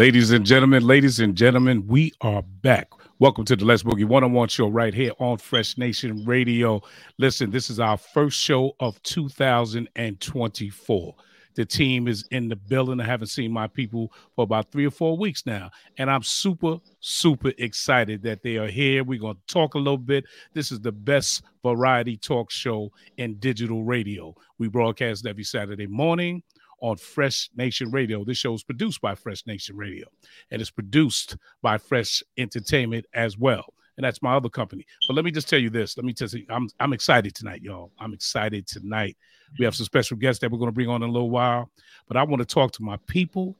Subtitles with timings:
[0.00, 2.88] Ladies and gentlemen, ladies and gentlemen, we are back.
[3.18, 6.80] Welcome to the Let's Boogie One on One show right here on Fresh Nation Radio.
[7.18, 11.14] Listen, this is our first show of 2024.
[11.54, 12.98] The team is in the building.
[12.98, 15.70] I haven't seen my people for about three or four weeks now.
[15.98, 19.04] And I'm super, super excited that they are here.
[19.04, 20.24] We're going to talk a little bit.
[20.54, 24.34] This is the best variety talk show in digital radio.
[24.56, 26.42] We broadcast every Saturday morning
[26.80, 28.24] on Fresh Nation Radio.
[28.24, 30.06] This show is produced by Fresh Nation Radio
[30.50, 33.74] and it's produced by Fresh Entertainment as well.
[33.96, 34.86] And that's my other company.
[35.06, 35.96] But let me just tell you this.
[35.96, 37.92] Let me tell you, I'm I'm excited tonight, y'all.
[37.98, 39.16] I'm excited tonight.
[39.58, 41.70] We have some special guests that we're going to bring on in a little while.
[42.08, 43.56] But I want to talk to my people.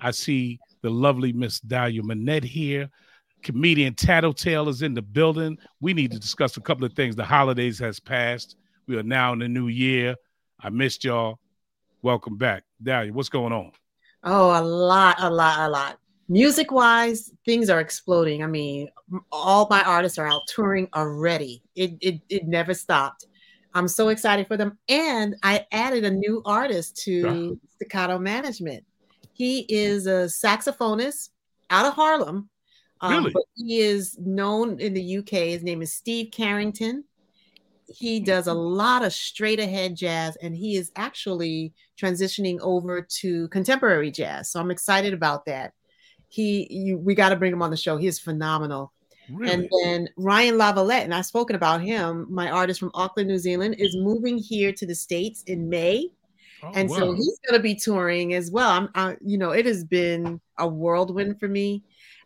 [0.00, 2.90] I see the lovely Miss Dahlia Minnette here.
[3.42, 5.56] Comedian Tattletale is in the building.
[5.80, 7.16] We need to discuss a couple of things.
[7.16, 8.56] The holidays has passed.
[8.86, 10.14] We are now in the new year.
[10.60, 11.39] I missed y'all.
[12.02, 12.64] Welcome back.
[12.82, 13.72] Dahlia, what's going on?
[14.24, 15.98] Oh, a lot, a lot, a lot.
[16.30, 18.42] Music wise, things are exploding.
[18.42, 18.88] I mean,
[19.30, 21.62] all my artists are out touring already.
[21.74, 23.26] It, it, it never stopped.
[23.74, 24.78] I'm so excited for them.
[24.88, 28.84] And I added a new artist to Staccato Management.
[29.34, 31.28] He is a saxophonist
[31.68, 32.48] out of Harlem.
[33.02, 33.34] Um, really?
[33.56, 35.30] He is known in the UK.
[35.30, 37.04] His name is Steve Carrington
[37.90, 43.48] he does a lot of straight ahead jazz and he is actually transitioning over to
[43.48, 44.50] contemporary jazz.
[44.50, 45.72] So I'm excited about that.
[46.28, 47.96] He you, we got to bring him on the show.
[47.96, 48.92] He is phenomenal.
[49.32, 49.52] Really?
[49.52, 53.76] And then Ryan Lavalette, and I've spoken about him, my artist from Auckland, New Zealand,
[53.78, 56.10] is moving here to the States in May.
[56.62, 56.96] Oh, and wow.
[56.96, 58.70] so he's going to be touring as well.
[58.70, 61.82] I'm, I, you know, it has been a whirlwind for me.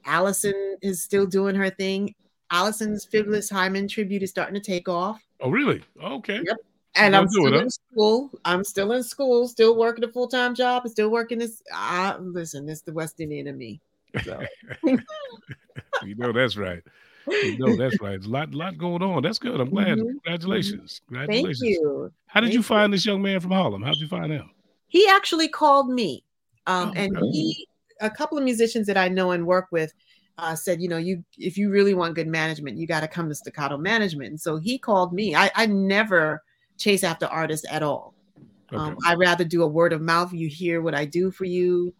[0.06, 2.14] Alyson is still doing her thing.
[2.54, 5.20] Alyson's Phyllis Hyman tribute is starting to take off.
[5.40, 5.82] Oh, really?
[6.00, 6.40] Okay.
[6.44, 6.56] Yep.
[6.94, 8.30] And I'm still it, in school.
[8.44, 11.60] I'm still in school, still working a full time job, and still working this.
[11.72, 13.80] I, listen, it's the West Indian in me.
[14.22, 14.40] So.
[14.84, 16.80] you know that's right.
[17.26, 18.10] You know that's right.
[18.10, 19.24] There's a lot, lot going on.
[19.24, 19.60] That's good.
[19.60, 19.98] I'm glad.
[19.98, 20.06] Mm-hmm.
[20.06, 21.00] Congratulations.
[21.08, 21.60] Congratulations.
[21.60, 22.12] Thank you.
[22.26, 22.96] How did Thank you find you.
[22.96, 23.82] this young man from Harlem?
[23.82, 24.48] How did you find him?
[24.86, 26.22] He actually called me,
[26.68, 27.66] um, oh, and he,
[28.00, 29.92] a couple of musicians that I know and work with,
[30.38, 33.28] uh, said, you know, you if you really want good management, you got to come
[33.28, 34.30] to staccato management.
[34.30, 35.34] And so he called me.
[35.34, 36.42] I, I never
[36.76, 38.14] chase after artists at all.
[38.72, 38.76] Okay.
[38.76, 40.32] Um, I rather do a word of mouth.
[40.32, 41.94] You hear what I do for you,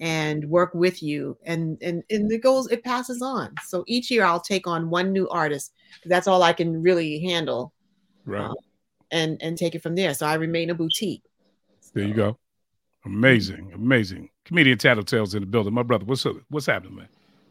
[0.00, 3.54] and work with you, and and and it goes, it passes on.
[3.64, 5.72] So each year I'll take on one new artist.
[6.06, 7.72] That's all I can really handle,
[8.24, 8.46] right?
[8.46, 8.54] Um,
[9.10, 10.14] and and take it from there.
[10.14, 11.22] So I remain a boutique.
[11.92, 12.38] There you go.
[13.04, 14.30] Amazing, amazing.
[14.46, 15.74] Comedian Tattletales in the building.
[15.74, 16.36] My brother, what's up?
[16.48, 17.08] What's happening, man?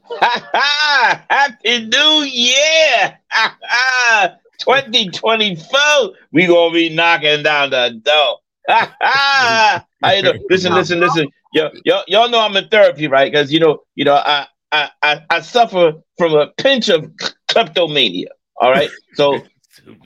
[0.22, 3.20] Happy New Year!
[4.60, 5.80] 2024,
[6.32, 8.40] we gonna be knocking down the door.
[8.68, 10.44] How you doing?
[10.50, 11.28] Listen, listen, listen.
[11.54, 13.32] Yo, y'all, y'all know I'm in therapy, right?
[13.32, 17.12] Because you know, you know, I, I, I, I suffer from a pinch of
[17.48, 18.30] kleptomania.
[18.58, 19.44] All right, so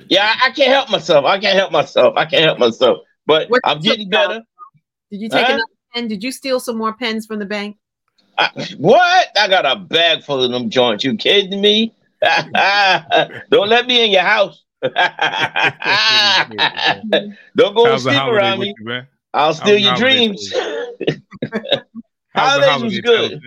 [0.09, 1.25] yeah, I, I can't help myself.
[1.25, 2.15] I can't help myself.
[2.17, 3.00] I can't help myself.
[3.25, 4.41] But What I'm getting better.
[5.11, 5.53] Did you take Huh?
[5.53, 6.07] another pen?
[6.07, 7.77] Did you steal some more pens from the bank?
[8.38, 9.28] I, what?
[9.39, 11.04] I got a bag full of them joints.
[11.04, 11.94] You kidding me?
[13.50, 14.63] Don't let me in your house.
[14.81, 14.94] Don't
[17.75, 18.74] go and How's the sleep around me.
[18.78, 19.01] you.
[19.34, 20.51] I'll steal your dreams.
[22.36, 23.42] Holidays was good.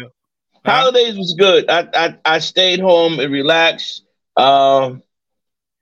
[0.65, 0.73] Huh?
[0.73, 1.71] Holidays was good.
[1.71, 4.05] I, I I stayed home and relaxed.
[4.37, 5.03] Um,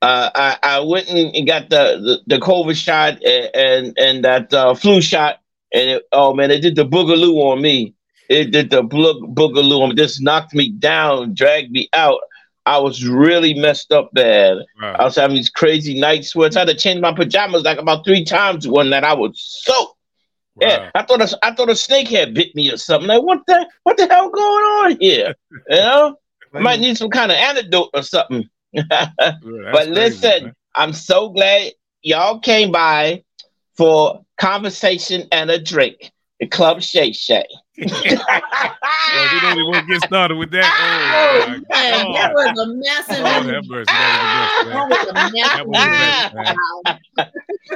[0.01, 4.25] uh, I I went and and got the the, the COVID shot and and, and
[4.25, 5.41] that uh, flu shot,
[5.73, 7.95] and it, oh man, it did the boogaloo on me.
[8.29, 9.95] It did the boog- boogaloo me.
[9.95, 12.21] Just knocked me down, dragged me out.
[12.67, 14.59] I was really messed up bad.
[15.01, 16.55] I was having these crazy night sweats.
[16.55, 19.05] I had to change my pajamas like about three times one night.
[19.05, 19.95] I was soaked.
[20.61, 23.09] Yeah, I thought a, I thought a snake had bit me or something.
[23.09, 25.35] Like what the what the hell going on here?
[25.71, 26.17] You know,
[26.55, 28.49] I might need some kind of antidote or something.
[28.73, 29.11] Yeah,
[29.73, 30.53] but listen.
[30.75, 31.73] I'm so glad
[32.03, 33.25] y'all came by
[33.77, 36.13] for conversation and a drink.
[36.41, 37.47] The Club Shay Shay.
[37.81, 40.65] Well, we don't even want to get started with that.
[40.67, 41.61] Oh, Oh, man,
[42.13, 43.25] my that was a massive.
[43.25, 43.85] Lord have mercy.
[43.87, 45.33] That was the best, man.
[45.33, 46.33] That was a massive.
[46.35, 47.33] That was the best,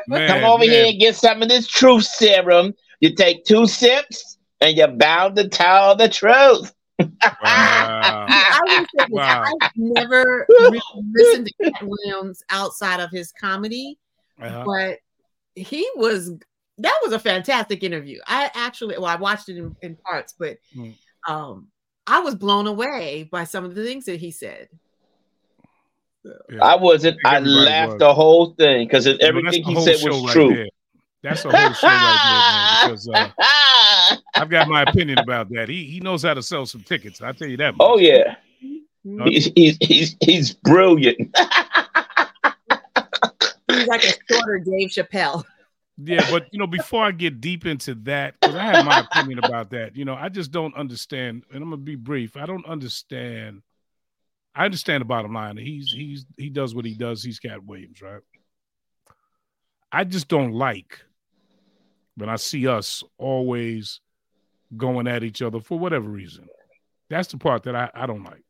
[0.08, 0.28] man.
[0.28, 0.68] Come over man.
[0.70, 2.74] here and get some of this truth serum.
[3.00, 6.72] You take two sips and you're bound to tell the truth.
[6.98, 7.08] Wow.
[7.44, 9.44] I will say this, Wow.
[9.60, 10.80] I've never really
[11.14, 13.98] listened to Katt Williams outside of his comedy,
[14.40, 14.64] Uh-huh.
[14.64, 14.98] but
[15.54, 16.32] he was
[16.82, 18.18] that was a fantastic interview.
[18.26, 20.90] I actually well, I watched it in, in parts, but Hmm.
[21.26, 21.68] um
[22.06, 24.68] I was blown away by some of the things that he said.
[26.24, 26.62] Yeah.
[26.62, 27.18] I wasn't.
[27.24, 27.98] I Everybody laughed was.
[28.00, 30.54] the whole thing because You know, everything he said was right true.
[30.54, 30.66] there.
[31.22, 32.68] That's a whole show right there, man.
[32.90, 35.68] Because uh, I've got my opinion about that.
[35.68, 37.20] He he knows how to sell some tickets.
[37.22, 37.76] I tell you that.
[37.76, 37.86] Much.
[37.88, 38.36] oh yeah,
[39.24, 41.18] he's he's he's, he's brilliant.
[43.68, 45.44] He's like a shorter Dave Chappelle.
[45.98, 49.40] Yeah, but you know, before I get deep into that, because I have my opinion
[49.40, 52.36] about that, you know, I just don't understand, and I'm gonna be brief.
[52.36, 53.62] I don't understand.
[54.54, 55.56] I understand the bottom line.
[55.56, 57.22] He's he's he does what he does.
[57.22, 58.22] He's Katt Williams, right?
[59.90, 61.00] I just don't like
[62.16, 64.00] when I see us always
[64.76, 66.48] going at each other for whatever reason.
[67.10, 68.42] That's the part that I, I don't like.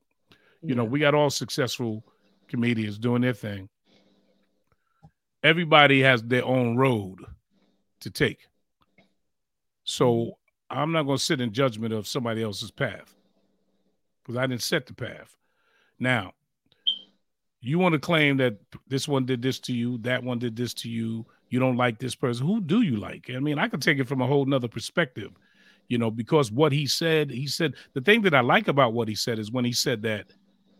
[0.62, 2.04] You know, we got all successful
[2.46, 3.68] comedians doing their thing.
[5.42, 7.18] Everybody has their own road
[8.00, 8.46] to take.
[9.84, 10.78] So mm-hmm.
[10.78, 13.14] I'm not going to sit in judgment of somebody else's path
[14.22, 15.36] because I didn't set the path.
[15.98, 16.32] Now,
[17.60, 18.56] you want to claim that
[18.88, 21.98] this one did this to you, that one did this to you, you don't like
[21.98, 22.46] this person.
[22.46, 23.30] Who do you like?
[23.34, 25.32] I mean, I can take it from a whole nother perspective,
[25.88, 29.08] you know, because what he said, he said, the thing that I like about what
[29.08, 30.26] he said is when he said that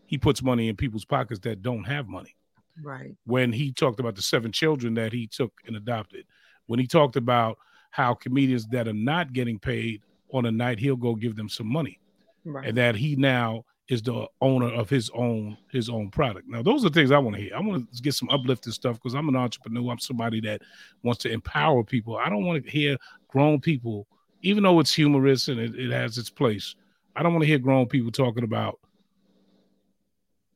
[0.07, 2.35] he puts money in people's pockets that don't have money
[2.81, 3.15] right.
[3.25, 6.25] when he talked about the seven children that he took and adopted,
[6.67, 7.57] when he talked about
[7.91, 10.01] how comedians that are not getting paid
[10.33, 11.99] on a night, he'll go give them some money,
[12.45, 12.67] Right.
[12.67, 16.47] and that he now is the owner of his own his own product.
[16.47, 17.55] Now, those are the things I want to hear.
[17.55, 19.91] I want to get some uplifting stuff because I'm an entrepreneur.
[19.91, 20.61] I'm somebody that
[21.03, 22.17] wants to empower people.
[22.17, 22.97] I don't want to hear
[23.27, 24.07] grown people,
[24.41, 26.75] even though it's humorous and it, it has its place.
[27.15, 28.79] I don't want to hear grown people talking about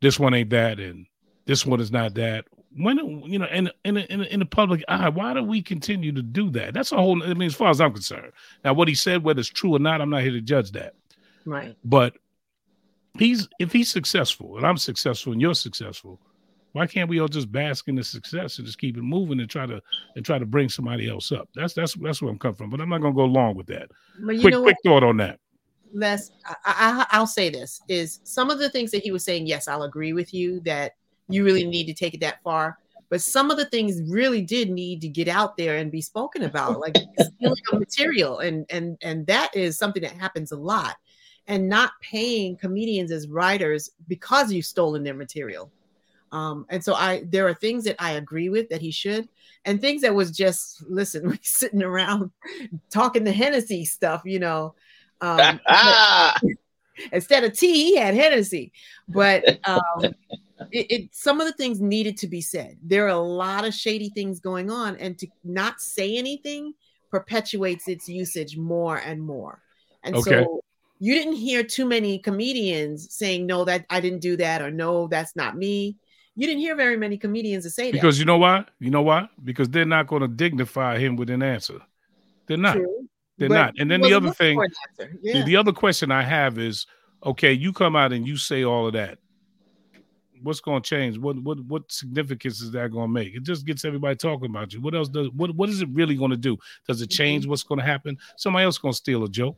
[0.01, 1.05] this one ain't that and
[1.47, 2.45] this one is not that.
[2.75, 6.21] When you know, in in in, in the public eye, why do we continue to
[6.21, 6.73] do that?
[6.73, 7.23] That's a whole.
[7.23, 9.79] I mean, as far as I'm concerned, now what he said, whether it's true or
[9.79, 10.93] not, I'm not here to judge that.
[11.45, 11.75] right.
[11.83, 12.17] But
[13.17, 16.19] he's if he's successful and I'm successful and you're successful,
[16.73, 19.49] why can't we all just bask in the success and just keep it moving and
[19.49, 19.81] try to
[20.15, 21.49] and try to bring somebody else up?
[21.55, 22.69] That's that's that's where I'm coming from.
[22.69, 23.89] But I'm not gonna go long with that.
[24.19, 25.39] But you quick know quick thought on that.
[25.93, 29.47] Les, I, I, I'll say this is some of the things that he was saying.
[29.47, 30.93] Yes, I'll agree with you that
[31.29, 32.77] you really need to take it that far.
[33.09, 36.43] But some of the things really did need to get out there and be spoken
[36.43, 40.97] about, like stealing of material, and and and that is something that happens a lot,
[41.47, 45.71] and not paying comedians as writers because you've stolen their material.
[46.33, 49.29] Um, and so I there are things that I agree with that he should,
[49.63, 52.31] and things that was just listen, sitting around
[52.89, 54.75] talking the Hennessy stuff, you know.
[55.21, 55.59] Um,
[57.11, 58.71] instead of tea, he had Hennessy.
[59.07, 60.13] But um,
[60.71, 62.77] it, it some of the things needed to be said.
[62.83, 66.73] There are a lot of shady things going on, and to not say anything
[67.11, 69.61] perpetuates its usage more and more.
[70.03, 70.31] And Okay.
[70.31, 70.61] so
[70.99, 75.07] you didn't hear too many comedians saying, "No, that I didn't do that," or "No,
[75.07, 75.97] that's not me."
[76.35, 78.01] You didn't hear very many comedians to say because that.
[78.01, 78.65] Because you know why?
[78.79, 79.27] You know why?
[79.43, 81.79] Because they're not going to dignify him with an answer.
[82.45, 82.75] They're not.
[82.75, 83.07] True.
[83.37, 83.73] They're but not.
[83.79, 84.59] And then the other thing,
[85.21, 85.39] yeah.
[85.39, 86.87] the, the other question I have is,
[87.23, 89.19] okay, you come out and you say all of that.
[90.43, 91.17] What's going to change?
[91.17, 93.35] What what what significance is that going to make?
[93.35, 94.81] It just gets everybody talking about you.
[94.81, 96.57] What else does what what is it really going to do?
[96.87, 97.51] Does it change mm-hmm.
[97.51, 98.17] what's going to happen?
[98.35, 99.57] Somebody else going to steal a joke.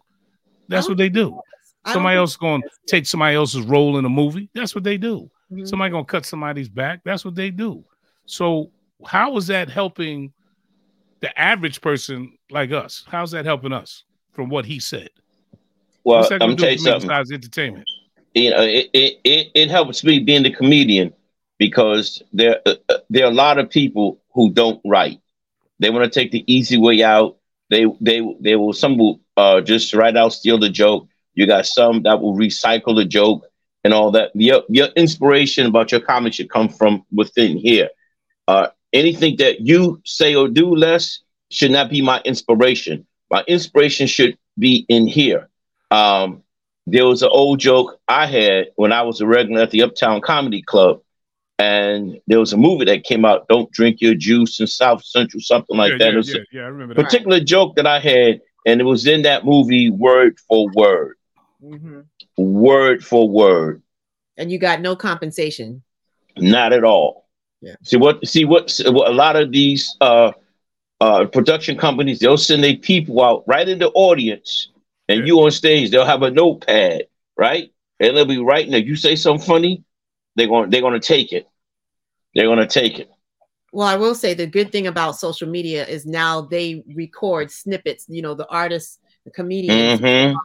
[0.68, 1.40] That's what they do.
[1.88, 4.50] Somebody else going to take somebody else's role in a movie.
[4.54, 5.30] That's what they do.
[5.52, 5.66] Mm-hmm.
[5.66, 7.02] Somebody going to cut somebody's back.
[7.04, 7.84] That's what they do.
[8.26, 8.70] So
[9.06, 10.32] how is that helping
[11.22, 13.06] the average person like us?
[13.08, 15.10] How's that helping us from what he said?
[16.04, 17.10] Well, I'm tell you something.
[17.12, 17.90] entertainment.
[18.34, 21.14] You know, it, it, it, helps me being the comedian
[21.58, 25.20] because there uh, uh there are a lot of people who don't write.
[25.80, 27.38] They want to take the easy way out.
[27.70, 31.08] They they they will some will uh, just write out, steal the joke.
[31.34, 33.46] You got some that will recycle the joke
[33.84, 34.32] and all that.
[34.36, 37.90] Your your inspiration about your comedy should come from within here.
[38.48, 41.20] Uh, anything that you say or do less
[41.50, 43.06] should not be my inspiration.
[43.32, 45.50] My inspiration should be in here.
[45.92, 46.44] Um,
[46.92, 50.22] there was an old joke I had when I was a regular at the Uptown
[50.22, 51.02] Comedy Club,
[51.58, 55.42] and there was a movie that came out, "Don't Drink Your Juice" in South Central,
[55.42, 56.26] something like yeah, that.
[56.26, 57.04] Yeah, yeah, yeah, I remember that.
[57.04, 61.18] Particular joke that I had, and it was in that movie word for word,
[61.64, 62.02] mm-hmm.
[62.38, 63.82] word for word.
[64.38, 65.84] And you got no compensation.
[66.38, 67.28] Not at all.
[67.62, 67.76] Yeah.
[67.84, 68.26] See what?
[68.26, 68.74] See what?
[68.86, 70.32] what a lot of these uh,
[71.02, 74.70] uh, production companies they'll send their people out right in the audience,
[75.10, 75.90] and you on stage.
[75.90, 77.74] They'll have a notepad, right?
[78.00, 78.74] And they'll be writing.
[78.74, 79.84] If you say something funny,
[80.36, 81.48] they're going they're going to take it.
[82.36, 83.10] They're going to take it.
[83.74, 88.06] Well, I will say the good thing about social media is now they record snippets.
[88.08, 90.38] You know, the artists, the comedians mm-hmm.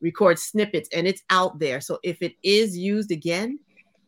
[0.00, 1.80] record snippets, and it's out there.
[1.80, 3.58] So if it is used again,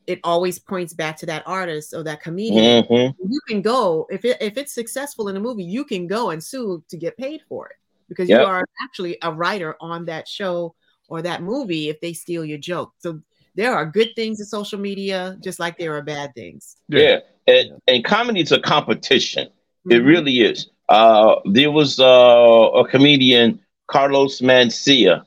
[0.06, 2.84] it always points back to that artist or that comedian.
[2.84, 3.32] Mm-hmm.
[3.32, 6.44] You can go if it if it's successful in a movie, you can go and
[6.44, 7.76] sue to get paid for it
[8.12, 8.40] because yep.
[8.40, 10.74] you are actually a writer on that show
[11.08, 12.92] or that movie if they steal your joke.
[12.98, 13.20] So
[13.54, 16.76] there are good things in social media, just like there are bad things.
[16.88, 19.48] Yeah, and, and comedy is a competition.
[19.48, 19.92] Mm-hmm.
[19.92, 20.68] It really is.
[20.88, 25.24] Uh, there was uh, a comedian, Carlos Mencia,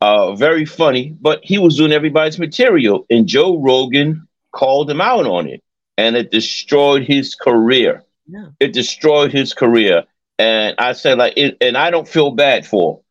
[0.00, 5.26] uh, very funny, but he was doing everybody's material, and Joe Rogan called him out
[5.26, 5.62] on it,
[5.98, 8.04] and it destroyed his career.
[8.26, 8.46] Yeah.
[8.60, 10.04] It destroyed his career,
[10.40, 13.02] and I said like, it, and I don't feel bad for.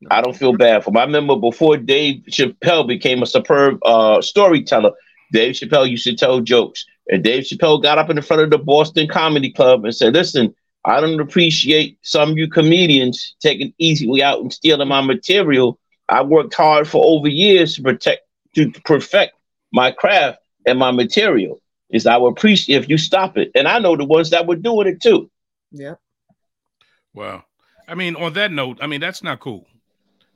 [0.00, 0.08] Him.
[0.12, 0.96] I don't feel bad for him.
[0.96, 4.92] I remember before Dave Chappelle became a superb uh, storyteller,
[5.32, 8.58] Dave Chappelle used to tell jokes, and Dave Chappelle got up in front of the
[8.58, 14.08] Boston Comedy Club and said, "Listen, I don't appreciate some of you comedians taking easy
[14.08, 15.80] way out and stealing my material.
[16.08, 18.20] I worked hard for over years to protect
[18.54, 19.34] to perfect
[19.72, 21.60] my craft and my material.
[21.90, 23.50] Is I would appreciate if you stop it.
[23.56, 25.28] And I know the ones that were doing it too.
[25.70, 25.94] Yeah.
[27.14, 27.44] Well,
[27.86, 29.66] I mean, on that note, I mean that's not cool.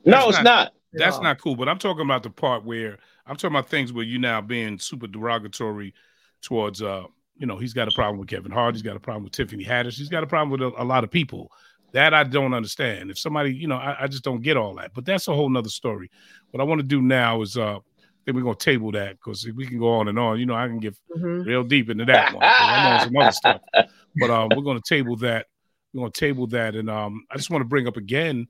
[0.05, 0.45] That's no, it's not.
[0.45, 0.73] not.
[0.95, 1.57] That's not cool.
[1.57, 4.79] But I'm talking about the part where I'm talking about things where you now being
[4.79, 5.95] super derogatory
[6.43, 7.05] towards uh
[7.39, 8.75] you know, he's got a problem with Kevin Hart.
[8.75, 9.97] He's got a problem with Tiffany Haddish.
[9.97, 11.51] He's got a problem with a, a lot of people.
[11.93, 13.11] That I don't understand.
[13.11, 14.95] If somebody, you know, I, I, just don't get all that.
[14.95, 16.11] But that's a whole nother story.
[16.51, 17.81] What I want to do now is uh
[18.25, 20.39] then we're gonna table that because we can go on and on.
[20.39, 21.43] You know, I can get mm-hmm.
[21.43, 22.43] real deep into that one.
[22.45, 23.61] I'm on some other stuff.
[24.15, 25.47] But um, we're gonna table that.
[25.95, 28.47] We're gonna table that, and um, I just want to bring up again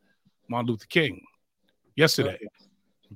[0.48, 1.22] Martin Luther King.
[1.94, 2.40] Yesterday,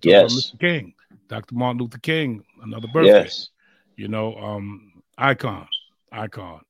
[0.00, 0.60] yes, Mr.
[0.60, 0.94] King,
[1.28, 1.56] Dr.
[1.56, 3.24] Martin Luther King, another birthday.
[3.24, 3.48] Yes.
[3.96, 5.66] You know, um, icon,
[6.12, 6.60] icon.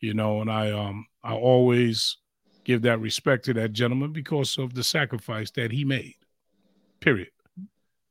[0.00, 2.18] You know, and I um I always
[2.64, 6.16] give that respect to that gentleman because of the sacrifice that he made.
[7.00, 7.28] Period.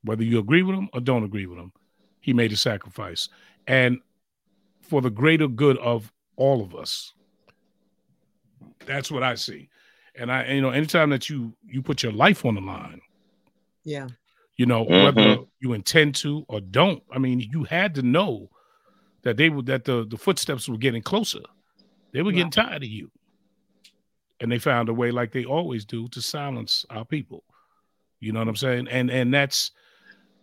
[0.06, 1.72] Whether you agree with him or don't agree with him,
[2.20, 3.28] he made a sacrifice.
[3.66, 4.00] And
[4.80, 7.12] for the greater good of all of us.
[8.86, 9.68] That's what I see.
[10.14, 13.00] And I you know, anytime that you you put your life on the line,
[13.84, 14.08] yeah.
[14.56, 15.04] You know, mm-hmm.
[15.04, 18.48] whether you intend to or don't, I mean, you had to know
[19.22, 21.40] that they would that the the footsteps were getting closer.
[22.12, 23.10] They were getting tired of you,
[24.40, 27.44] and they found a way, like they always do, to silence our people.
[28.20, 28.88] You know what I'm saying?
[28.88, 29.72] And and that's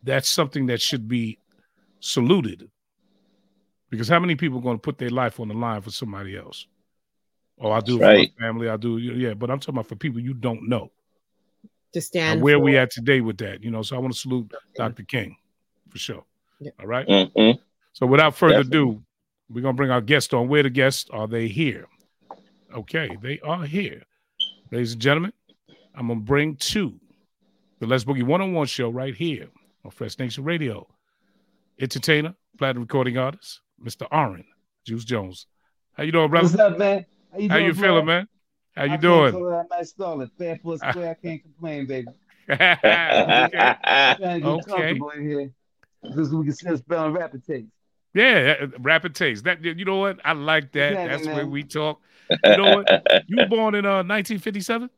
[0.04, 1.40] that's something that should be
[2.00, 2.70] saluted.
[3.90, 6.38] Because how many people are going to put their life on the line for somebody
[6.38, 6.68] else?
[7.60, 8.32] Oh, I do right.
[8.36, 8.70] for my family.
[8.70, 9.34] I do, yeah.
[9.34, 10.92] But I'm talking about for people you don't know.
[11.94, 12.64] To stand where for...
[12.64, 13.84] we at today with that, you know.
[13.84, 15.04] So I want to salute Dr.
[15.04, 15.38] King
[15.90, 16.26] for sure.
[16.60, 16.72] Yeah.
[16.80, 17.08] All right?
[17.08, 17.62] mm-hmm.
[17.94, 18.80] So without further Definitely.
[18.80, 19.04] ado,
[19.50, 20.48] we're gonna bring our guests on.
[20.48, 21.88] Where the guests are they here?
[22.76, 24.02] Okay, they are here.
[24.72, 25.34] Ladies and gentlemen,
[25.94, 27.00] I'm gonna bring two
[27.80, 29.50] the Let's Boogie one-on-one show right here
[29.84, 30.88] on Fresh Nation Radio.
[31.80, 34.08] Entertainer, platinum recording artist, Mr.
[34.12, 34.46] Oran
[34.86, 35.48] Juice Jones.
[35.94, 36.48] How you doing, brother?
[36.48, 37.06] What's up, man?
[37.32, 38.28] How you, How you feeling, man?
[38.76, 39.36] How you I doing?
[39.36, 40.30] I might stall it.
[40.38, 41.12] Fair for square.
[41.12, 42.08] I can't complain, baby.
[42.50, 42.78] okay.
[42.82, 44.72] Trying to get okay.
[44.72, 45.52] comfortable in here.
[46.16, 47.68] This we can still spell rapid taste.
[48.14, 49.44] Yeah, rapid taste.
[49.46, 50.20] That you know what?
[50.24, 50.92] I like that.
[50.92, 51.36] Exactly, That's man.
[51.36, 52.02] where we talk.
[52.30, 53.04] You know what?
[53.28, 54.90] You were born in uh 1957?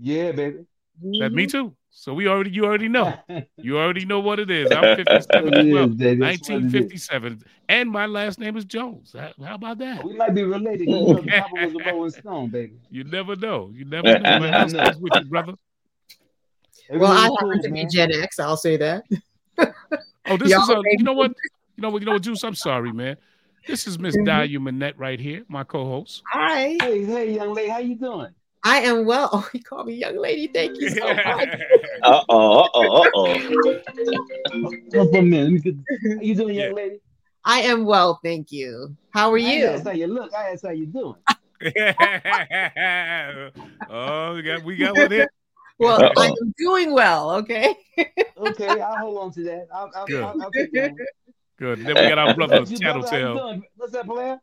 [0.00, 0.66] Yeah, baby.
[1.20, 1.74] That me too.
[1.90, 3.14] So we already you already know.
[3.56, 4.70] You already know what it is.
[4.70, 5.86] I'm 57 as well.
[5.86, 7.42] 1957.
[7.68, 9.14] And my last name is Jones.
[9.18, 10.04] How, about that?
[10.04, 10.86] We might be related.
[10.86, 12.78] You know, Papa was a Rolling Stone, baby.
[12.90, 13.70] You never know.
[13.72, 14.40] You never know.
[14.40, 15.54] Man, how's with you, brother?
[16.90, 18.38] Well, I happen to be Gen X.
[18.38, 19.04] I'll say that.
[20.26, 21.32] oh, this is a, you know what?
[21.76, 22.02] You know what?
[22.02, 22.42] You know what, Juice?
[22.42, 23.16] I'm sorry, man.
[23.66, 24.68] This is Miss mm-hmm.
[24.68, 26.22] Minnette right here, my co-host.
[26.32, 26.76] Hi.
[26.82, 28.34] Hey, hey, young lady, how you doing?
[28.64, 29.30] I am well.
[29.34, 30.46] Oh, you call me young lady.
[30.48, 31.48] Thank you so much.
[32.02, 33.26] uh oh, uh oh, uh oh.
[33.34, 33.40] How
[36.20, 37.00] you doing, young lady?
[37.44, 38.96] I am well, thank you.
[39.10, 39.66] How are you?
[39.66, 40.32] That's how you look.
[40.32, 41.14] I asked how you doing.
[43.90, 45.28] oh, we got we got one here.
[45.78, 46.22] Well, Uh-oh.
[46.22, 47.32] I am doing well.
[47.32, 47.74] Okay.
[48.38, 49.66] okay, I'll hold on to that.
[49.74, 50.22] I'll, I'll, Good.
[50.22, 50.50] I'll, I'll
[51.58, 51.78] Good.
[51.80, 53.60] Then we got our brother Tattletale.
[53.76, 54.40] What's that, Blair?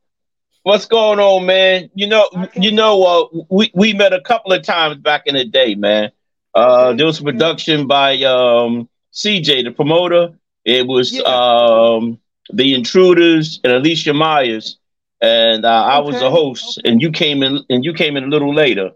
[0.63, 1.89] What's going on, man?
[1.95, 5.45] You know, you know, uh, we we met a couple of times back in the
[5.45, 6.11] day, man.
[6.53, 6.97] Uh, okay.
[6.97, 10.37] there was production by um, CJ, the promoter.
[10.63, 11.23] It was yeah.
[11.23, 12.19] um,
[12.53, 14.77] the Intruders and Alicia Myers,
[15.19, 15.95] and uh, okay.
[15.95, 16.89] I was the host, okay.
[16.89, 18.91] and you came in, and you came in a little later.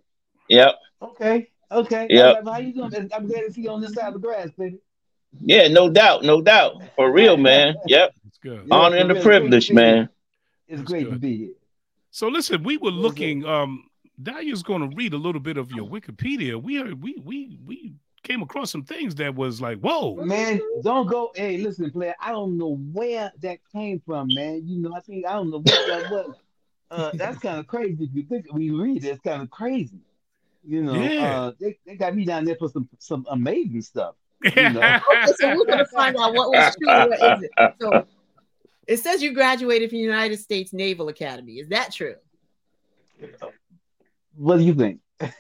[0.49, 0.75] Yep.
[1.01, 1.49] Okay.
[1.71, 2.07] Okay.
[2.11, 2.41] Yeah.
[2.45, 3.09] How you doing?
[3.11, 4.77] I'm glad to see you on this side of the grass, baby.
[5.41, 6.83] Yeah, no doubt, no doubt.
[6.95, 7.75] For real, man.
[7.87, 8.13] Yep.
[8.27, 8.67] It's good.
[8.69, 10.09] Honor and the privilege, man.
[10.67, 11.13] It's That's great good.
[11.13, 11.53] to be here.
[12.11, 13.45] So listen, we were looking.
[13.45, 13.87] Um,
[14.21, 16.61] Dahlia's going to read a little bit of your Wikipedia.
[16.61, 17.93] We are we we we
[18.23, 21.31] came across some things that was like, whoa, man, don't go.
[21.35, 22.15] Hey, listen, player.
[22.19, 24.61] I don't know where that came from, man.
[24.65, 26.35] You know, I think I don't know what that was.
[26.91, 29.09] Uh, that's kind of crazy if you think we read it.
[29.09, 29.97] It's kind of crazy.
[30.63, 31.41] You know, yeah.
[31.41, 34.13] uh, they, they got me down there for some some amazing stuff.
[34.43, 34.99] You know?
[35.11, 36.87] okay, so we're gonna find out what was true.
[36.87, 37.73] What is it?
[37.81, 38.05] So
[38.87, 41.53] it says you graduated from the United States Naval Academy.
[41.53, 42.15] Is that true?
[44.35, 44.99] What do you think?
[45.19, 45.31] Yeah,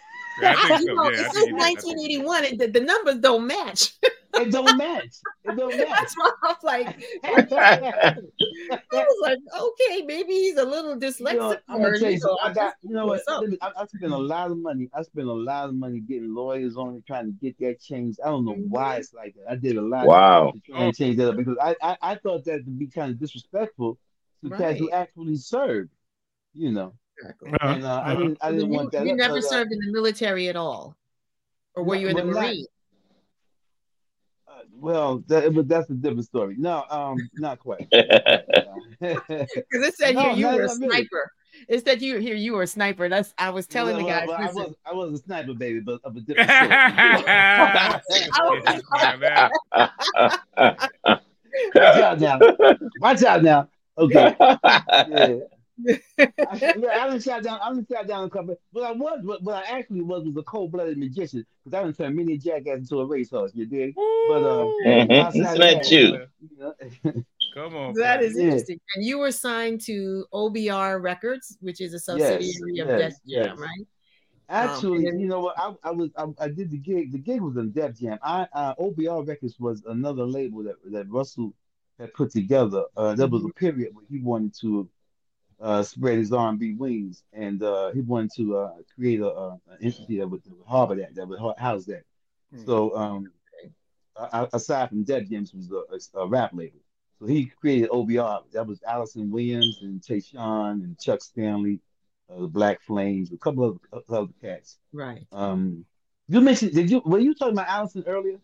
[0.57, 0.93] I, you so.
[0.93, 3.93] know, yeah, it says 1981, and the, the numbers don't match.
[4.35, 5.15] it don't match.
[5.43, 5.87] It don't match.
[5.87, 6.87] That's why I was like,
[7.23, 8.17] I
[8.91, 11.33] was like, okay, maybe he's a little dyslexic.
[11.33, 13.21] You know, I'm gonna tell you, so I got, you know what?
[13.27, 14.89] I, I spent a lot of money.
[14.93, 18.19] I spent a lot of money getting lawyers on it, trying to get that changed.
[18.23, 18.69] I don't know mm-hmm.
[18.69, 19.51] why it's like that.
[19.51, 20.07] I did a lot.
[20.07, 20.51] Wow.
[20.51, 23.11] To try and change that up because I, I, I thought that to be kind
[23.11, 23.97] of disrespectful
[24.43, 24.59] to right.
[24.59, 25.89] cats who actually served.
[26.53, 26.93] You know.
[27.17, 27.51] Exactly.
[27.51, 27.67] Uh-huh.
[27.67, 28.37] And, uh, I didn't.
[28.41, 29.05] I didn't you, want that.
[29.05, 30.95] You never but, uh, served in the military at all,
[31.75, 32.63] or were you in the Marine?
[32.63, 32.74] Uh,
[34.79, 36.55] well, that, but that's a different story.
[36.57, 37.87] No, um, not quite.
[38.99, 41.07] Because it said no, here you were a sniper.
[41.11, 41.25] Really.
[41.67, 43.09] It said you here you were a sniper.
[43.09, 44.27] That's I was telling well, the guys.
[44.27, 46.61] Well, I was I was a sniper, baby, but of a different sort.
[51.75, 52.39] Watch out now.
[52.99, 53.69] Watch out now.
[53.97, 54.35] Okay.
[54.39, 55.37] Yeah.
[55.87, 57.59] I, I didn't shot down.
[57.61, 58.55] I didn't shot down a couple.
[58.71, 59.19] But I was.
[59.23, 62.79] What, what I actually was was a cold-blooded magician because I didn't turn many jackass
[62.79, 63.51] into a racehorse.
[63.53, 63.93] You did.
[63.95, 65.11] But uh, mm-hmm.
[65.11, 67.23] it's not you.
[67.53, 67.93] Come on.
[67.93, 68.43] That is yeah.
[68.43, 68.79] interesting.
[68.95, 73.13] And you were signed to OBR Records, which is a subsidiary yes, of yes, Def
[73.23, 73.45] yes.
[73.45, 73.87] Jam, right?
[74.47, 75.57] Actually, um, you know what?
[75.57, 77.11] I, I was I, I, did the gig.
[77.11, 78.19] The gig was in Def Jam.
[78.21, 81.53] I uh, OBR Records was another label that that Russell
[81.97, 82.83] had put together.
[82.95, 84.87] Uh, there was a period where he wanted to
[85.61, 89.77] uh, spread his R&B wings, and uh, he wanted to uh, create a, a, an
[89.81, 92.03] entity that would, that would harbor that, that would house that.
[92.53, 92.65] Mm-hmm.
[92.65, 93.31] So, um,
[94.53, 95.71] aside from Def Jam, was
[96.13, 96.79] a, a, rap label.
[97.19, 98.43] So he created OBR.
[98.53, 101.79] That was Alyson Williams and Tashan and Chuck Stanley,
[102.29, 104.77] uh, the Black Flames, a couple of other cats.
[104.91, 105.25] Right.
[105.31, 105.85] Um,
[106.27, 108.39] you mentioned did you were you talking about Alyson earlier?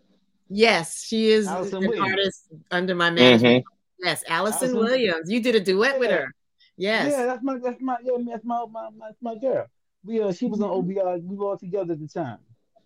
[0.49, 2.09] Yes, she is Alyson an Williams.
[2.09, 3.65] artist under my management.
[3.65, 4.05] Mm-hmm.
[4.05, 5.31] Yes, Alyson, Alyson, Williams.
[5.31, 5.99] You did a duet yeah.
[5.99, 6.33] with her.
[6.81, 7.13] Yes.
[7.15, 9.67] Yeah, that's my that's my yeah, that's my my my, my girl.
[10.03, 11.29] We uh she was on mm-hmm.
[11.29, 12.39] We were all together at the time.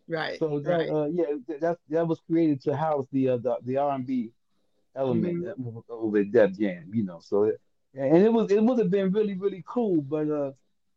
[0.07, 0.37] Right.
[0.37, 0.89] So that, right.
[0.89, 4.31] Uh, yeah, that that was created to house the uh, the, the R and B
[4.97, 5.79] element mm-hmm.
[5.89, 6.91] over at Def Jam.
[6.93, 7.53] You know, so
[7.93, 10.51] and it was it would have been really really cool, but uh,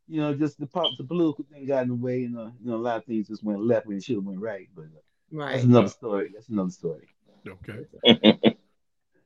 [0.08, 2.68] you know, just the pop the political thing got in the way, and uh, you
[2.68, 4.68] know, a lot of things just went left when it should have went right.
[4.74, 6.30] But uh, right, that's another story.
[6.34, 7.06] That's another story.
[7.46, 8.54] Okay.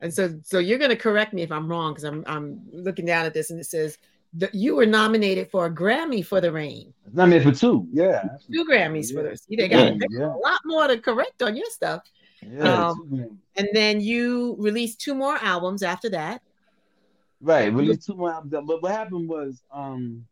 [0.03, 3.05] And so, so you're going to correct me if I'm wrong because I'm I'm looking
[3.05, 3.97] down at this and it says
[4.33, 6.93] that you were nominated for a Grammy for the Rain.
[7.13, 9.17] Nominated for two, yeah, two Grammys yeah.
[9.17, 9.45] for this.
[9.47, 10.25] You got yeah, yeah.
[10.25, 12.01] a lot more to correct on your stuff.
[12.41, 16.41] Yeah, um, and then you released two more albums after that.
[17.39, 18.51] Right, released two more albums.
[18.67, 20.25] But what happened was, um,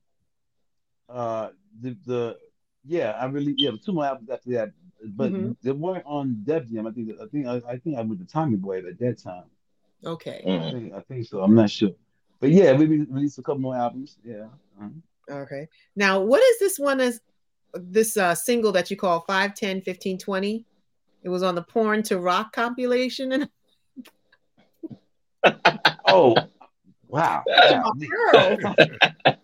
[1.08, 2.38] uh, the the
[2.86, 4.72] yeah, I really yeah, two more albums after that.
[5.04, 5.54] But mm-hmm.
[5.64, 6.88] they weren't on Def Jam.
[6.88, 9.46] I think I think I, I think I was the Tommy Boy at that time.
[10.06, 10.42] Okay.
[10.46, 11.42] I think, I think so.
[11.42, 11.92] I'm not sure.
[12.40, 14.18] But yeah, we released a couple more albums.
[14.24, 14.48] Yeah.
[14.80, 14.90] Uh-huh.
[15.30, 15.68] Okay.
[15.96, 17.22] Now, what is this one as
[17.74, 20.66] this uh, single that you call 5, 10, 15, 20?
[21.24, 23.32] It was on the Porn to Rock compilation.
[23.32, 23.50] And
[26.08, 26.36] oh,
[27.08, 27.44] wow.
[27.48, 27.94] that,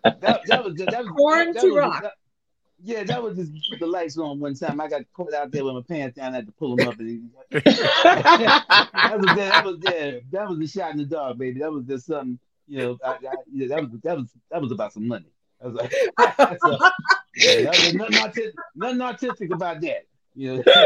[0.02, 2.06] that, was, that was, Porn that, to was, Rock.
[2.84, 4.80] Yeah, that was just the lights on one time.
[4.80, 6.34] I got caught out there with my pants down.
[6.34, 7.00] I had to pull them up.
[7.00, 7.64] And that
[9.18, 11.60] was that was yeah, that was a shot in the dark, baby.
[11.60, 12.98] That was just something, you know.
[13.04, 15.32] I, I, yeah, that was that was that was about some money.
[15.62, 15.92] I was like,
[17.36, 20.06] yeah, that was nothing, artistic, nothing artistic about that.
[20.38, 20.84] You know,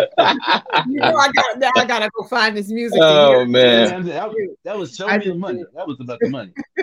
[0.88, 2.98] you know I got now I gotta go find this music.
[3.02, 4.32] Oh man, that,
[4.64, 5.66] that, was show me the money.
[5.76, 6.54] That was about the money.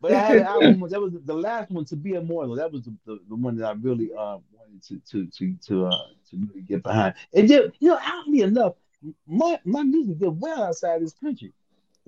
[0.00, 0.80] but I had an album.
[0.90, 2.56] That was the last one to be immortal.
[2.56, 5.86] That was the, the, the one that I really uh, wanted to to to to
[5.86, 5.96] uh,
[6.30, 7.14] to really get behind.
[7.32, 8.72] And did, you know, oddly enough,
[9.28, 11.52] my my music did well outside this country.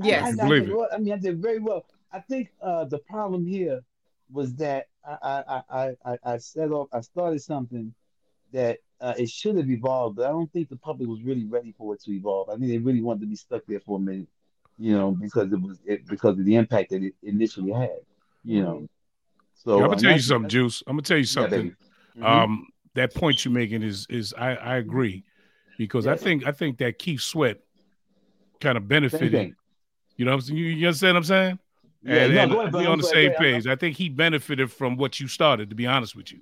[0.03, 1.87] Yes, I, I, I, did, I mean, I did very well.
[2.13, 3.85] I think uh, the problem here
[4.33, 7.95] was that I I, I, I set off I started something
[8.53, 11.73] that uh, it should have evolved, but I don't think the public was really ready
[11.77, 12.49] for it to evolve.
[12.49, 14.29] I think they really wanted to be stuck there for a minute,
[14.79, 17.99] you know, because it was it, because of the impact that it initially had,
[18.45, 18.89] you know.
[19.55, 20.83] So yeah, I'm gonna tell you something, Juice.
[20.87, 21.77] I'm gonna tell you something.
[22.17, 22.25] Yeah, mm-hmm.
[22.25, 25.25] Um, that point you're making is is I, I agree
[25.79, 26.13] because yeah.
[26.13, 27.59] I think I think that Keith Sweat
[28.61, 29.55] kind of benefited.
[30.17, 30.59] You know, what I'm saying?
[30.59, 31.59] you, you understand what I'm saying?
[32.03, 33.67] Yeah, and, no, and ahead, we on the same page.
[33.67, 35.71] I think he benefited from what you started.
[35.71, 36.41] To be honest with you.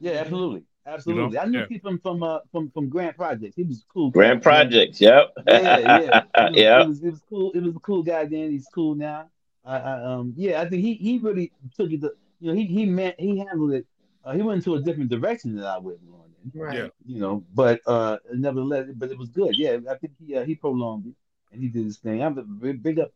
[0.00, 1.24] Yeah, absolutely, absolutely.
[1.24, 1.40] You know?
[1.40, 1.66] I knew yeah.
[1.66, 3.56] Keith from from uh, from from Grant Projects.
[3.56, 4.10] He was cool.
[4.10, 5.00] Grant Projects.
[5.00, 5.32] Yep.
[5.48, 6.22] yeah, yeah,
[6.52, 6.82] yeah.
[6.82, 7.52] It was, it was cool.
[7.52, 8.50] It was a cool guy then.
[8.50, 9.28] He's cool now.
[9.64, 12.00] I, I, um, yeah, I think he he really took it.
[12.02, 13.86] To, you know, he he meant he handled it.
[14.24, 16.20] Uh, he went into a different direction than I went on.
[16.54, 16.76] Right.
[16.76, 16.88] Yeah.
[17.06, 19.56] You know, but uh, nevertheless, but it was good.
[19.56, 21.14] Yeah, I think he uh, he prolonged it
[21.52, 22.22] and he did his thing.
[22.22, 23.12] I'm a big up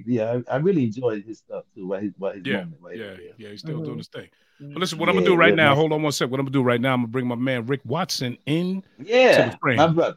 [0.00, 1.88] for yeah, I, I, really enjoyed his stuff too.
[1.88, 3.84] While his, while his yeah, moment right yeah, yeah, he's still mm-hmm.
[3.84, 4.28] doing his thing.
[4.60, 5.74] But listen, what yeah, I'm gonna do right yeah, now.
[5.74, 6.30] Hold on one sec.
[6.30, 6.94] What I'm gonna do right now?
[6.94, 8.84] I'm gonna bring my man Rick Watson in.
[8.98, 9.76] Yeah, to the frame.
[9.76, 10.16] my brother.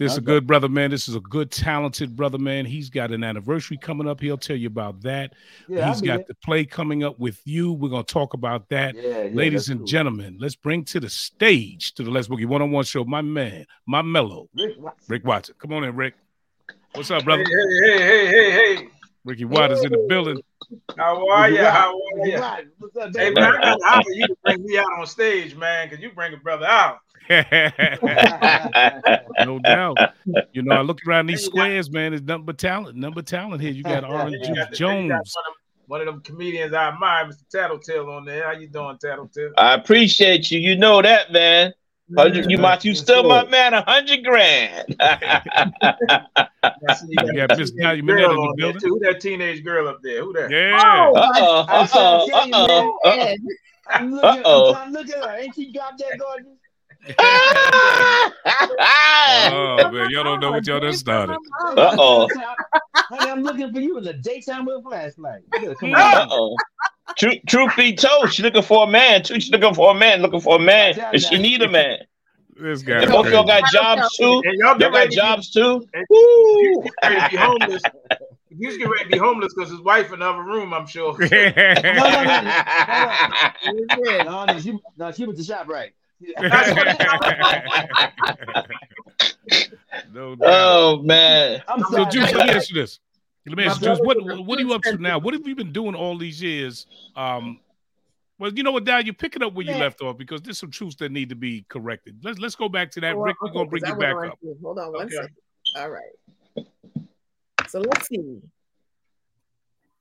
[0.00, 0.90] This is a good brother, man.
[0.90, 2.64] This is a good, talented brother, man.
[2.64, 4.18] He's got an anniversary coming up.
[4.18, 5.34] He'll tell you about that.
[5.68, 7.74] Yeah, He's got the play coming up with you.
[7.74, 9.86] We're gonna talk about that, yeah, yeah, ladies and cool.
[9.86, 10.38] gentlemen.
[10.40, 13.66] Let's bring to the stage to the Let's Boogie One on One show, my man,
[13.86, 15.06] my mellow, Rick Watson.
[15.08, 15.54] Rick Watson.
[15.58, 16.14] Come on in, Rick.
[16.94, 17.44] What's up, brother?
[17.44, 18.88] Hey, hey, hey, hey, hey.
[19.24, 20.40] Ricky Waters in the building.
[20.96, 21.64] How are you?
[21.64, 22.36] How are you?
[23.14, 26.10] Hey man, I got to you to bring me out on stage, man, because you
[26.12, 26.98] bring a brother out.
[29.44, 29.98] no doubt.
[30.52, 32.12] You know, I look around these squares, man.
[32.12, 33.72] There's nothing but talent, number talent here.
[33.72, 35.10] You got Orange Juice got, Jones.
[35.10, 35.54] One of,
[35.86, 37.46] one of them comedians I admire, Mr.
[37.48, 38.46] Tattletale, on there.
[38.46, 39.52] How you doing, Tattletale?
[39.58, 40.58] I appreciate you.
[40.58, 41.72] You know that, man.
[42.16, 44.86] Hundred, you might you still my man a hundred grand.
[44.98, 45.06] you
[47.36, 48.80] got Miss Nadia Minnette in the building.
[48.82, 50.24] Who that teenage girl up there?
[50.24, 50.50] Who that?
[50.50, 50.80] Yeah.
[50.82, 53.36] Oh, uh-oh, uh-oh, uh-oh, uh-oh.
[53.88, 54.74] I'm looking, uh-oh.
[54.74, 55.38] I'm look at her.
[55.38, 56.56] Ain't she got that gorgeous?
[59.52, 61.38] oh man, y'all don't know what y'all done started.
[61.76, 62.28] Uh oh.
[62.94, 65.42] Honey, I'm looking for you in the daytime with a flashlight.
[65.54, 66.56] Uh oh.
[67.16, 69.22] Truth, truth be told, she's looking for a man.
[69.22, 69.34] Too.
[69.34, 70.22] She's looking for a man.
[70.22, 71.98] Looking for a man, and she need a man.
[72.60, 73.02] This guy.
[73.02, 74.42] And both y'all got jobs too.
[74.44, 75.82] And y'all, y'all got jobs too.
[76.10, 76.84] Woo!
[77.02, 77.82] Ready to be homeless.
[78.58, 80.74] He's getting ready to be homeless because his wife in the other room.
[80.74, 81.16] I'm sure.
[81.18, 81.54] no, no,
[83.94, 84.44] no, no.
[84.44, 85.92] no, she, no, she was the shop right.
[90.12, 91.62] no oh man!
[91.66, 93.00] I'm so, Juice, let me ask you this.
[93.46, 95.18] Let me ask you, what what are you up to now?
[95.18, 96.86] What have you been doing all these years?
[97.16, 97.60] Um,
[98.38, 100.70] well, you know what, Dad, you're picking up where you left off because there's some
[100.70, 102.18] truths that need to be corrected.
[102.22, 103.16] Let's let's go back to that.
[103.16, 104.38] Well, Rick, we're gonna bring you back up.
[104.62, 105.14] Hold on one okay.
[105.14, 105.36] second.
[105.76, 106.66] All right.
[107.68, 108.40] So let's see.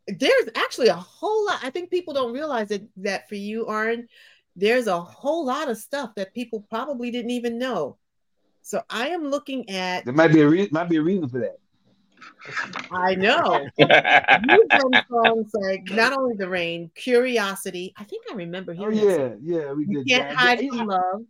[0.08, 1.60] There's actually a whole lot.
[1.64, 4.08] I think people don't realize that that for you, Arn,
[4.56, 7.98] there's a whole lot of stuff that people probably didn't even know.
[8.62, 10.06] So I am looking at.
[10.06, 11.59] There might be a re- might be a reason for that.
[12.92, 13.66] I know.
[13.78, 13.88] You've
[14.70, 17.94] done songs like not only the rain, curiosity.
[17.98, 19.00] I think I remember hearing.
[19.00, 20.08] Oh yeah, yeah, we did.
[20.08, 21.26] You can't hide from love.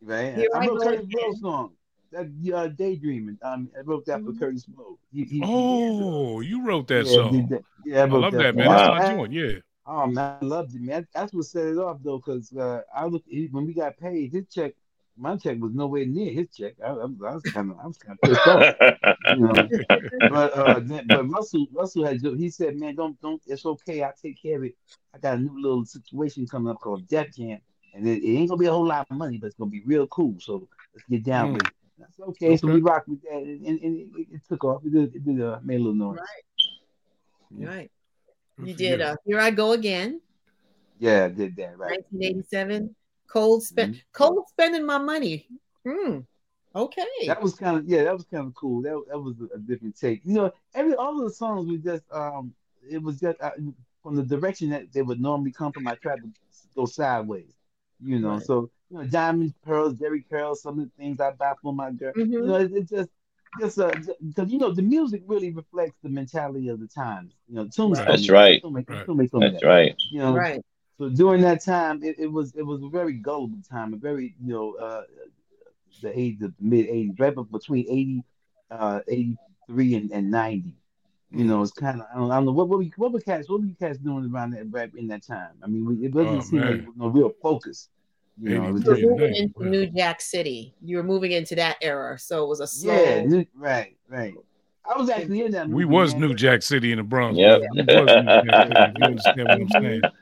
[0.00, 0.34] Right.
[0.34, 1.72] Here I, I wrote Kurtis Blow song.
[2.10, 3.38] That uh, daydreaming.
[3.42, 4.72] Um, I wrote that for mm-hmm.
[4.72, 4.98] Blow.
[5.12, 7.50] He, he, oh, he you wrote that yeah, song.
[7.86, 8.66] Yeah, I, I love that, that man.
[8.66, 8.94] Wow.
[8.98, 9.32] That's my joint.
[9.32, 9.52] Yeah.
[9.86, 11.06] Oh man, I loved it, man.
[11.14, 14.44] That's what set it off though, because uh, I look when we got paid, his
[14.52, 14.74] check
[15.16, 16.74] my check was nowhere near his check.
[16.84, 18.74] I, I, I was kind of, I was kind of pissed off,
[19.36, 20.28] you know.
[20.30, 24.02] But uh, then, but Russell, Russell had, he said, man, don't, don't, it's okay.
[24.02, 24.74] I take care of it.
[25.14, 27.60] I got a new little situation coming up called Def Jam,
[27.94, 29.82] and it, it ain't gonna be a whole lot of money, but it's gonna be
[29.84, 30.36] real cool.
[30.38, 31.52] So let's get down mm.
[31.54, 31.72] with it.
[31.98, 32.46] That's okay.
[32.46, 32.56] okay.
[32.56, 34.82] So we rocked with that, and, and, and it, it, took off.
[34.84, 36.18] It did, it did uh, made a little noise.
[36.18, 37.58] Right.
[37.58, 37.68] Yeah.
[37.68, 37.90] Right.
[38.64, 39.00] You did.
[39.00, 40.20] Uh, Here I go again.
[40.98, 41.78] Yeah, I did that.
[41.78, 42.02] Right.
[42.10, 42.94] 1987.
[43.32, 43.94] Cold spend.
[43.94, 44.00] Mm-hmm.
[44.12, 45.46] Cold spending my money.
[45.86, 46.18] Hmm.
[46.74, 47.06] Okay.
[47.26, 48.04] That was kind of yeah.
[48.04, 48.82] That was kind of cool.
[48.82, 50.20] That that was a, a, different take.
[50.24, 52.52] You know, every all of the songs we just um,
[52.90, 53.50] it was just uh,
[54.02, 55.88] from the direction that they would normally come from.
[55.88, 56.30] I tried to
[56.76, 57.54] go sideways.
[58.04, 58.42] You know, right.
[58.42, 61.90] so you know, diamonds, pearls, Jheri curls, some of the things I buy for my
[61.90, 62.12] girl.
[62.12, 62.32] Mm-hmm.
[62.32, 63.10] You know, it, it just
[63.60, 63.92] just uh,
[64.26, 67.32] because you know the music really reflects the mentality of the times.
[67.48, 68.06] You know, Tombstone.
[68.06, 68.62] That's right.
[68.62, 69.94] That's right.
[70.10, 70.62] You know, right.
[70.98, 74.34] So during that time, it, it was it was a very gullible time, a very
[74.44, 75.02] you know uh,
[76.02, 78.24] the age of mid '80s, right between 80,
[78.70, 80.74] uh, 83 and, and 90.
[81.34, 83.20] You know, it's kind of I don't, I don't, know what what were, what were
[83.20, 85.52] cats what were you cats doing around that right in that time?
[85.62, 86.70] I mean, we, it doesn't oh, seem man.
[86.70, 87.88] like no real focus.
[88.38, 90.74] You know, you were moving into New Jack City.
[90.82, 92.94] You were moving into that era, so it was a slow.
[92.94, 94.34] Yeah, right, right.
[94.84, 95.68] I was actually in that.
[95.68, 96.22] Movie, we was man.
[96.22, 97.38] New Jack City in the Bronx.
[97.38, 97.62] Yep.
[97.62, 97.84] Yeah.
[97.86, 98.92] We was New Jack City.
[98.98, 100.02] You understand what I'm saying?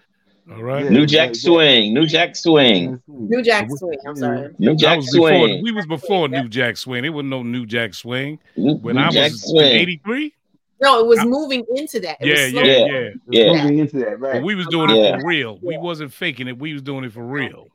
[0.50, 0.84] All right.
[0.84, 1.94] Yeah, New Jack Swing.
[1.94, 3.00] New Jack Swing.
[3.06, 3.98] New Jack Swing.
[4.06, 4.52] I'm sorry.
[4.58, 5.46] New Jack Swing.
[5.46, 7.04] Before, we was before New Jack Swing.
[7.04, 8.38] It was no New Jack Swing.
[8.56, 10.34] when New I Jack was 83.
[10.82, 12.16] No, it was moving into that.
[12.20, 13.62] It yeah, yeah, yeah, yeah.
[13.62, 14.34] Moving into that, right?
[14.34, 15.16] But we was doing yeah.
[15.16, 15.58] it for real.
[15.62, 16.58] We wasn't faking it.
[16.58, 17.68] We was doing it for real.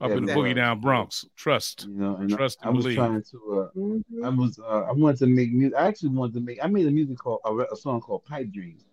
[0.00, 1.24] Up yeah, in the boogie down Bronx.
[1.36, 1.86] Trust.
[1.88, 2.98] You know, and trust I, I was believe.
[2.98, 3.38] trying to.
[3.52, 4.24] Uh, mm-hmm.
[4.24, 4.58] I was.
[4.58, 5.78] Uh, I wanted to make music.
[5.78, 6.58] I actually wanted to make.
[6.62, 8.84] I made a music called a, a song called Pipe Dreams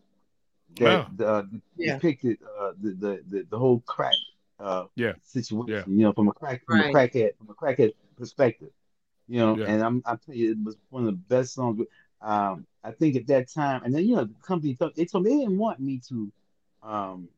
[0.78, 1.26] that wow.
[1.26, 1.44] uh,
[1.76, 1.96] yeah.
[1.96, 4.14] depicted uh, the, the, the the whole crack
[4.60, 5.14] uh, yeah.
[5.24, 5.74] situation.
[5.74, 5.84] Yeah.
[5.88, 6.90] You know, from a crack from right.
[6.90, 8.70] a crackhead from a crackhead perspective.
[9.28, 9.66] You know, yeah.
[9.66, 11.86] and I'm I'm telling you, it was one of the best songs.
[12.22, 15.24] Um, I think at that time, and then you know, the company thought they told
[15.24, 16.32] me they didn't want me to
[16.84, 17.30] um,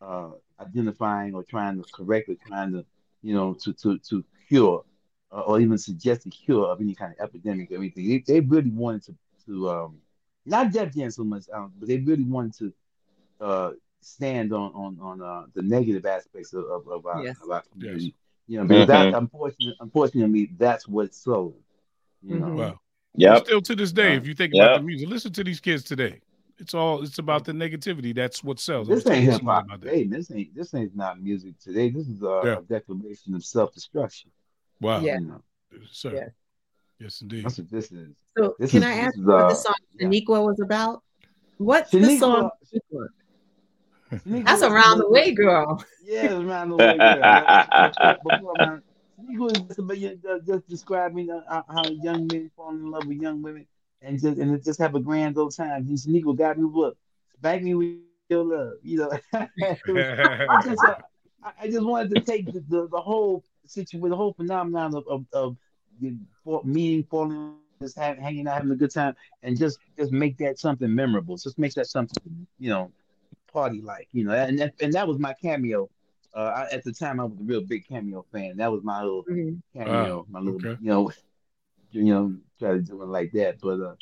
[0.00, 2.84] uh, identifying or trying to correct or trying to
[3.22, 4.84] you know to to to cure
[5.32, 8.08] uh, or even suggest a cure of any kind of epidemic or anything.
[8.08, 9.14] They, they really wanted to
[9.46, 9.98] to um,
[10.46, 12.72] not Def Jam so much, um, but they really wanted to
[13.40, 17.36] uh, stand on on on uh, the negative aspects of, of, of our, yes.
[17.42, 18.04] of our community.
[18.04, 18.12] Yes.
[18.48, 19.10] You know, because mm-hmm.
[19.10, 21.56] that unfortunately, unfortunately, that's what sold.
[22.22, 22.46] You know.
[22.46, 22.58] Mm-hmm.
[22.58, 22.80] Wow.
[23.16, 23.38] Yeah.
[23.38, 24.66] Still to this day, if you think yep.
[24.66, 26.20] about the music, listen to these kids today.
[26.58, 28.14] It's all it's about the negativity.
[28.14, 28.88] That's what sells.
[28.88, 30.04] This ain't hip hop today.
[30.04, 31.90] This ain't this ain't not music today.
[31.90, 32.58] This is a, yeah.
[32.58, 34.30] a declaration of self destruction.
[34.80, 35.00] Wow.
[35.00, 35.18] Yeah.
[35.18, 35.42] You know?
[35.90, 36.14] Sir.
[36.14, 36.28] Yeah.
[36.98, 37.44] Yes, indeed.
[37.44, 38.16] That's what this is.
[38.36, 40.38] So, this can is, I ask what uh, the song Shaniqua yeah.
[40.38, 41.02] was about?
[41.58, 42.50] What's Shaniqua, the song?
[44.12, 45.84] Shaniqua, That's around the way, girl.
[46.04, 48.22] Yeah, around the way, girl.
[49.26, 53.66] Before, Shaniqua just, just describing uh, how young men fall in love with young women
[54.02, 55.86] and just and just have a grand old time.
[55.88, 56.96] And Shaniqua got me what?
[57.34, 57.96] Spank me with
[58.30, 58.74] your love.
[58.82, 60.94] You know, I, just, uh,
[61.60, 65.24] I just wanted to take the, the, the whole situation, the whole phenomenon of, of,
[65.32, 65.56] of
[66.64, 70.58] meeting, falling, just have, hanging out, having a good time, and just just make that
[70.58, 71.36] something memorable.
[71.36, 72.90] Just make that something you know,
[73.52, 74.08] party like.
[74.12, 75.88] You know, and that, and that was my cameo.
[76.34, 78.58] Uh, I, at the time, I was a real big cameo fan.
[78.58, 79.56] That was my little mm-hmm.
[79.78, 80.78] cameo, my little, okay.
[80.82, 81.10] you know,
[81.90, 83.58] you know, try to do it like that.
[83.60, 83.94] But uh,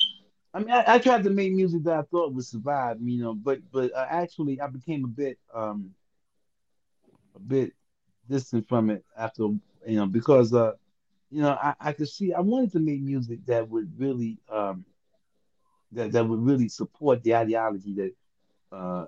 [0.53, 3.33] I mean, I, I, tried to make music that I thought would survive, you know.
[3.33, 5.91] But but uh, actually, I became a bit um,
[7.35, 7.73] a bit
[8.29, 9.59] distant from it after you
[9.97, 10.71] know because uh
[11.35, 14.85] you know, I, I could see I wanted to make music that would really um
[15.91, 18.13] that, that would really support the ideology that
[18.71, 19.05] uh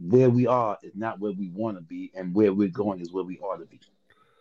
[0.00, 3.12] where we are is not where we want to be and where we're going is
[3.12, 3.78] where we ought to be.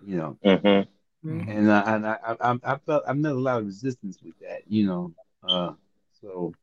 [0.07, 0.37] You know.
[0.45, 1.27] Mm-hmm.
[1.27, 1.49] mm-hmm.
[1.49, 4.61] And uh, and I, I I felt I met a lot of resistance with that,
[4.69, 5.13] you know.
[5.45, 5.73] Uh
[6.21, 6.53] so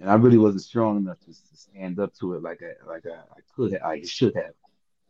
[0.00, 3.04] and I really wasn't strong enough to, to stand up to it like I like
[3.04, 4.54] I, I could have, I should have,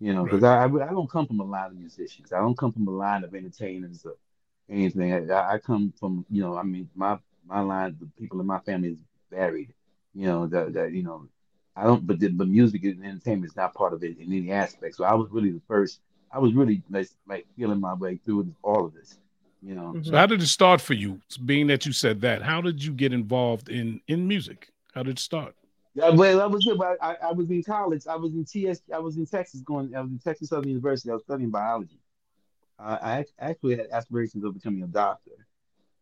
[0.00, 0.68] you know, because right.
[0.68, 2.32] I, I don't come from a line of musicians.
[2.32, 4.16] I don't come from a line of entertainers or
[4.68, 5.30] anything.
[5.30, 8.60] I, I, come from, you know, I mean, my my line, the people in my
[8.60, 8.98] family is
[9.30, 9.72] varied.
[10.14, 11.28] You know that that you know,
[11.76, 14.50] I don't, but the, but music and entertainment is not part of it in any
[14.50, 14.96] aspect.
[14.96, 16.00] So I was really the first.
[16.30, 19.18] I was really like, like feeling my way through all of this.
[19.62, 19.92] You know.
[19.94, 20.02] Mm-hmm.
[20.02, 21.20] So how did it start for you?
[21.44, 24.70] Being that you said that, how did you get involved in in music?
[24.94, 25.54] How did it start?
[25.94, 26.78] Yeah, well, that was it.
[27.00, 28.06] I, I was in college.
[28.06, 28.82] I was in TS.
[28.94, 29.94] I was in Texas going.
[29.96, 31.10] I was in Texas Southern University.
[31.10, 31.98] I was studying biology.
[32.78, 35.32] I actually had aspirations of becoming a doctor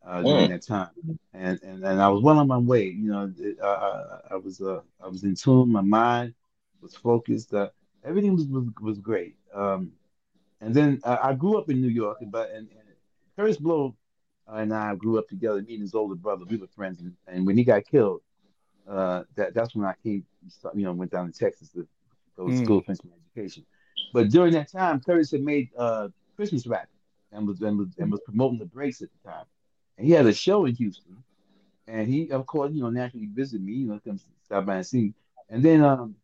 [0.06, 0.50] uh, during mm.
[0.50, 0.90] that time,
[1.32, 2.84] and, and and I was well on my way.
[2.84, 5.72] You know, it, uh, I was uh, I was in tune.
[5.72, 6.34] My mind
[6.80, 7.54] was focused.
[7.54, 7.70] Uh,
[8.04, 9.36] everything was, was was great.
[9.54, 9.92] Um,
[10.60, 12.68] and then uh, I grew up in New York, but and,
[13.36, 13.94] Kurtis Blow
[14.48, 15.60] and I grew up together.
[15.62, 17.00] Me and his older brother, we were friends.
[17.00, 18.22] And, and when he got killed,
[18.88, 20.24] uh, that that's when I came,
[20.74, 21.86] you know, went down to Texas to
[22.36, 22.64] go to mm.
[22.64, 22.94] school, my
[23.34, 23.64] education.
[24.12, 26.88] But during that time, Kurtis had made uh, Christmas rap
[27.32, 29.44] and was, and was and was promoting the breaks at the time.
[29.98, 31.16] And he had a show in Houston,
[31.88, 34.86] and he, of course, you know, naturally visited me, you know, come stop by and
[34.86, 35.00] see.
[35.00, 35.14] Me.
[35.48, 36.16] And then um,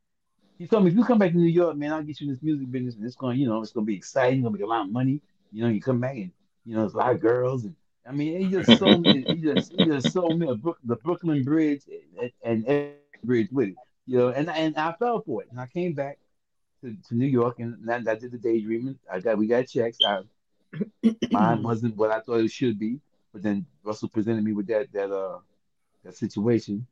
[0.58, 2.34] he told me, if you come back to New York, man, I'll get you in
[2.34, 4.58] this music business, and it's going, you know, it's going to be exciting, going to
[4.58, 5.20] make a lot of money.
[5.52, 6.30] You know, you come back and
[6.64, 7.74] you know, there's a lot of girls and
[8.06, 10.52] I mean, he just so many, he just he just so many
[10.84, 11.82] the Brooklyn Bridge
[12.44, 14.28] and, and Bridge with it, you know.
[14.28, 16.18] And and I fell for it, and I came back
[16.82, 18.98] to, to New York, and I, I did the daydreaming.
[19.10, 19.98] I got we got checks.
[20.06, 20.22] I,
[21.30, 23.00] mine wasn't what I thought it should be,
[23.32, 25.38] but then Russell presented me with that that uh
[26.04, 26.86] that situation,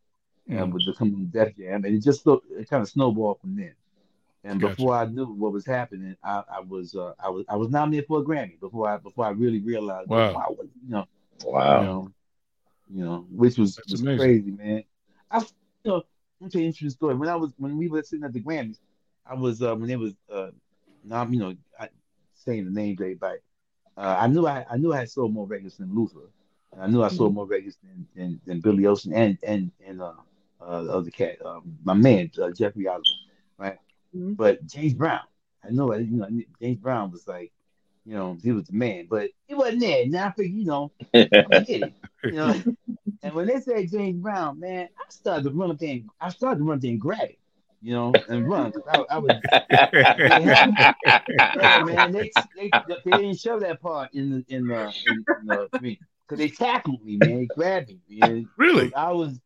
[0.48, 0.62] mm.
[0.62, 3.57] and with the coming Def Jam, and it just looked, it kind of snowballed from
[3.57, 3.74] there.
[4.42, 4.74] And gotcha.
[4.74, 8.07] before I knew what was happening, I, I was uh, I was I was nominated
[8.07, 10.33] for a Grammy before I before I really realized wow.
[10.33, 11.07] wow you know
[11.44, 12.12] wow you know,
[12.92, 14.85] you know which was, was crazy man.
[15.31, 15.46] I you
[15.85, 16.03] know
[16.42, 17.14] I'm tell you an interesting story.
[17.14, 18.79] When I was when we were sitting at the Grammys,
[19.26, 20.50] I was uh, when it was uh
[21.04, 21.88] now you know I,
[22.35, 23.38] saying the name everybody.
[23.96, 26.30] Uh, I knew I I knew I had sold more records than Luther.
[26.78, 27.37] I knew I sold mm-hmm.
[27.37, 30.12] more records than, than, than Billy Ocean and and and uh,
[30.61, 33.18] uh the other cat, um, my man uh, Jeffrey Osborne,
[33.59, 33.78] right?
[34.14, 34.35] Mm-hmm.
[34.35, 35.20] But James Brown,
[35.64, 36.28] I know, you know,
[36.61, 37.52] James Brown was like,
[38.06, 40.06] you know, he was the man, but he wasn't there.
[40.06, 41.92] Now I figured, you know, I'm it,
[42.24, 42.62] you know.
[43.22, 45.90] and when they said James Brown, man, I started to run up there.
[45.90, 47.38] And, I started to run up there and grab it,
[47.82, 48.72] you know, and run.
[48.88, 49.32] I, I was,
[49.70, 50.92] yeah,
[51.84, 52.70] man, they, they,
[53.04, 55.68] they didn't show that part in the in the in, in the
[56.30, 57.38] because they tackled me, man.
[57.40, 58.18] They grabbed me.
[58.20, 58.48] Man.
[58.56, 58.94] Really?
[58.94, 59.40] I was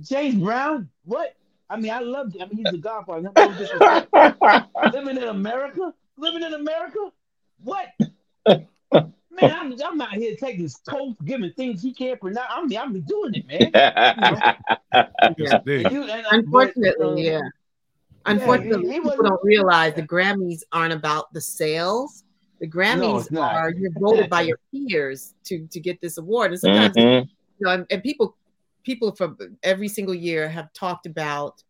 [0.00, 0.88] James Brown.
[1.04, 1.34] What?
[1.68, 2.34] I mean, I love.
[2.40, 3.30] I mean, he's a godfather.
[4.92, 7.12] living in America, living in America.
[7.62, 7.88] What?
[9.40, 12.48] Man, I'm, I'm out here taking his coat, giving things he can't pronounce.
[12.50, 13.70] I mean, I'm doing it, man.
[15.38, 15.58] yeah.
[15.66, 17.40] You, and, Unfortunately, but, uh, yeah.
[18.26, 22.24] Unfortunately, yeah, people don't realize the Grammys aren't about the sales.
[22.60, 26.60] The Grammys no, are you're voted by your peers to to get this award, and
[26.60, 27.28] sometimes mm-hmm.
[27.58, 28.36] you know, and, and people
[28.82, 31.62] people from every single year have talked about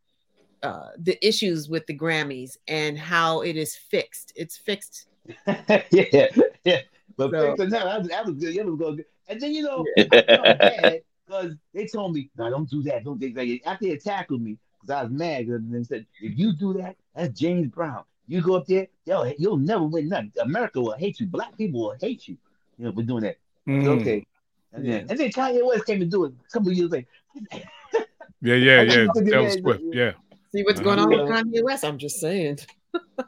[0.63, 4.33] uh, the issues with the Grammys and how it is fixed.
[4.35, 5.07] It's fixed.
[5.47, 6.27] yeah,
[6.65, 6.81] yeah.
[7.19, 8.57] But so, fixed, no, that was, that was good.
[8.57, 9.05] That was good.
[9.29, 13.05] And then you know, because they told me, "No, don't do that.
[13.05, 16.39] Don't do that." After they tackled me, because I was mad, and they said, "If
[16.39, 18.05] you do that, that's James Brown.
[18.29, 20.33] You go up there, yo, you'll never win nothing.
[20.41, 21.27] America will hate you.
[21.27, 22.37] Black people will hate you.
[22.79, 24.01] You know, for doing that." Mm.
[24.01, 24.25] Okay,
[24.73, 27.09] and then, and then Kanye West came to do it a couple years later.
[27.51, 29.07] yeah, yeah, yeah.
[29.13, 30.13] Taylor Swift, yeah.
[30.53, 31.85] See what's going on with Kanye West?
[31.85, 32.61] I'm just saying.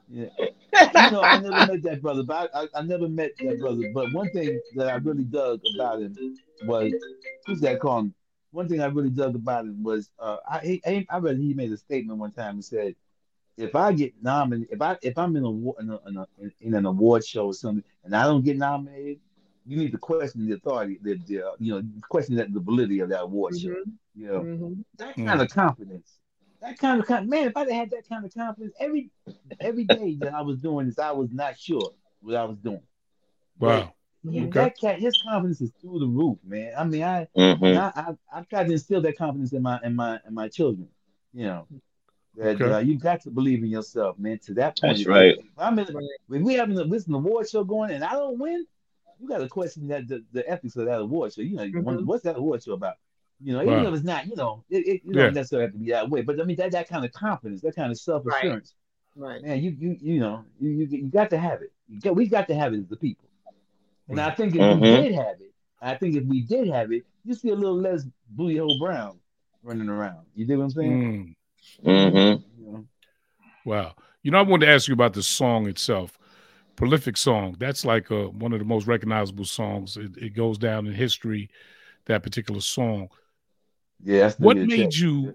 [0.08, 0.26] Yeah.
[0.94, 3.90] You know, I never met that brother, but I, I, I, never met that brother.
[3.92, 6.16] But one thing that I really dug about him
[6.64, 6.92] was
[7.44, 8.12] who's that called?
[8.52, 11.72] One thing I really dug about him was uh, I, I I read he made
[11.72, 12.54] a statement one time.
[12.54, 12.94] and said,
[13.58, 16.26] "If I get nominated, if I if I'm in a, in, a, in, a,
[16.60, 19.20] in an award show or something, and I don't get nominated,
[19.66, 23.00] you need to question the authority, the, the uh, you know, question that the validity
[23.00, 23.72] of that award mm-hmm.
[23.72, 23.84] show.
[24.14, 24.72] You know, mm-hmm.
[24.98, 26.19] that kind of confidence,
[26.60, 27.48] that kind of man.
[27.48, 29.10] If I had that kind of confidence every
[29.60, 32.82] every day that I was doing this, I was not sure what I was doing.
[33.58, 33.94] Wow.
[34.26, 34.46] okay.
[34.50, 36.72] That cat, his confidence is through the roof, man.
[36.76, 37.64] I mean, I, mm-hmm.
[37.64, 40.88] I, I, I tried to instill that confidence in my, in my, in my children.
[41.32, 41.66] You know,
[42.36, 42.72] that okay.
[42.72, 44.38] uh, you got to believe in yourself, man.
[44.46, 45.38] To that point, that's right.
[45.56, 45.86] I'm in,
[46.26, 48.66] when we having a listen award show going and I don't win,
[49.20, 51.42] you got to question that the, the ethics of that award show.
[51.42, 52.06] You know, mm-hmm.
[52.06, 52.96] what's that award show about?
[53.42, 55.24] You know, even if it's not, you know, it, it you yeah.
[55.24, 56.22] don't necessarily have to be that way.
[56.22, 58.74] But I mean, that that kind of confidence, that kind of self assurance,
[59.16, 59.28] right.
[59.34, 59.42] right?
[59.42, 61.72] Man, you you you know, you you, you got to have it.
[62.02, 63.28] Got, we got to have it as the people.
[64.08, 64.82] And I think if mm-hmm.
[64.82, 67.80] we did have it, I think if we did have it, you see a little
[67.80, 69.18] less Booty Hole Brown
[69.62, 70.26] running around.
[70.34, 71.36] You dig what I'm saying?
[71.84, 71.86] Mm.
[71.86, 72.62] Mm-hmm.
[72.62, 72.84] You know?
[73.64, 73.94] Wow.
[74.22, 76.18] You know, I wanted to ask you about the song itself
[76.80, 77.54] prolific song.
[77.58, 79.98] That's like a, one of the most recognizable songs.
[79.98, 81.50] It, it, goes down in history.
[82.06, 83.10] That particular song.
[84.04, 84.32] Yeah.
[84.38, 85.34] What made you?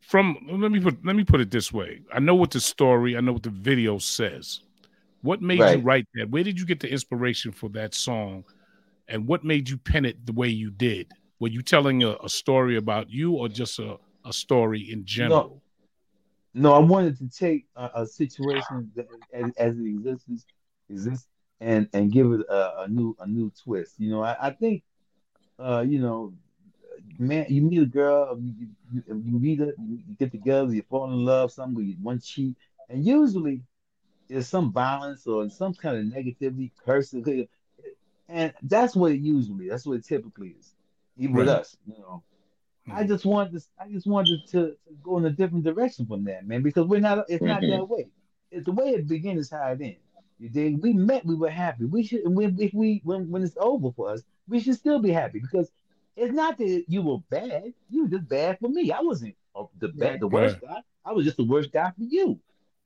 [0.00, 2.00] From let me put let me put it this way.
[2.12, 3.16] I know what the story.
[3.16, 4.60] I know what the video says.
[5.22, 5.78] What made right.
[5.78, 6.30] you write that?
[6.30, 8.44] Where did you get the inspiration for that song?
[9.06, 11.12] And what made you pen it the way you did?
[11.38, 15.48] Were you telling a, a story about you, or just a, a story in general?
[15.48, 15.62] No.
[16.54, 20.44] No, I wanted to take a, a situation that, as, as, it exists,
[20.90, 21.26] exists,
[21.60, 23.94] and and give it a, a new a new twist.
[23.98, 24.82] You know, I, I think,
[25.58, 26.34] uh, you know,
[27.18, 31.06] man, you meet a girl, you, you, you meet her, you get together, you fall
[31.06, 32.56] in love, somebody one cheat,
[32.88, 33.62] and usually
[34.28, 37.48] there's some violence or some kind of negativity, cursing.
[38.28, 39.68] and that's what it usually.
[39.68, 40.74] That's what it typically is,
[41.16, 41.40] even right.
[41.40, 41.76] with us.
[41.86, 42.22] You know,
[42.88, 42.98] mm-hmm.
[42.98, 43.66] I just wanted to.
[43.78, 47.00] I just wanted to, to, go in a different direction from that, man, because we're
[47.00, 47.26] not.
[47.28, 47.70] It's not mm-hmm.
[47.70, 48.08] that way.
[48.50, 49.98] It's the way it begins is how it ends.
[50.38, 50.82] You dig?
[50.82, 51.24] We met.
[51.24, 51.84] We were happy.
[51.84, 52.22] We should.
[52.24, 55.70] When if we when when it's over for us, we should still be happy because
[56.16, 57.72] it's not that you were bad.
[57.90, 58.92] You were just bad for me.
[58.92, 59.34] I wasn't
[59.78, 60.76] the bad, the worst right.
[60.76, 60.80] guy.
[61.04, 62.08] I was just the worst guy for you.
[62.08, 62.40] You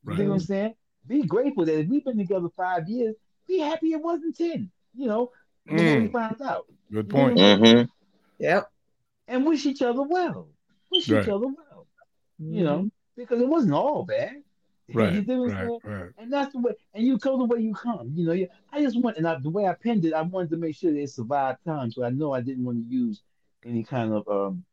[0.05, 0.18] right.
[0.18, 0.74] know what I'm saying?
[1.07, 3.14] Be grateful that if we've been together five years,
[3.47, 4.70] be happy it wasn't ten.
[4.95, 5.33] You know,
[5.68, 5.77] mm.
[5.77, 6.66] when we found out.
[6.93, 7.39] Good point.
[7.39, 7.91] Mm-hmm.
[8.39, 8.70] Yep.
[9.29, 10.49] And wish each other well.
[10.91, 11.22] Wish right.
[11.22, 11.87] each other well.
[12.41, 12.55] Mm-hmm.
[12.55, 14.43] You know, because it wasn't all bad.
[14.95, 16.11] Right, you right, right.
[16.16, 18.12] And that's the way, and you come the way you come.
[18.14, 20.57] You know, I just want, and I, the way I penned it, I wanted to
[20.57, 21.91] make sure that it survived time.
[21.91, 23.22] So I know I didn't want to use
[23.64, 24.64] any kind of um,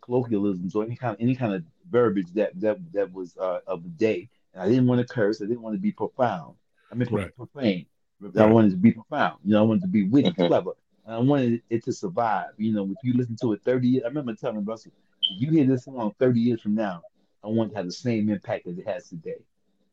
[0.00, 3.82] colloquialisms or any kind of any kind of verbiage that that that was uh, of
[3.82, 4.30] the day.
[4.54, 5.42] And I didn't want to curse.
[5.42, 6.54] I didn't want to be profound.
[6.90, 7.34] I mean, right.
[7.36, 7.86] profane.
[8.20, 8.36] Right.
[8.38, 9.38] I wanted to be profound.
[9.44, 10.46] You know, I wanted to be witty, mm-hmm.
[10.46, 10.72] clever.
[11.04, 12.50] And I wanted it to survive.
[12.56, 14.92] You know, if you listen to it 30 years, I remember telling Russell,
[15.30, 17.02] if you hear this song 30 years from now,
[17.44, 19.36] I want to have the same impact as it has today.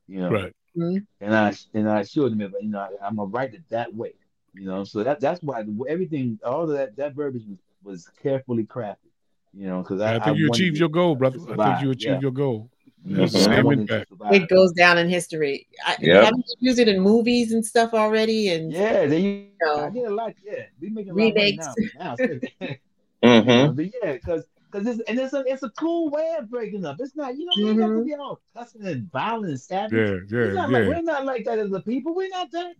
[0.07, 0.55] You know, right?
[0.77, 0.97] Mm-hmm.
[1.21, 4.13] And I and I assured him, you know, I, am gonna write it that way.
[4.53, 8.65] You know, so that that's why everything, all of that that verbiage was, was carefully
[8.65, 8.97] crafted.
[9.53, 11.39] You know, because I, I, think I you achieved your goal, brother.
[11.57, 12.19] I think you achieved yeah.
[12.19, 12.69] your goal.
[13.07, 14.33] Mm-hmm.
[14.33, 15.67] It goes down in history.
[15.85, 16.23] I, yep.
[16.23, 18.49] Haven't used it in movies and stuff already?
[18.49, 20.33] And yeah, they you know, I get a lot.
[20.43, 21.67] Yeah, we making remakes.
[21.99, 22.15] now.
[23.23, 23.75] mm-hmm.
[23.75, 24.45] But yeah, because
[24.75, 26.97] because it's and it's a it's a cool way of breaking up.
[26.99, 27.79] It's not you know mm-hmm.
[27.79, 29.93] you have to be all cussing and violent and savage.
[30.31, 30.65] Yeah, yeah, yeah.
[30.65, 32.15] Like, we're not like that as a people.
[32.15, 32.75] We're not that.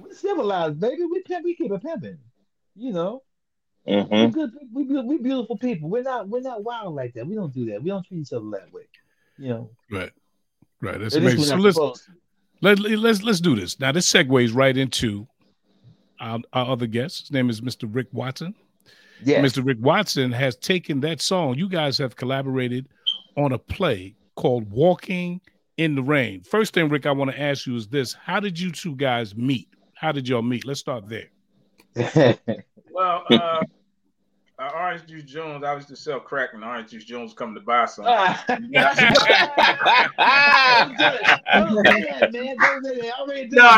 [0.00, 1.04] We're civilized, baby.
[1.04, 2.18] We pimp, we keep it pimping.
[2.76, 3.22] You know.
[3.86, 4.14] Mm-hmm.
[4.14, 4.50] We're good.
[4.72, 5.88] We we beautiful people.
[5.88, 7.26] We're not we're not wild like that.
[7.26, 7.82] We don't do that.
[7.82, 8.88] We don't treat each other that way.
[9.38, 9.70] You know.
[9.90, 10.12] Right.
[10.80, 11.00] Right.
[11.00, 11.44] That's amazing.
[11.44, 12.08] So let's,
[12.60, 13.80] let, let's let's do this.
[13.80, 15.26] Now this segues right into
[16.20, 17.20] our, our other guest.
[17.20, 17.88] His name is Mr.
[17.92, 18.54] Rick Watson.
[19.24, 19.42] Yeah.
[19.42, 19.64] Mr.
[19.64, 21.56] Rick Watson has taken that song.
[21.56, 22.88] You guys have collaborated
[23.36, 25.40] on a play called Walking
[25.76, 26.42] in the Rain.
[26.42, 29.34] First thing, Rick, I want to ask you is this How did you two guys
[29.34, 29.68] meet?
[29.94, 30.64] How did y'all meet?
[30.64, 31.28] Let's start there.
[32.92, 33.64] well, uh,
[34.58, 37.60] uh, Orange Juice Jones, I used to sell crack, and Orange Juice Jones come to
[37.60, 38.04] buy some.
[38.06, 38.38] no, no,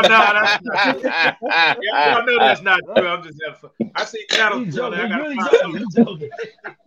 [0.01, 3.07] that's not yeah, I know that's not true.
[3.07, 3.91] I'm just having fun.
[3.95, 4.61] I see cattle.
[4.61, 5.37] Really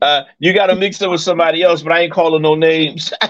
[0.02, 3.12] uh, you got to mix it with somebody else, but I ain't calling no names.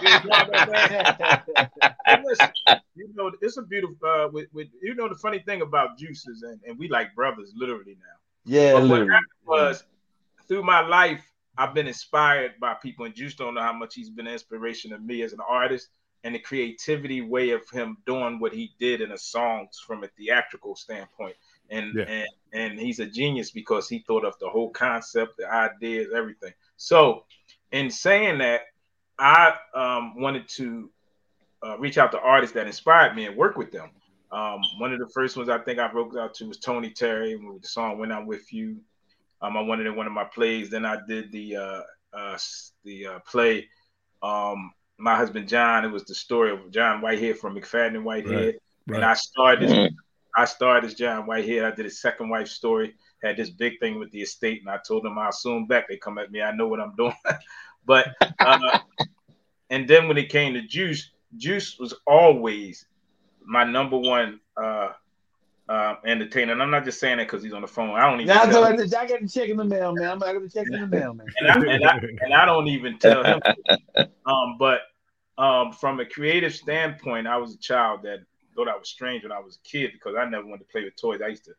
[2.95, 3.97] you know, it's a beautiful.
[4.03, 7.53] Uh, with, with you know the funny thing about juices, and, and we like brothers
[7.55, 8.17] literally now.
[8.47, 9.11] Yeah, but literally.
[9.11, 9.85] what happened was
[10.49, 11.23] through my life,
[11.57, 14.91] I've been inspired by people, and Juice don't know how much he's been an inspiration
[14.91, 15.89] to me as an artist
[16.25, 20.09] and the creativity way of him doing what he did in the songs from a
[20.09, 21.37] theatrical standpoint.
[21.71, 22.05] And yeah.
[22.05, 26.53] and and he's a genius because he thought of the whole concept, the ideas, everything.
[26.77, 27.25] So,
[27.73, 28.63] in saying that,
[29.19, 30.91] I um, wanted to
[31.65, 33.91] uh, reach out to artists that inspired me and work with them.
[34.31, 37.37] Um, one of the first ones I think I broke out to was Tony Terry
[37.37, 38.81] with the song "When I'm With You."
[39.45, 40.71] Um, I wanted it in one of my plays.
[40.71, 41.81] Then I did the uh,
[42.15, 42.39] uh,
[42.85, 43.69] the uh, play.
[44.23, 45.85] Um, my husband John.
[45.85, 48.33] It was the story of John Whitehead from McFadden and Whitehead.
[48.33, 48.55] Right,
[48.87, 48.97] right.
[48.97, 49.69] And I started.
[49.69, 49.95] Mm-hmm.
[50.37, 51.65] I started as John Whitehead.
[51.65, 52.95] I did his second wife story.
[53.23, 55.89] Had this big thing with the estate, and I told them I'll soon back.
[55.89, 56.41] They come at me.
[56.41, 57.15] I know what I'm doing.
[57.85, 58.09] but
[58.41, 58.79] uh,
[59.71, 62.87] and then when it came to Juice, Juice was always
[63.45, 64.93] my number one uh,
[65.69, 66.53] uh, entertainer.
[66.53, 67.91] And I'm not just saying that because he's on the phone.
[67.91, 68.35] I don't even.
[68.35, 68.75] Nah, tell him.
[68.75, 70.11] I got to check in the mail, man.
[70.11, 71.27] I'm going to check in the mail, man.
[71.39, 73.41] and, I, and, I, and I don't even tell him.
[74.27, 74.81] um, but
[75.39, 78.21] um, from a creative standpoint, I was a child that
[78.55, 80.85] thought I was strange when I was a kid because I never wanted to play
[80.85, 81.21] with toys.
[81.25, 81.53] I used to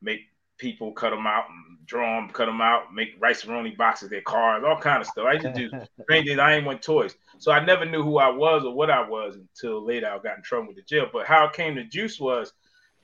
[0.00, 0.20] make
[0.58, 4.20] people cut them out and draw them, cut them out, make rice roni boxes, their
[4.22, 5.26] cars, all kind of stuff.
[5.26, 5.68] I used to do
[6.02, 6.38] strange things.
[6.38, 9.36] I ain't want toys, so I never knew who I was or what I was
[9.36, 10.08] until later.
[10.08, 11.06] I got in trouble with the jail.
[11.12, 12.52] But how it came to Juice was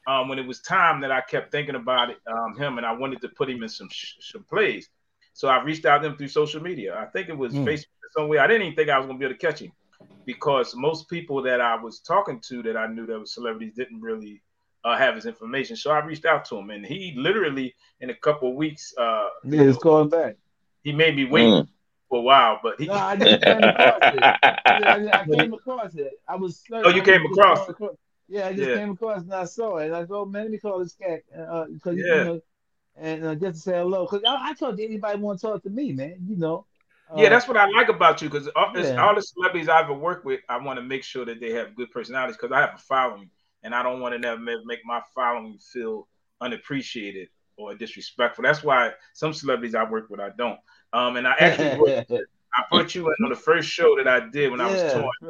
[0.08, 2.92] um, when it was time that I kept thinking about it, um, him, and I
[2.92, 4.88] wanted to put him in some sh- some plays.
[5.34, 6.98] So I reached out to him through social media.
[6.98, 7.64] I think it was mm.
[7.64, 7.86] Facebook
[8.16, 8.40] somewhere.
[8.40, 9.72] I didn't even think I was going to be able to catch him
[10.24, 14.00] because most people that I was talking to that I knew that were celebrities didn't
[14.00, 14.40] really
[14.82, 15.76] uh, have his information.
[15.76, 18.94] So I reached out to him, and he literally in a couple of weeks.
[18.96, 20.36] Uh, yeah, he's calling back.
[20.82, 21.44] He made me wait.
[21.44, 21.68] Mm.
[22.08, 22.86] For a while, but he.
[22.86, 24.22] No, I just came across it.
[24.22, 26.12] I, I came across it.
[26.26, 26.62] I was.
[26.72, 27.68] Oh, you came across.
[28.28, 28.76] Yeah, I just yeah.
[28.76, 29.86] came across and I saw it.
[29.86, 31.22] And I oh, man, let me call this cat.
[31.36, 32.14] Uh, cause, yeah.
[32.14, 32.40] You know,
[32.96, 34.06] and uh, just to say hello.
[34.06, 36.16] Because I, I talk to anybody want to talk to me, man.
[36.28, 36.66] You know.
[37.10, 38.28] Uh, yeah, that's what I like about you.
[38.28, 39.02] Because all, yeah.
[39.02, 41.74] all, the celebrities I ever work with, I want to make sure that they have
[41.74, 42.36] good personalities.
[42.36, 43.30] Because I have a following,
[43.62, 46.06] and I don't want to never make my following feel
[46.40, 48.44] unappreciated or disrespectful.
[48.44, 50.58] That's why some celebrities I work with I don't.
[50.92, 52.04] Um, and I actually
[52.54, 54.70] I put you in on the first show that I did when yeah, I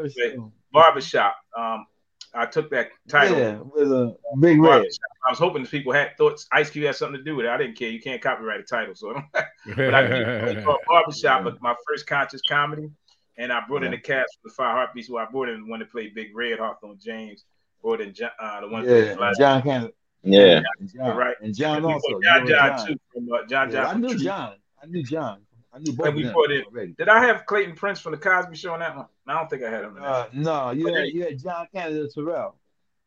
[0.02, 1.36] was touring barbershop.
[1.56, 1.86] Um,
[2.34, 3.38] I took that title.
[3.38, 4.84] Yeah, with a big red.
[5.26, 7.50] I was hoping people had thought Ice Cube had something to do with it.
[7.50, 7.88] I didn't care.
[7.88, 9.14] You can't copyright a title, so
[9.76, 12.90] but I did barbershop, but my first conscious comedy,
[13.38, 13.86] and I brought yeah.
[13.86, 15.08] in the cast for the Five Heartbeats.
[15.08, 17.44] Who I brought in one to play Big Red, Hawthorne James,
[17.82, 19.90] brought in uh, the one yeah, John Cannon.
[20.22, 20.60] Yeah,
[20.94, 21.36] John, right.
[21.40, 22.20] And John also.
[22.22, 22.96] John, John, John, too.
[23.14, 23.86] From, uh, John, yeah, John.
[23.86, 24.54] I knew John.
[24.82, 25.40] I knew John.
[25.72, 26.14] I knew both.
[26.14, 26.64] we put in.
[26.64, 26.92] Already.
[26.92, 29.06] Did I have Clayton Prince from the Cosby Show on that one?
[29.28, 29.98] I don't think I had him.
[30.00, 32.56] Uh, no, you had, you had John Canada Terrell.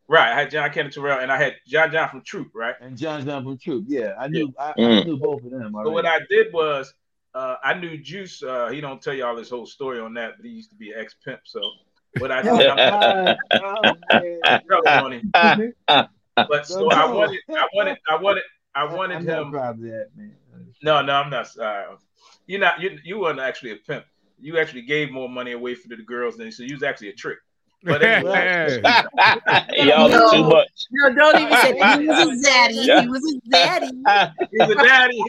[0.08, 2.76] Right, I had John Kennedy Terrell, and I had John John from Troop, right?
[2.82, 4.74] And John John from Troop, yeah, I knew yeah.
[4.78, 5.02] I, mm.
[5.02, 5.74] I, knew both of them.
[5.74, 5.88] Already.
[5.88, 6.94] So what I did was,
[7.34, 8.44] uh, I knew Juice.
[8.44, 10.92] Uh, he don't tell y'all his whole story on that, but he used to be
[10.92, 11.40] an ex pimp.
[11.46, 11.62] So
[12.20, 12.52] what I did,
[15.88, 16.06] oh,
[16.36, 18.44] but so I wanted, I wanted, I wanted,
[18.76, 19.52] I wanted I'm him.
[19.54, 20.36] That, man.
[20.84, 21.58] No, no, I'm not.
[21.58, 21.96] Uh,
[22.48, 22.82] you're not.
[22.82, 24.04] You you weren't actually a pimp.
[24.42, 27.14] You actually gave more money away for the girls than so you was actually a
[27.14, 27.38] trick.
[27.84, 28.82] But anyway.
[29.78, 30.68] y'all no, too much.
[30.92, 32.00] No, don't even say that.
[32.00, 33.02] He was a zaddy.
[33.02, 34.34] He was a zaddy.
[34.52, 35.24] He's a daddy.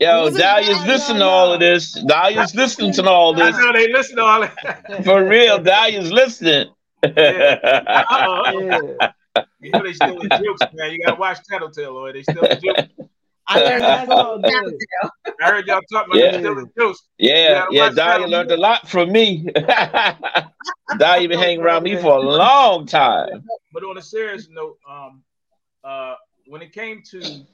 [0.00, 1.92] Yo, Dahlia's listening to all of this.
[2.04, 3.54] Dahlia's listening to all this.
[3.54, 5.04] I know they listen to all that.
[5.04, 6.70] For real, Dahlia's listening.
[7.04, 7.58] Yeah.
[7.86, 8.60] Uh-oh.
[8.60, 9.12] yeah.
[9.60, 10.92] You know they still in jokes, man.
[10.92, 12.82] You gotta watch Tattletale, or they still in jokes.
[13.46, 13.84] I learned
[15.42, 16.38] I heard y'all talk about yeah.
[16.38, 17.02] still in jokes.
[17.18, 17.90] Yeah, yeah.
[17.90, 19.46] Dahlia learned a lot from me.
[20.98, 23.44] Dahlia been hanging around me for a long time.
[23.72, 25.22] But on a serious note, um,
[25.82, 26.14] uh,
[26.46, 27.44] when it came to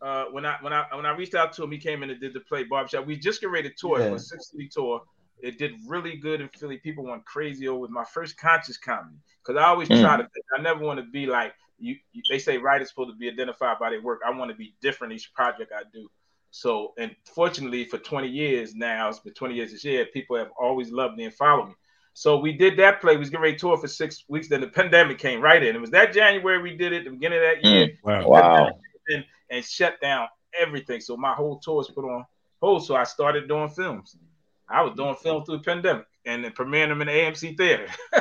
[0.00, 2.20] uh, when I when I when I reached out to him, he came in and
[2.20, 3.06] did the play barbershop.
[3.06, 4.08] We just get ready to tour yeah.
[4.10, 5.02] for a six city tour.
[5.40, 6.78] It did really good in Philly.
[6.78, 10.00] People went crazy over my first conscious comedy because I always mm.
[10.00, 10.28] try to.
[10.56, 12.22] I never want to be like you, you.
[12.28, 14.20] They say writers supposed to be identified by their work.
[14.26, 16.08] I want to be different each project I do.
[16.50, 20.06] So, and fortunately, for 20 years now, it's been 20 years this year.
[20.06, 21.74] People have always loved me and followed me.
[22.12, 23.14] So we did that play.
[23.14, 24.48] We was getting ready to tour for six weeks.
[24.48, 25.74] Then the pandemic came right in.
[25.74, 27.88] It was that January we did it, the beginning of that year.
[27.88, 28.28] Mm, wow.
[28.28, 28.78] wow.
[29.08, 31.00] And, and shut down everything.
[31.00, 32.24] So my whole tour was put on
[32.62, 32.86] hold.
[32.86, 34.16] So I started doing films.
[34.68, 37.88] I was doing film through the pandemic and then premiering them in the AMC theater.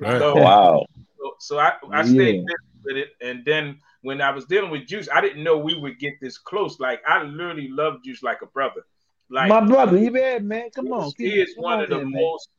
[0.00, 0.18] right.
[0.18, 0.86] so, wow.
[1.18, 2.54] So, so I, I stayed yeah.
[2.86, 3.08] With it.
[3.20, 6.38] And then when I was dealing with Juice, I didn't know we would get this
[6.38, 6.80] close.
[6.80, 8.86] Like I literally love Juice like a brother.
[9.28, 10.70] Like my brother, you bad man.
[10.70, 11.12] Come on.
[11.18, 12.50] He is one of the most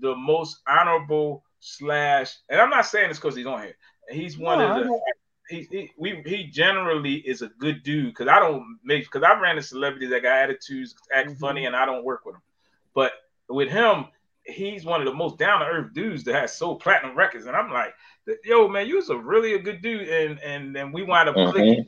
[0.00, 3.76] the most honorable slash, and I'm not saying this because he's on here.
[4.10, 5.00] He's one no, of the.
[5.48, 9.38] He, he, we, he generally is a good dude because I don't make because I
[9.40, 11.38] ran into celebrities that got attitudes, act mm-hmm.
[11.38, 12.42] funny, and I don't work with them.
[12.94, 13.12] But
[13.48, 14.06] with him,
[14.48, 17.56] he's one of the most down to earth dudes that has sold platinum records, and
[17.56, 17.94] I'm like,
[18.44, 21.36] yo, man, you was a really a good dude, and and then we wind up
[21.36, 21.50] mm-hmm.
[21.52, 21.86] clicking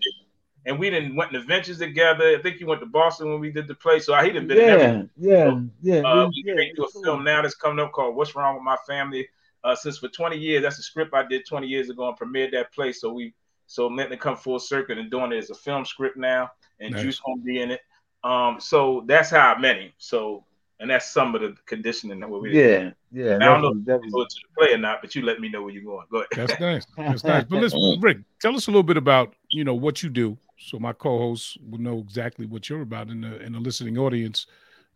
[0.66, 2.36] and we didn't went to ventures together.
[2.38, 4.58] I think he went to Boston when we did the play, so he'd have been
[4.58, 6.00] yeah, yeah, so, yeah.
[6.00, 8.76] Uh, we yeah, do a film now that's coming up called "What's Wrong with My
[8.86, 9.28] Family."
[9.62, 12.52] Uh, since for 20 years, that's a script I did 20 years ago and premiered
[12.52, 12.92] that play.
[12.92, 13.34] So we
[13.66, 16.92] so letting it come full circle and doing it as a film script now, and
[16.92, 17.02] nice.
[17.02, 17.80] Juice gonna be in it.
[18.22, 19.92] Um, so that's how I met him.
[19.98, 20.44] So
[20.81, 23.37] and that's some of the conditioning that we're yeah yeah.
[23.37, 25.49] I don't know if you go to the play or not, but you let me
[25.49, 26.07] know where you're going.
[26.11, 26.49] Go ahead.
[26.49, 26.87] That's nice.
[26.97, 27.45] That's nice.
[27.45, 30.78] But listen, Rick, tell us a little bit about you know what you do so
[30.78, 34.47] my co-hosts will know exactly what you're about, and the and the listening audience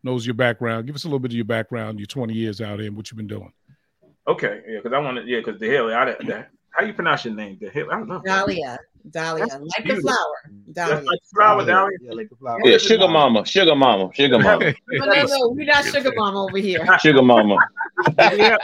[0.02, 0.86] knows your background.
[0.86, 3.10] Give us a little bit of your background, your 20 years out here, and what
[3.10, 3.52] you've been doing.
[4.28, 7.24] Okay, yeah, because I want to, yeah, because the hell, I, the, how you pronounce
[7.24, 7.58] your name?
[7.60, 8.22] The hell, I don't know.
[8.24, 8.78] Dahlia,
[9.10, 10.16] Dahlia, That's like the flower.
[10.72, 11.04] Dahlia.
[11.04, 11.98] Like flower, Dahlia.
[12.00, 12.58] Yeah, like the flower.
[12.64, 14.64] Yeah, sugar mama, sugar mama, sugar mama.
[14.88, 16.86] no, no, no, we're not sugar mama over here.
[17.00, 17.58] Sugar mama.
[18.18, 18.56] you,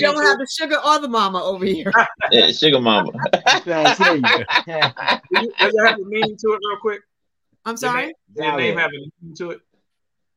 [0.00, 1.92] don't have the sugar or the mama over here.
[2.30, 3.12] yeah, sugar mama.
[3.12, 3.98] Does it
[4.66, 7.02] have a meaning to it, real quick?
[7.66, 8.14] I'm sorry.
[8.34, 9.60] Does your name have a meaning to it?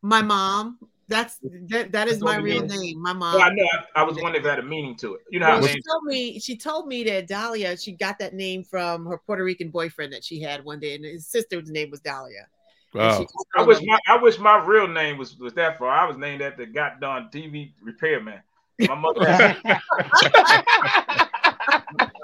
[0.01, 0.77] My mom.
[1.07, 1.37] That's
[1.67, 3.01] that, that is my real name.
[3.01, 3.35] My mom.
[3.35, 3.63] Well, I know.
[3.95, 5.21] I, I, was wondering if that had a meaning to it.
[5.29, 7.77] You know, well, she told me she told me that Dahlia.
[7.77, 11.05] She got that name from her Puerto Rican boyfriend that she had one day, and
[11.05, 12.47] his sister's name was Dahlia.
[12.95, 13.25] Wow.
[13.55, 15.89] I wish my I wish my real name was was that for.
[15.89, 18.39] I was named after got done TV repairman.
[18.79, 19.55] My mother.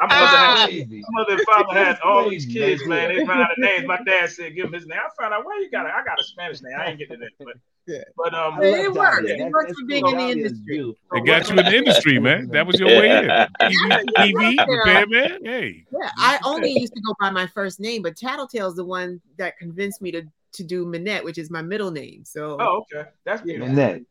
[0.01, 3.15] Had, my mother, had, my mother and father had all these kids, man.
[3.15, 3.87] They found out the names.
[3.87, 5.91] My dad said, "Give him his name." I found out where you got it.
[5.95, 6.73] I got a Spanish name.
[6.77, 7.55] I ain't getting that, but
[7.87, 8.03] yeah.
[8.15, 9.29] But um, it works.
[9.29, 10.95] It works for being in the industry.
[11.13, 12.47] It got you in the industry, man.
[12.49, 13.25] That was your way in.
[13.25, 15.45] TV, TV repairman.
[15.45, 15.85] Hey.
[15.91, 19.57] Yeah, I only used to go by my first name, but Tattletale's the one that
[19.57, 20.23] convinced me to
[20.53, 22.23] to do Minnette, which is my middle name.
[22.25, 23.73] So oh, okay, that's beautiful.
[23.73, 24.05] Minnette.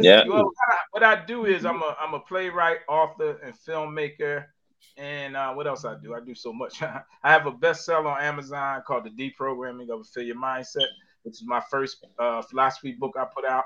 [0.00, 0.24] yeah.
[0.26, 4.46] Well, what I, what I do is I'm a I'm a playwright, author, and filmmaker.
[4.96, 6.14] And uh, what else I do?
[6.14, 6.82] I do so much.
[6.82, 10.86] I have a bestseller on Amazon called The Deprogramming of Affiliate Mindset,
[11.22, 13.64] which is my first uh, philosophy book I put out,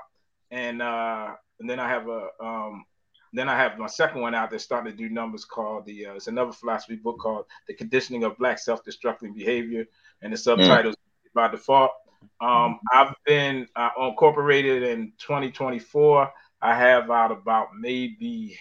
[0.51, 2.85] and uh, and then I have a um,
[3.33, 6.13] then I have my second one out that's starting to do numbers called the uh,
[6.13, 9.85] it's another philosophy book called The Conditioning of Black Self-Destructive Behavior,
[10.21, 11.33] and the subtitles mm.
[11.33, 11.91] by default.
[12.39, 16.31] Um, I've been uh, incorporated in 2024.
[16.61, 18.57] I have out about maybe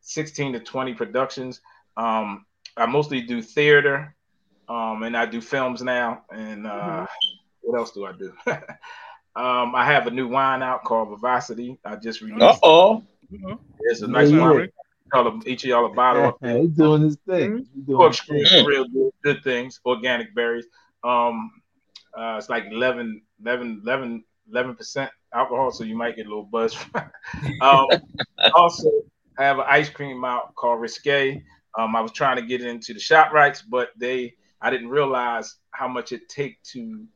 [0.00, 1.60] 16 to 20 productions.
[1.96, 2.44] Um,
[2.76, 4.14] I mostly do theater,
[4.68, 6.22] um, and I do films now.
[6.30, 7.04] And uh, mm-hmm.
[7.62, 8.32] what else do I do?
[9.36, 11.78] um, I have a new wine out called Vivacity.
[11.84, 12.42] I just released.
[12.42, 13.04] Uh oh.
[13.80, 14.68] It's a nice yeah, wine.
[15.12, 16.38] Tell each of y'all a bottle.
[16.42, 17.66] Yeah, he's doing his thing.
[17.86, 18.66] Mm-hmm.
[18.66, 19.80] real good, good things.
[19.84, 20.66] Organic berries.
[21.04, 21.50] Um,
[22.16, 26.76] uh, it's like 11, 11, 11, 11% alcohol, so you might get a little buzz.
[27.60, 27.86] um,
[28.54, 28.90] also,
[29.38, 31.42] I have an ice cream out called Risque.
[31.78, 35.56] Um, I was trying to get into the shop rights, but they I didn't realize
[35.72, 37.06] how much it take to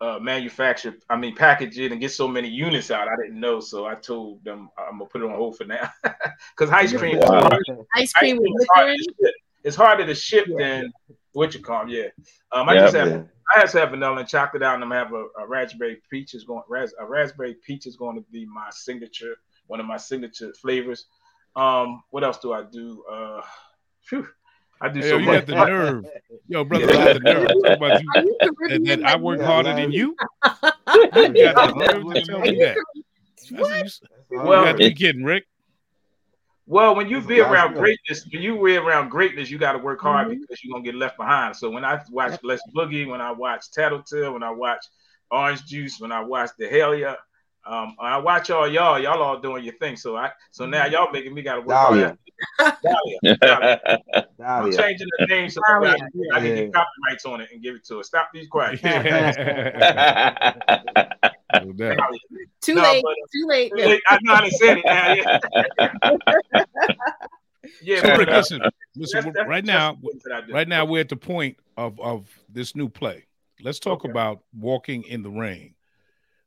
[0.00, 0.94] uh, manufacture.
[1.08, 3.08] I mean, package it and get so many units out.
[3.08, 5.90] I didn't know, so I told them I'm gonna put it on hold for now
[6.02, 7.18] because ice cream.
[7.18, 7.48] Wow.
[7.96, 8.96] Ice cream, is hard
[9.64, 10.56] it's harder to ship yeah.
[10.58, 10.92] than
[11.32, 12.08] what you call yeah.
[12.52, 13.22] Um, I yeah, just have yeah.
[13.56, 16.34] I just have vanilla and chocolate out, and I'm gonna have a, a raspberry peach
[16.34, 19.96] is going ras, a raspberry peach is going to be my signature, one of my
[19.96, 21.06] signature flavors.
[21.56, 23.04] Um, what else do I do?
[23.10, 23.40] Uh,
[24.10, 24.26] Whew.
[24.80, 25.46] I do hey, so you much.
[25.46, 26.04] got the nerve.
[26.48, 26.92] Yo, brother, yeah.
[26.92, 27.76] got the nerve.
[27.76, 28.36] About you,
[28.70, 30.16] and that I work harder than you.
[30.44, 32.76] you got the nerve to tell me that.
[33.50, 34.00] What?
[34.30, 35.44] Well, you got to be kidding, Rick.
[36.66, 40.00] Well, when you be around greatness, when you be around greatness, you got to work
[40.00, 40.40] hard mm-hmm.
[40.40, 41.54] because you're gonna get left behind.
[41.56, 44.84] So when I watch Les Boogie, when I watch Tattletale, when I watch
[45.30, 47.16] Orange Juice, when I watch The Hellier,
[47.66, 48.98] um, I watch all y'all.
[48.98, 49.96] Y'all all doing your thing.
[49.96, 51.68] So I so now y'all making me gotta work.
[51.68, 52.18] Dahlia.
[52.58, 53.18] Dahlia.
[53.40, 53.80] Dahlia.
[54.46, 57.74] I'm changing the name so I can, I can get copyrights on it and give
[57.74, 58.02] it to her.
[58.02, 58.82] Stop these quiet.
[58.82, 58.90] too,
[62.74, 63.72] no, late, but, too late.
[63.74, 64.02] Too late.
[64.08, 65.14] I know how to say it now.
[65.14, 65.38] Yeah.
[67.82, 68.60] yeah, so but, uh, listen,
[68.96, 69.96] listen that's, that's, right now,
[70.50, 73.26] right now we're at the point of of this new play.
[73.62, 74.10] Let's talk okay.
[74.10, 75.73] about walking in the rain.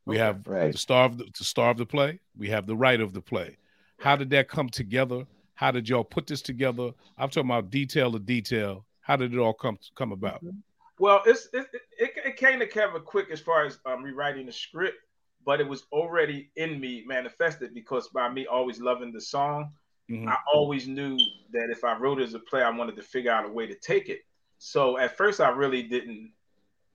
[0.08, 0.72] We have right.
[0.72, 2.20] the star of the, the star of the play.
[2.38, 3.58] We have the writer of the play.
[4.00, 5.26] How did that come together?
[5.56, 6.92] How did y'all put this together?
[7.18, 8.86] I'm talking about detail to detail.
[9.02, 10.44] How did it all come come about?
[10.44, 10.60] Mm-hmm.
[11.00, 14.52] Well, it's it, it, it came to Kevin quick as far as um, rewriting the
[14.52, 14.98] script,
[15.46, 19.72] but it was already in me manifested because by me always loving the song,
[20.10, 20.28] mm-hmm.
[20.28, 21.18] I always knew
[21.52, 23.68] that if I wrote it as a play, I wanted to figure out a way
[23.68, 24.22] to take it.
[24.58, 26.32] So at first, I really didn't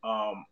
[0.03, 0.45] um,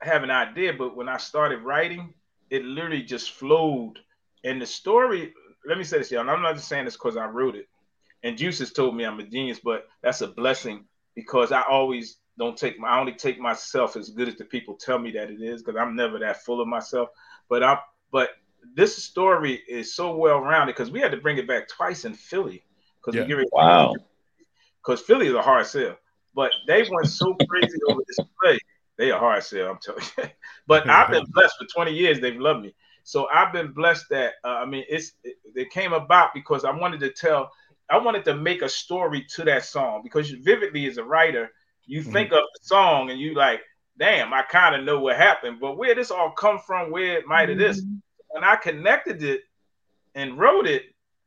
[0.00, 2.14] have an idea, but when I started writing,
[2.50, 3.98] it literally just flowed.
[4.44, 5.32] And the story,
[5.66, 6.28] let me say this, y'all.
[6.28, 7.68] I'm not just saying this because I wrote it.
[8.22, 10.84] And Juice has told me I'm a genius, but that's a blessing
[11.14, 14.74] because I always don't take my I only take myself as good as the people
[14.74, 17.10] tell me that it is, because I'm never that full of myself.
[17.48, 17.78] But I
[18.10, 18.30] but
[18.74, 22.14] this story is so well rounded because we had to bring it back twice in
[22.14, 22.64] Philly.
[23.00, 23.36] Because yeah.
[23.36, 23.94] we it wow.
[24.82, 25.96] Because Philly is a hard sell.
[26.34, 28.58] But they went so crazy over this play
[28.96, 30.24] they a hard sell, I'm telling you.
[30.66, 32.20] but I've been blessed for 20 years.
[32.20, 32.74] They've loved me.
[33.04, 36.70] So I've been blessed that uh, I mean it's it, it, came about because I
[36.70, 37.50] wanted to tell
[37.90, 41.50] I wanted to make a story to that song because vividly as a writer,
[41.84, 42.12] you mm-hmm.
[42.12, 43.60] think of the song and you like,
[43.98, 47.26] damn, I kind of know what happened, but where this all come from, where it
[47.26, 47.66] might have mm-hmm.
[47.66, 47.82] this.
[48.30, 49.42] When I connected it
[50.14, 50.84] and wrote it,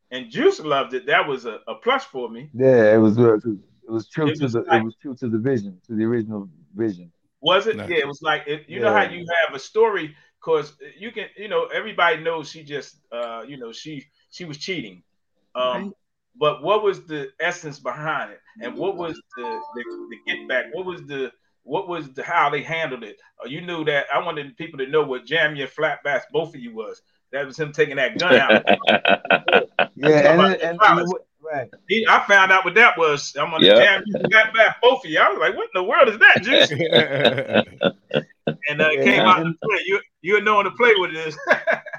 [0.10, 2.50] and Juice loved it, that was a, a plus for me.
[2.54, 5.30] Yeah, it was it was true it to was the like, it was true to
[5.30, 7.12] the vision, to the original vision.
[7.42, 7.78] Was it?
[7.78, 7.90] Nice.
[7.90, 8.84] Yeah, it was like it, you yeah.
[8.84, 12.98] know how you have a story because you can, you know, everybody knows she just,
[13.12, 15.04] uh, you know, she she was cheating.
[15.56, 15.92] Um, right.
[16.40, 20.66] But what was the essence behind it, and what was the, the the get back?
[20.72, 21.32] What was the
[21.64, 23.18] what was the how they handled it?
[23.44, 26.50] Uh, you knew that I wanted people to know what jam your flat bass both
[26.50, 27.02] of you was.
[27.32, 28.64] That was him taking that gun out.
[29.96, 31.14] yeah, and, and, and,
[31.52, 31.70] Right.
[31.88, 33.36] He, I found out what that was.
[33.40, 33.78] I'm on the yep.
[33.78, 35.20] jam you got back both of you.
[35.20, 36.72] I was like, what in the world is that, Juice?
[38.70, 39.80] and uh, it came out to play.
[39.86, 41.38] You you're knowing to play with this.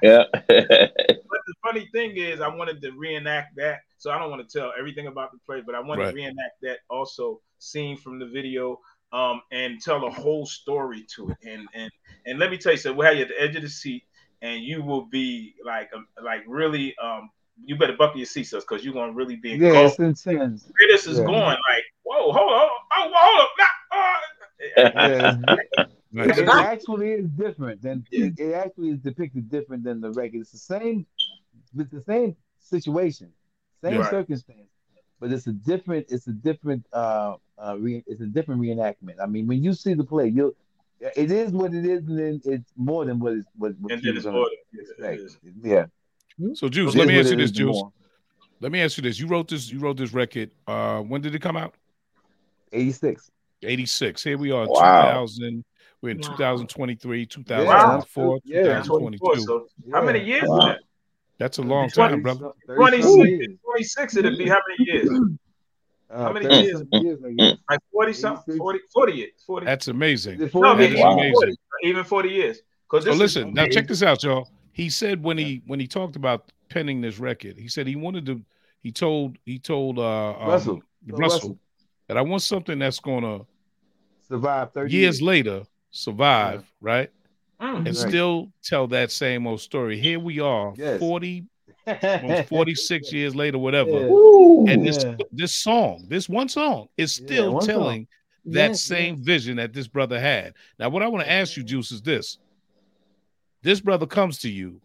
[0.02, 0.24] yeah.
[0.32, 3.80] but the funny thing is, I wanted to reenact that.
[3.96, 6.10] So I don't want to tell everything about the play, but I wanted right.
[6.10, 8.80] to reenact that also scene from the video
[9.12, 11.36] um, and tell a whole story to it.
[11.48, 11.90] And and
[12.26, 14.04] and let me tell you, so we'll have you at the edge of the seat,
[14.42, 17.30] and you will be like um, like really um,
[17.64, 20.70] you better buckle your seatbelts because you're gonna really be yeah, it's intense.
[20.88, 21.24] This is yeah.
[21.24, 25.56] going like, whoa, hold on, oh, hold up, nah, uh.
[26.12, 30.40] yeah, it actually is different than it, it, actually is depicted different than the record.
[30.40, 31.06] It's the same,
[31.78, 33.32] it's the same situation,
[33.82, 34.10] same right.
[34.10, 34.68] circumstance,
[35.20, 39.16] but it's a different it's a different uh, uh re, it's a different reenactment.
[39.22, 40.54] I mean, when you see the play, you'll
[41.00, 44.02] it is what it is, and then it's more than what, it's, what, what And
[44.02, 44.48] you then it's more gonna
[44.98, 45.44] than- expect.
[45.62, 45.86] Yeah.
[46.54, 47.74] So, Juice, let me what ask you this, is, Juice.
[47.74, 47.92] more.
[48.60, 49.18] Let me ask you this.
[49.18, 49.70] You wrote this.
[49.70, 50.50] You wrote this record.
[50.66, 51.74] Uh, when did it come out?
[52.72, 53.30] 86.
[53.62, 54.22] 86.
[54.22, 55.02] Here we are, in Wow.
[55.26, 55.64] 2000.
[56.00, 56.28] We're in Wow.
[56.36, 58.82] 2023, Yeah, 2024, yeah.
[58.82, 58.98] 24.
[59.10, 59.42] 2022.
[59.42, 60.66] So how many years is Wow.
[60.66, 60.78] that?
[61.38, 62.50] That's a long Twenty- time, brother.
[62.66, 65.08] 26, 26 it'd be how many years?
[66.10, 66.82] Uh, How many 30 years?
[66.90, 68.56] years, Like 40 something?
[68.56, 69.30] 40, 40 years.
[69.46, 69.66] 40.
[69.66, 70.36] That's amazing.
[70.36, 70.78] Is it no, 40?
[70.78, 71.32] that is even, amazing.
[71.34, 72.62] 40, even 40 years.
[72.90, 74.48] Because So listen, now check this out, y'all.
[74.78, 78.24] He said when he when he talked about penning this record, he said he wanted
[78.26, 78.40] to.
[78.80, 80.82] He told he told uh um, Russell.
[81.08, 81.58] Russell, Russell.
[82.06, 83.40] that I want something that's gonna
[84.28, 87.10] Survive 30 years later survive, right,
[87.60, 87.76] Mm.
[87.76, 87.96] and Right.
[87.96, 89.98] still tell that same old story.
[89.98, 91.00] Here we are, Yes.
[91.00, 91.44] forty,
[92.48, 93.90] forty six years later, whatever.
[93.90, 94.08] Yeah.
[94.10, 94.66] Woo.
[94.68, 95.16] And this Yeah.
[95.32, 97.72] this song, this one song, is Yeah, still one song.
[97.74, 98.06] telling
[98.44, 99.24] that Yes, same yes.
[99.24, 100.54] vision that this brother had.
[100.78, 102.38] Now, what I want to ask you, Juice, is this:
[103.62, 104.80] this brother comes to you,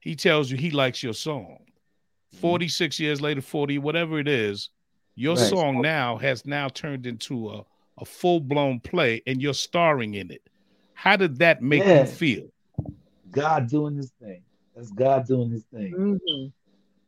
[0.00, 1.58] he tells you he likes your song.
[1.60, 2.38] Mm-hmm.
[2.40, 4.70] 46 years later, 40, whatever it is,
[5.14, 5.48] your Right.
[5.48, 7.64] song now has now turned into a,
[7.98, 10.42] a full-blown play and you're starring in it.
[10.94, 12.00] How did that make Yeah.
[12.00, 12.48] you feel?
[13.30, 14.42] God doing this thing.
[14.74, 15.92] That's God doing this thing.
[15.94, 16.52] Mhm.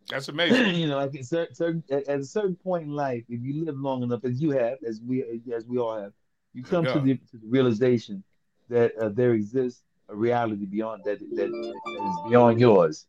[0.09, 0.74] That's amazing.
[0.81, 3.64] you know, like at certain, certain at at a certain point in life, if you
[3.64, 5.22] live long enough, as you have, as we
[5.53, 6.12] as we all have,
[6.55, 8.24] you come to the to the realization
[8.70, 13.07] that uh, there exists a reality beyond that that, is beyond yours.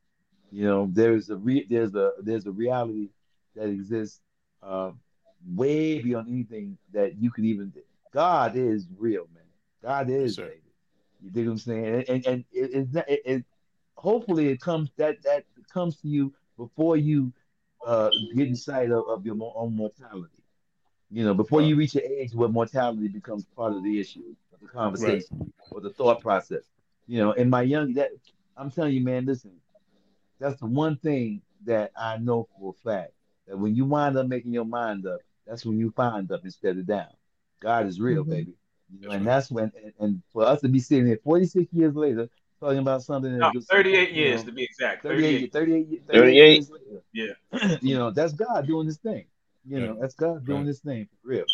[0.51, 3.09] You know, there's a re, there's a there's a reality
[3.55, 4.19] that exists
[4.63, 4.91] uh,
[5.55, 7.71] way beyond anything that you could even.
[8.13, 9.43] God is real, man.
[9.83, 10.61] God is, baby.
[11.21, 11.85] You dig what I'm saying?
[11.85, 13.45] And and, and it, it's not, it, it
[13.95, 17.31] hopefully it comes that that comes to you before you
[17.85, 20.43] uh, get in sight of, of your own mortality.
[21.11, 24.59] You know, before you reach an age where mortality becomes part of the issue, of
[24.59, 26.63] the conversation, or the thought process.
[27.09, 28.11] You know, in my young that
[28.55, 29.49] I'm telling you, man, listen,
[30.39, 33.13] that's the one thing that I know for a fact
[33.47, 36.77] that when you wind up making your mind up, that's when you find up instead
[36.77, 37.07] of down.
[37.61, 38.29] God is real, Mhm.
[38.29, 38.53] baby.
[38.91, 39.33] You know, That's and right.
[39.33, 42.29] that's when, and, and for us to be sitting here 46 years later
[42.59, 45.01] talking about something No, that just 38 years know, to be exact.
[45.01, 46.05] 38, 38.
[46.05, 46.13] 38, 38.
[46.13, 47.37] 38 years later.
[47.51, 47.77] Yeah.
[47.81, 49.25] you know, that's God doing this thing.
[49.65, 49.85] You Yeah.
[49.87, 50.65] know, that's God doing Right.
[50.67, 51.45] this thing for real.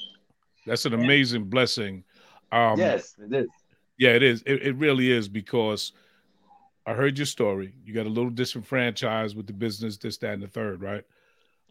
[0.65, 2.03] That's an amazing blessing.
[2.51, 3.49] Um, yes, it is.
[3.97, 4.43] Yeah, it is.
[4.45, 5.93] It, it really is because
[6.85, 7.73] I heard your story.
[7.83, 11.03] You got a little disenfranchised with the business, this, that, and the third, right?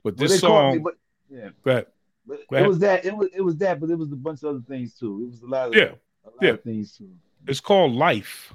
[0.03, 0.95] But this they called me, song, but
[1.31, 1.87] yeah, go ahead.
[2.27, 2.69] but Go it ahead.
[2.69, 3.05] was that.
[3.05, 5.23] It was it was that, but it was a bunch of other things too.
[5.25, 5.93] It was a lot of Yeah,
[6.25, 6.51] a lot yeah.
[6.51, 7.11] of things too.
[7.47, 8.53] it's called life.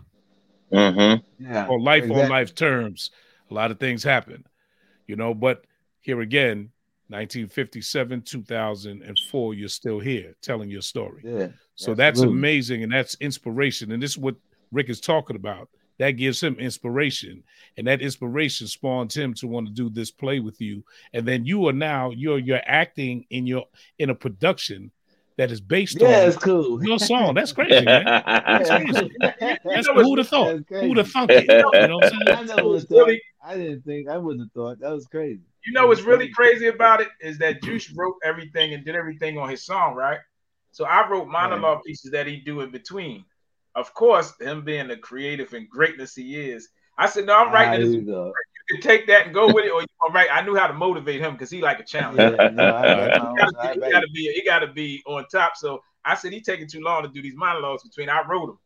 [0.72, 1.44] Mm-hmm.
[1.44, 3.10] Yeah, Or life on life terms.
[3.50, 4.46] A lot of things happen,
[5.08, 5.34] you know.
[5.34, 5.66] But
[6.02, 6.70] here again,
[7.10, 11.22] 1957, 2004, you're still here telling your story.
[11.26, 13.91] Yeah, So that's amazing and that's inspiration.
[13.91, 14.36] And this is what
[14.72, 15.70] Rick is talking about.
[15.97, 17.43] That gives him inspiration.
[17.78, 20.84] And that inspiration spawns him to want to do this play with you.
[21.14, 23.66] And then you are now you're you're acting in your
[23.97, 24.91] in a production
[25.38, 26.82] that is based Yeah, on it's cool.
[26.86, 27.34] your song.
[27.34, 28.05] That's crazy, man.
[28.05, 29.12] That's crazy.
[29.66, 30.60] That's know, who'd have thought?
[30.70, 31.45] Who'd have thunk it?
[31.49, 32.45] You know what I'm I saying?
[32.47, 33.10] never would have thought.
[33.43, 34.07] I didn't think.
[34.10, 34.80] I wouldn't have thought.
[34.80, 35.41] That was crazy.
[35.66, 39.38] You know what's really crazy about it is that Juice wrote everything and did everything
[39.38, 40.20] on his song, right?
[40.72, 43.26] So I wrote monologue pieces that he do in between.
[43.76, 47.80] Of course, him being the creative and greatness he is, I said, "No, I'm writing
[47.80, 47.93] this.
[47.93, 48.34] you go.
[48.70, 50.68] You can take that and go with it, or you gonna write." I knew how
[50.68, 52.24] to motivate him because he like a challenge.
[52.24, 55.55] Yeah, no, I, He gotta, be, he gotta be he gotta be on top.
[55.55, 58.10] So I said he taking too long to do these monologues between.
[58.10, 58.60] I wrote them.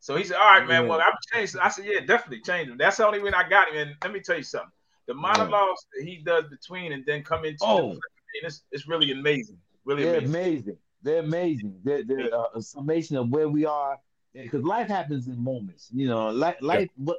[0.00, 0.82] So he said, "All right, man.
[0.82, 0.88] Yeah.
[0.88, 3.68] Well, I'm changed." I said, "Yeah, definitely change them." That's the only way I got
[3.70, 3.76] him.
[3.88, 4.70] And let me tell you something:
[5.10, 7.92] the monologues that he does between and then come into Oh.
[7.94, 8.00] the,
[8.46, 9.58] it's, it's really amazing.
[9.84, 10.34] Really They're amazing.
[10.36, 10.76] amazing.
[11.02, 11.74] They're amazing.
[11.84, 13.98] They're, they're uh, a summation of where we are.
[14.32, 15.90] Because life happens in moments.
[15.92, 17.18] You know, life, life, what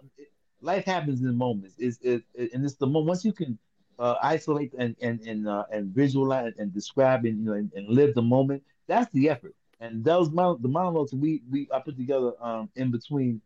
[0.62, 1.76] life happens in moments.
[1.78, 3.60] Is it, it, and it's the moment once you can
[4.00, 7.89] uh, isolate and and and uh, and visualize and describe and you know and, and
[7.89, 8.64] live the moment.
[8.88, 9.56] That's the effort.
[9.82, 13.42] And those mon- the monologues we we I put together um in between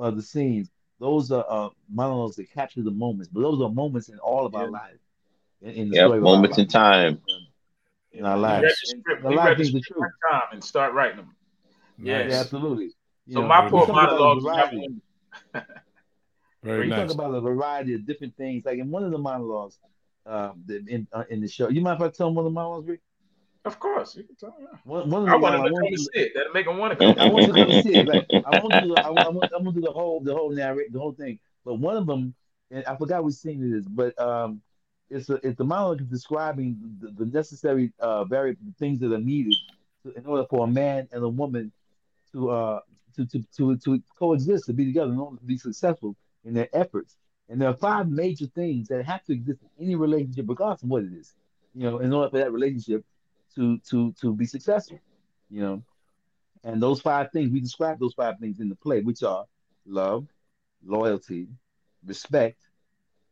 [0.00, 0.70] uh, the scenes.
[0.98, 3.28] Those are uh, monologues that capture the moments.
[3.32, 4.68] But those are moments in all of our Yeah.
[4.68, 5.00] lives.
[5.62, 7.20] In, in the Yep, story moments in time.
[8.12, 8.84] In our lives.
[8.88, 10.12] And a We lot read of the things are true.
[10.30, 11.36] time and start writing them.
[11.98, 12.30] Yes.
[12.30, 12.92] Yeah, absolutely.
[13.26, 14.40] You So know, my poor you talk about a monologues.
[14.40, 15.00] variety-
[16.62, 17.06] Very when you nice.
[17.06, 19.78] talk about a variety of different things, like in one of the monologues
[20.26, 22.52] um, that in uh, in the show, you mind if I tell them one of
[22.52, 23.00] the monologues, Rick?
[23.68, 24.66] Of course, you can tell me.
[24.84, 26.32] One, one I the want him monologues, to I come and want see it.
[26.34, 27.14] That'll make them want to come.
[27.18, 28.06] I want you to come and see it.
[28.06, 30.34] Like, I won't do the, I, won't- I, won't, I won't do the whole the
[30.34, 31.38] whole narrate the whole thing.
[31.64, 32.34] But one of them,
[32.70, 34.62] and I forgot which scene it is, but um,
[35.10, 39.54] it's a it's the monologue describing the, the necessary uh very things that are needed
[40.04, 41.72] to, in order for a man and a woman
[42.32, 42.80] to uh
[43.16, 46.68] to to to, to coexist to be together in order to be successful in their
[46.72, 47.16] efforts.
[47.50, 50.90] And there are five major things that have to exist in any relationship, regardless of
[50.90, 51.34] what it is.
[51.74, 53.04] You know, in order for that relationship
[53.54, 55.00] to to to be successful.
[55.50, 55.82] You know,
[56.64, 59.44] and those five things we describe those five things in the play, which are
[59.86, 60.26] love,
[60.84, 61.48] loyalty,
[62.04, 62.60] respect,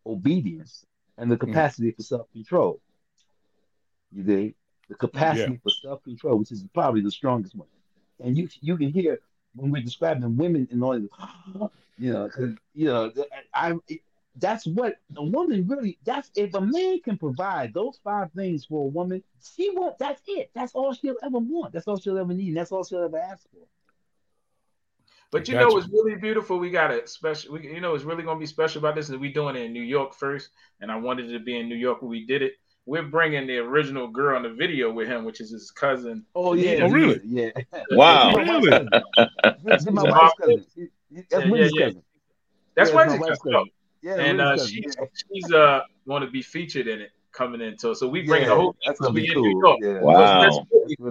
[0.05, 0.85] obedience,
[1.19, 1.97] and the capacity mm.
[1.97, 2.81] for self control.
[4.13, 4.55] You dig?
[4.89, 5.59] The capacity yeah.
[5.63, 7.69] for self control, which is probably the strongest one.
[8.23, 9.21] And you you can hear
[9.55, 10.99] when we're describing women in all,
[11.99, 13.13] you know, because you know,
[13.53, 13.75] I
[14.39, 15.99] that's what a woman really.
[16.05, 19.23] That's if a man can provide those five things for a woman,
[19.57, 19.99] she won't.
[19.99, 20.51] That's it.
[20.55, 21.73] That's all she'll ever want.
[21.73, 22.49] That's all she'll ever need.
[22.49, 23.67] And that's all she'll ever ask for.
[25.31, 26.59] But you know what's really beautiful?
[26.59, 27.55] We got a special.
[27.55, 29.73] We, you know, it's really gonna be special about this is we doing it in
[29.73, 32.53] New York first, and I wanted to be in New York when we did it.
[32.85, 36.25] We're bringing the original girl in the video with him, which is his cousin.
[36.37, 37.21] Oh yeah, oh, really?
[37.25, 37.51] Yeah.
[37.91, 38.33] Wow.
[38.35, 38.89] really?
[39.65, 40.65] That's my wife's cousin.
[41.11, 42.03] That's yeah, yeah, cousin.
[42.77, 43.53] That's yeah, Wednesday's cousin.
[43.53, 43.71] cousin.
[44.07, 48.07] Yeah, and uh, she's she's uh going to be featured in it coming into so
[48.07, 49.43] we bring yeah, the whole that's gonna be cool.
[49.43, 49.79] New York.
[49.83, 50.01] Yeah.
[50.01, 50.67] Wow.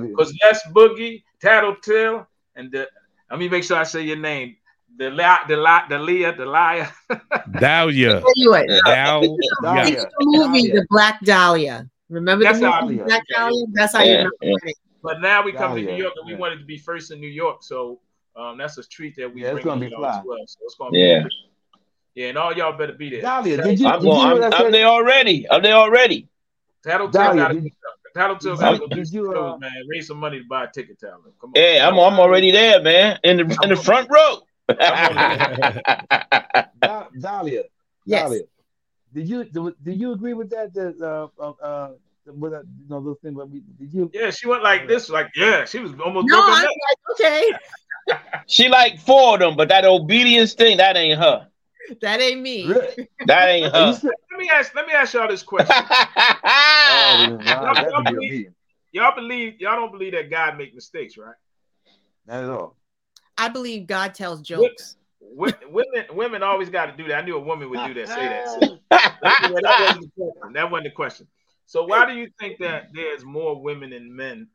[0.08, 2.26] Because Les Boogie, Tattletale,
[2.56, 2.88] and the
[3.30, 4.56] let me make sure I say your name.
[4.98, 6.90] The la, the la, the Leah, the liar.
[7.60, 8.24] Dahlia.
[8.38, 9.36] Anyway, Dahlia.
[9.62, 11.90] It's the movie, The Black Dahlia.
[12.08, 13.66] Remember That's the movie, Black Dahlia?
[13.74, 14.78] That's how yeah, you remember it.
[15.04, 17.20] But now we come Dahlia, to New York and we wanted to be first in
[17.20, 18.00] New York, so
[18.38, 20.20] um, that's a treat that we yeah, bring gonna be fly.
[20.20, 20.38] as well.
[20.48, 21.24] So it's gonna yeah.
[21.24, 21.30] be
[22.16, 23.22] yeah, and all y'all better be there.
[23.22, 23.88] Dahlia, did you?
[23.88, 25.46] I'm, did you I'm, I'm there already.
[25.50, 26.30] I'm there already.
[26.84, 27.70] Tattletale got to
[28.14, 29.72] Tattletale got to go did you, uh, man.
[29.90, 31.34] Raise some money to buy a ticket, Tattletale.
[31.42, 31.62] Come on.
[31.62, 33.20] Yeah, I'm I'm already there, man.
[33.24, 34.40] In the in the front row.
[37.20, 37.64] Dahlia.
[38.06, 38.22] Yes.
[38.22, 38.44] Dahlia.
[39.14, 39.44] Did you
[39.84, 40.74] did you agree with that?
[40.74, 41.92] That uh uh, uh
[42.28, 43.38] with that you know those things?
[43.78, 44.10] Did you?
[44.14, 46.28] Yeah, she went like this, like yeah, she was almost.
[46.30, 46.64] No, I'm up.
[46.64, 47.52] like, okay,
[48.48, 51.48] she like four of them, but that obedience thing, that ain't her.
[52.02, 52.68] that ain't me.
[52.68, 53.10] Really?
[53.26, 54.00] That ain't her.
[54.04, 54.76] Let me ask.
[54.76, 55.76] Let me ask y'all this question.
[56.88, 58.52] Oh, y'all, y'all believe,
[58.92, 61.34] y'all believe y'all don't believe that God make mistakes, right?
[62.28, 62.76] Not at all.
[63.38, 64.98] I believe God tells jokes.
[65.20, 67.24] Wo- Women, women always got to do that.
[67.24, 68.08] I knew a woman would do that.
[68.08, 68.48] Say that.
[68.92, 70.54] So, that, wasn't the question.
[70.54, 71.28] that wasn't the question.
[71.66, 74.48] So why do you think that there's more women than men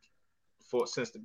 [0.71, 1.21] for since the,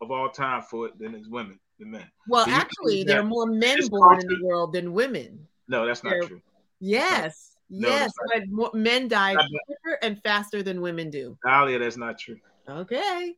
[0.00, 2.04] of all time for it than there's women than men?
[2.28, 5.46] Well, Do you actually, there are more men it's born in the world than women.
[5.68, 6.42] No, that's not There- true.
[6.80, 11.38] Yes, No, yes, but more, men die quicker and faster than women do.
[11.44, 12.38] Dahlia, that's not true.
[12.68, 13.34] Okay.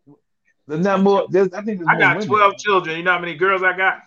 [0.66, 1.26] There's not more.
[1.30, 2.28] There's, I think there's I more got women.
[2.28, 2.97] 12 children.
[2.97, 3.99] You know how many girls I got?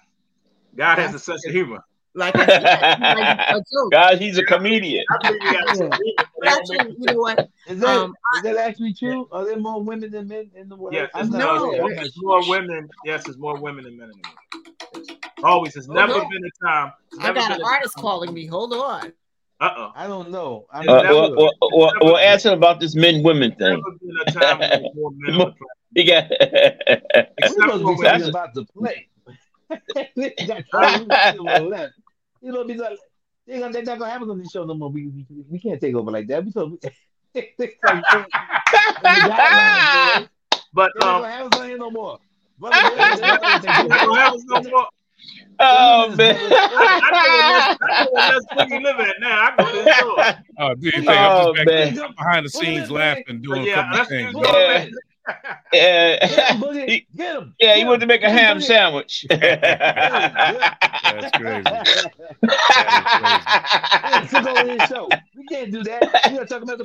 [0.75, 1.79] God has a sense of humor.
[2.17, 3.91] Like I said, like a joke.
[3.91, 5.05] God, he's a comedian.
[5.11, 6.25] I believe he got a sense of humor.
[6.39, 7.49] But actually, you know what?
[7.67, 9.27] Is that Um, is that actually true?
[9.31, 10.95] Are there more women than men in the world?
[10.95, 12.89] Yes, I'm it's, no, no, it's more women.
[13.05, 15.19] Yes, there's more women than men in the world.
[15.43, 15.75] Always.
[15.75, 16.27] It's never no.
[16.27, 16.91] been a time.
[17.19, 18.47] I never got been an artist calling me.
[18.47, 19.13] Hold on.
[19.59, 19.91] Uh-uh.
[19.95, 20.65] I don't know.
[20.71, 21.15] I'm Uh, not Uh, sure.
[21.35, 23.97] well, well, well, well, ask him about this men women Never thing.
[24.01, 24.59] been a time
[24.95, 25.55] more men on the planet.
[25.95, 26.29] He got.
[26.39, 28.03] We're Except supposed for to be women.
[28.03, 29.07] talking about the play.
[32.41, 32.89] That's all we do with that.
[32.89, 32.99] you know, because
[33.45, 34.89] they're, gonna, they're not gonna have us on this show no more.
[34.89, 36.45] We, we, we can't take over like that.
[36.45, 36.77] We so
[37.33, 37.53] they,
[40.73, 42.19] But they're not um, gonna have us on here no more.
[42.59, 44.87] Brother, don't have us no more.
[45.59, 46.35] oh man.
[46.39, 49.41] I, I know where Les Boogie live at now.
[49.41, 50.25] I go to his door.
[50.59, 52.13] Oh, do you think Oh, I'm just back man.
[52.15, 54.35] behind the scenes laughing, doing But a couple things.
[54.43, 54.85] Yeah.
[55.27, 55.37] Man.
[55.73, 56.53] Yeah.
[56.55, 57.05] Boogie.
[57.15, 57.53] Get him.
[57.59, 58.37] Yeah, he Get wanted to make a him.
[58.37, 58.63] ham Boogie.
[58.63, 59.25] sandwich.
[59.31, 59.41] That's
[61.37, 61.69] crazy.
[64.33, 65.07] Yeah, over his show.
[65.35, 66.01] We can't do that.
[66.25, 66.83] We gotta talk about the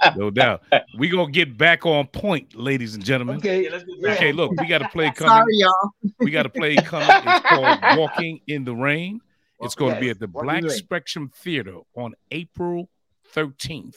[0.00, 0.14] play.
[0.16, 0.62] no doubt.
[0.98, 3.36] We gonna get back on point, ladies and gentlemen.
[3.38, 3.64] Okay.
[3.64, 4.16] Yeah, let's get back.
[4.16, 5.30] Okay, look, we got a play coming.
[5.30, 5.90] Sorry, y'all.
[6.20, 7.08] We got a play coming.
[7.10, 9.20] It's called Walking in the Rain.
[9.60, 10.78] It's going to be at the Black in the Rain.
[10.78, 12.88] Spectrum Theater on April
[13.34, 13.94] 13th.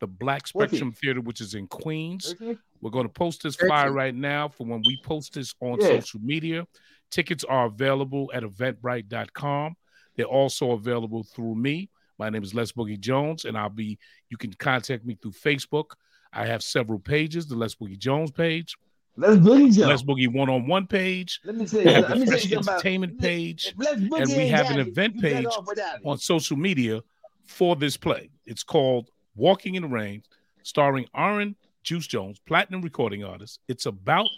[0.00, 2.34] The Black Spectrum Theater, which is in Queens.
[2.80, 5.88] We're going to post this flyer right now for when we post this on Yeah.
[6.00, 6.66] social media.
[7.10, 9.76] Tickets are available at eventbrite.com.
[10.16, 11.90] They're also available through me.
[12.18, 13.98] My name is Les Boogie Jones, and I'll be,
[14.28, 15.92] you can contact me through Facebook.
[16.32, 18.76] I have several pages the Les Boogie Jones page,
[19.16, 19.88] Let's boogie jump.
[19.90, 21.90] Les Boogie one on one page, Let me tell I you.
[21.90, 25.46] have Let the me Fresh you about Entertainment page, and we have an event page
[25.46, 26.02] off without it.
[26.04, 27.00] on social media
[27.46, 28.30] for this play.
[28.46, 30.22] It's called Walking in the Rain,
[30.62, 33.60] starring Oran Juice Jones, platinum recording artist.
[33.68, 34.28] It's about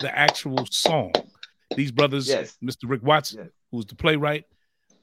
[0.00, 1.12] the actual song.
[1.74, 2.56] These brothers, Yes.
[2.62, 2.88] Mr.
[2.88, 3.48] Rick Watson, Yes.
[3.70, 4.44] who's the playwright,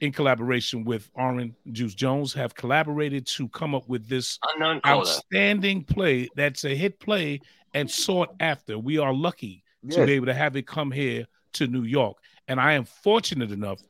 [0.00, 5.00] in collaboration with Oran Juice Jones, have collaborated to come up with this Unknown caller.
[5.00, 7.40] outstanding play that's a hit play
[7.74, 8.78] and sought after.
[8.78, 12.18] We are lucky to be able to have it come here to New York.
[12.48, 13.80] And I am fortunate enough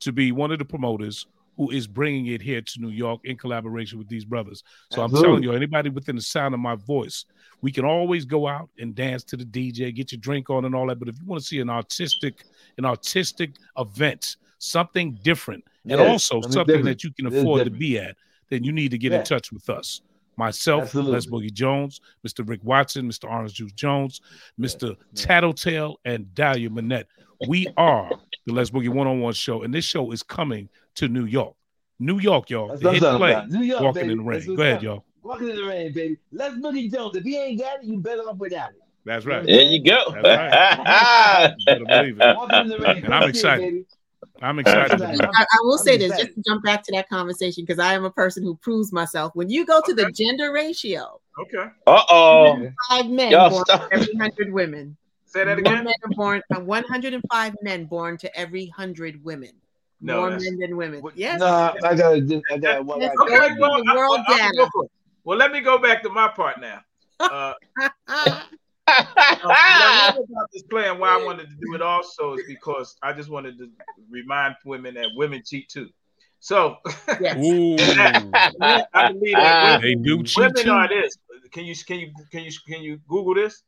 [0.00, 1.26] to be one of the promoters
[1.60, 4.64] who is bringing it here to New York in collaboration with these brothers.
[4.90, 7.26] So I'm telling you, anybody within the sound of my voice,
[7.60, 10.74] we can always go out and dance to the DJ, get your drink on and
[10.74, 10.98] all that.
[10.98, 12.46] But if you want to see an artistic,
[12.78, 16.84] an artistic event, something different, and also something different.
[16.86, 18.16] that you can afford to be at,
[18.48, 20.00] then you need to get in touch with us.
[20.38, 21.12] Myself, Absolutely.
[21.12, 22.48] Les Boogie Jones, Mr.
[22.48, 23.30] Rick Watson, Mr.
[23.30, 24.22] Oran Juice Jones,
[24.58, 24.96] Mr.
[25.12, 25.26] yeah.
[25.26, 27.04] Tattletale, and Dahlia Minnette.
[27.46, 28.10] We are
[28.46, 31.54] the Les Boogie One on One Show, and this show is coming to New York.
[31.98, 32.68] New York, y'all.
[32.68, 33.46] That's The what hit play.
[33.48, 34.12] New York, Walking baby.
[34.12, 34.38] in the Rain.
[34.40, 35.04] That's Go ahead, y'all.
[35.22, 36.16] Walking in the rain, baby.
[36.32, 37.14] Les Boogie Jones.
[37.14, 38.76] If he ain't got it, you better off without it.
[39.04, 39.44] That's right.
[39.44, 40.14] There you go.
[40.22, 42.36] That's You better believe it.
[42.36, 43.04] Walking in the rain.
[43.04, 43.60] And I'm excited.
[43.64, 43.84] baby.
[44.42, 44.98] I'm excited.
[44.98, 45.18] That's to right.
[45.18, 46.26] be- I, I will I'm say this excited.
[46.28, 49.32] just to jump back to that conversation because I am a person who proves myself.
[49.34, 51.70] When you go to the gender ratio, Okay.
[51.86, 52.70] Uh oh.
[52.88, 53.88] five men Y'all born stop.
[53.90, 54.96] to every hundred women.
[55.26, 55.84] Say that More again.
[55.84, 56.42] men born.
[56.54, 59.52] Uh, 105 men born to every hundred women.
[60.02, 61.02] No, More men than women.
[61.02, 61.40] What- Yes.
[61.40, 62.42] Nah, I gotta.
[62.50, 62.82] I gotta.
[62.82, 64.52] Well, Let's Okay, go well, to I- world I- I data.
[64.56, 64.86] go for.
[65.24, 66.80] Well, let me go back to my part now.
[67.20, 67.52] Uh,
[68.12, 68.40] Uh,
[69.42, 72.42] what I love about this play and why I wanted to do it also is
[72.48, 73.70] because I just wanted to
[74.10, 75.90] remind women that women cheat too.
[76.40, 76.78] So
[77.20, 77.36] yes.
[77.36, 80.70] Ooh, I believe that they do cheat women too.
[80.72, 81.16] are this.
[81.52, 83.62] Can you can you can you can you Google this?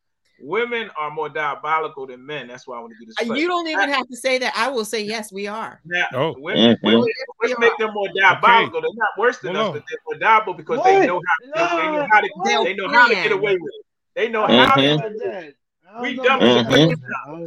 [0.45, 2.49] Women are more diabolical than men.
[2.49, 3.15] That's why I want to do this.
[3.21, 3.39] Uh, Play.
[3.41, 4.53] You don't even have to say that.
[4.57, 5.81] I will say yes, we are.
[5.85, 6.35] Now, Oh.
[6.37, 6.83] women, Mhm.
[6.83, 7.05] women,
[7.41, 8.81] women make them more diabolical.
[8.81, 9.75] They're not worse than Hold us, on.
[9.79, 11.21] but they're more diabolical because they know
[11.55, 13.87] how they, they know how to They'll they know how to get away with it.
[14.17, 14.99] They know I how to know Mhm.
[14.99, 15.55] about that.
[15.93, 16.97] Don't We know dumb about as a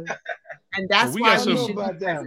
[0.06, 0.18] that.
[0.78, 2.22] And that's we why got we some- should About that.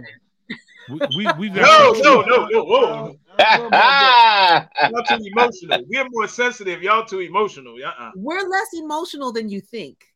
[0.88, 1.64] we, we, we've No,
[1.94, 2.26] some no, truth.
[2.28, 3.16] no, no, whoa.
[3.40, 4.68] I don't know about that.
[4.92, 5.82] Y'all too emotional.
[5.88, 6.80] We're more sensitive.
[6.82, 7.74] Y'all too emotional.
[7.84, 8.12] Uh-uh.
[8.14, 10.06] We're less emotional than you think.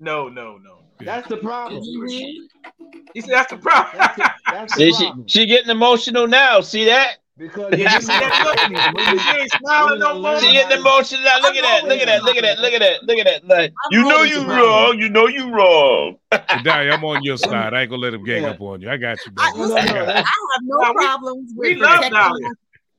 [0.00, 0.78] No, no, no.
[1.00, 1.82] That's the problem.
[1.84, 3.96] He said that's the problem.
[3.98, 5.28] That's the, that's the See, she problem.
[5.28, 6.60] she getting emotional now.
[6.60, 7.16] See that?
[7.36, 8.94] Because Yeah, you see that look?
[8.94, 10.38] women- She ain't smiling no more.
[10.40, 11.38] She getting emotional now.
[11.40, 11.84] Look at that.
[11.84, 12.22] Look at that.
[12.24, 12.58] Look at that.
[12.60, 13.02] Look at that.
[13.04, 13.44] Look at that.
[13.46, 14.98] Like, you know you wrong.
[14.98, 16.16] You know you wrong.
[16.62, 17.74] Dahlia, I'm on your side.
[17.74, 18.50] I ain't gonna let him gang Yeah.
[18.50, 18.90] up on you.
[18.90, 19.58] I got you, I, baby.
[19.62, 20.08] listen, I got you.
[20.08, 20.24] I have
[20.62, 22.50] no Nah, we- problems we with love protecting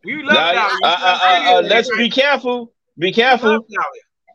[0.03, 0.79] We love Now, Dahlia.
[0.83, 2.73] uh, uh, uh, uh, let's be careful.
[2.97, 3.65] Be We careful.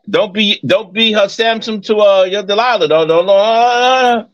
[0.07, 0.33] Love Dahlia.
[0.33, 2.87] Don't be don't be her Samson to uh your Delilah.
[2.87, 4.29] Don't don't no.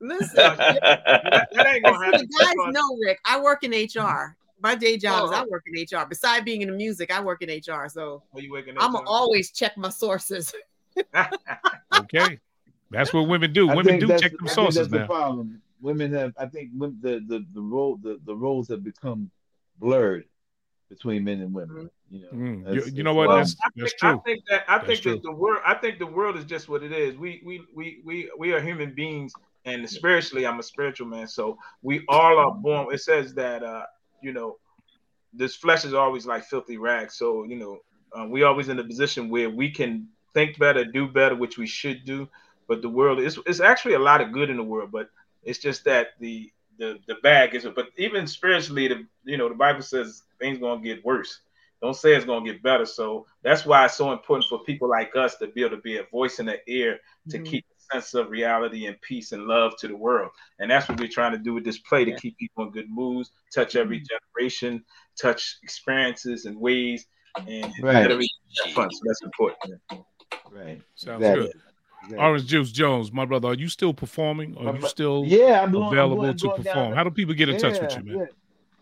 [0.00, 2.28] Listen, That, that ain't gonna happen.
[2.38, 3.18] guys know, Rick.
[3.24, 4.36] I work in HR.
[4.60, 5.34] My day job is Oh.
[5.34, 6.04] I work in HR.
[6.06, 7.88] Besides being in the music, I work in HR.
[7.88, 8.56] So you?
[8.78, 10.54] I'm gonna always check my sources.
[11.94, 12.38] Okay.
[12.90, 13.70] That's what women do.
[13.70, 15.06] I Women do check I them think sources that's the now.
[15.06, 15.60] problem.
[15.80, 19.30] Women have, I think, the the the role the, the roles have become
[19.78, 20.24] blurred
[20.88, 21.90] between men and women.
[22.10, 22.70] You know, Mm.
[22.72, 23.30] You, you know what?
[23.30, 25.04] why- That's I that's think, I think that I That's think true.
[25.04, 27.16] that the world I think the world is just what it is.
[27.16, 31.26] We we we we we are human beings and spiritually I'm a spiritual man.
[31.28, 32.92] So we all are born.
[32.92, 33.84] It says that uh
[34.20, 34.56] you know
[35.32, 37.16] this flesh is always like filthy rags.
[37.16, 37.78] So you know
[38.18, 41.66] uh, we always in a position where we can think better, do better, which we
[41.66, 42.28] should do.
[42.68, 45.08] But the world is it's actually a lot of good in the world, but
[45.42, 49.54] it's just that the the the bag is but even spiritually the you know the
[49.54, 51.40] Bible says things gonna get worse
[51.80, 52.84] don't say it's going to get better.
[52.86, 55.98] So that's why it's so important for people like us to be able to be
[55.98, 56.98] a voice in the ear
[57.30, 57.46] to Mhm.
[57.46, 60.30] keep a sense of reality and peace and love to the world.
[60.58, 62.16] And that's what we're trying to do with this play to Yeah.
[62.16, 64.84] keep people in good moods, touch every generation,
[65.20, 67.06] touch experiences and ways,
[67.46, 68.08] and Right.
[68.10, 68.20] let
[68.74, 68.90] fun.
[68.90, 69.80] So that's important.
[70.50, 70.80] right.
[70.96, 71.46] Sounds Exactly.
[71.46, 71.52] good.
[72.04, 72.26] Exactly.
[72.26, 74.56] Oran Juice Jones, my brother, are you still performing?
[74.56, 76.90] Are you still Yeah, I'm doing, I'm available going, to going down perform?
[76.90, 78.16] the- How do people get in touch with you, man?
[78.18, 78.24] yeah.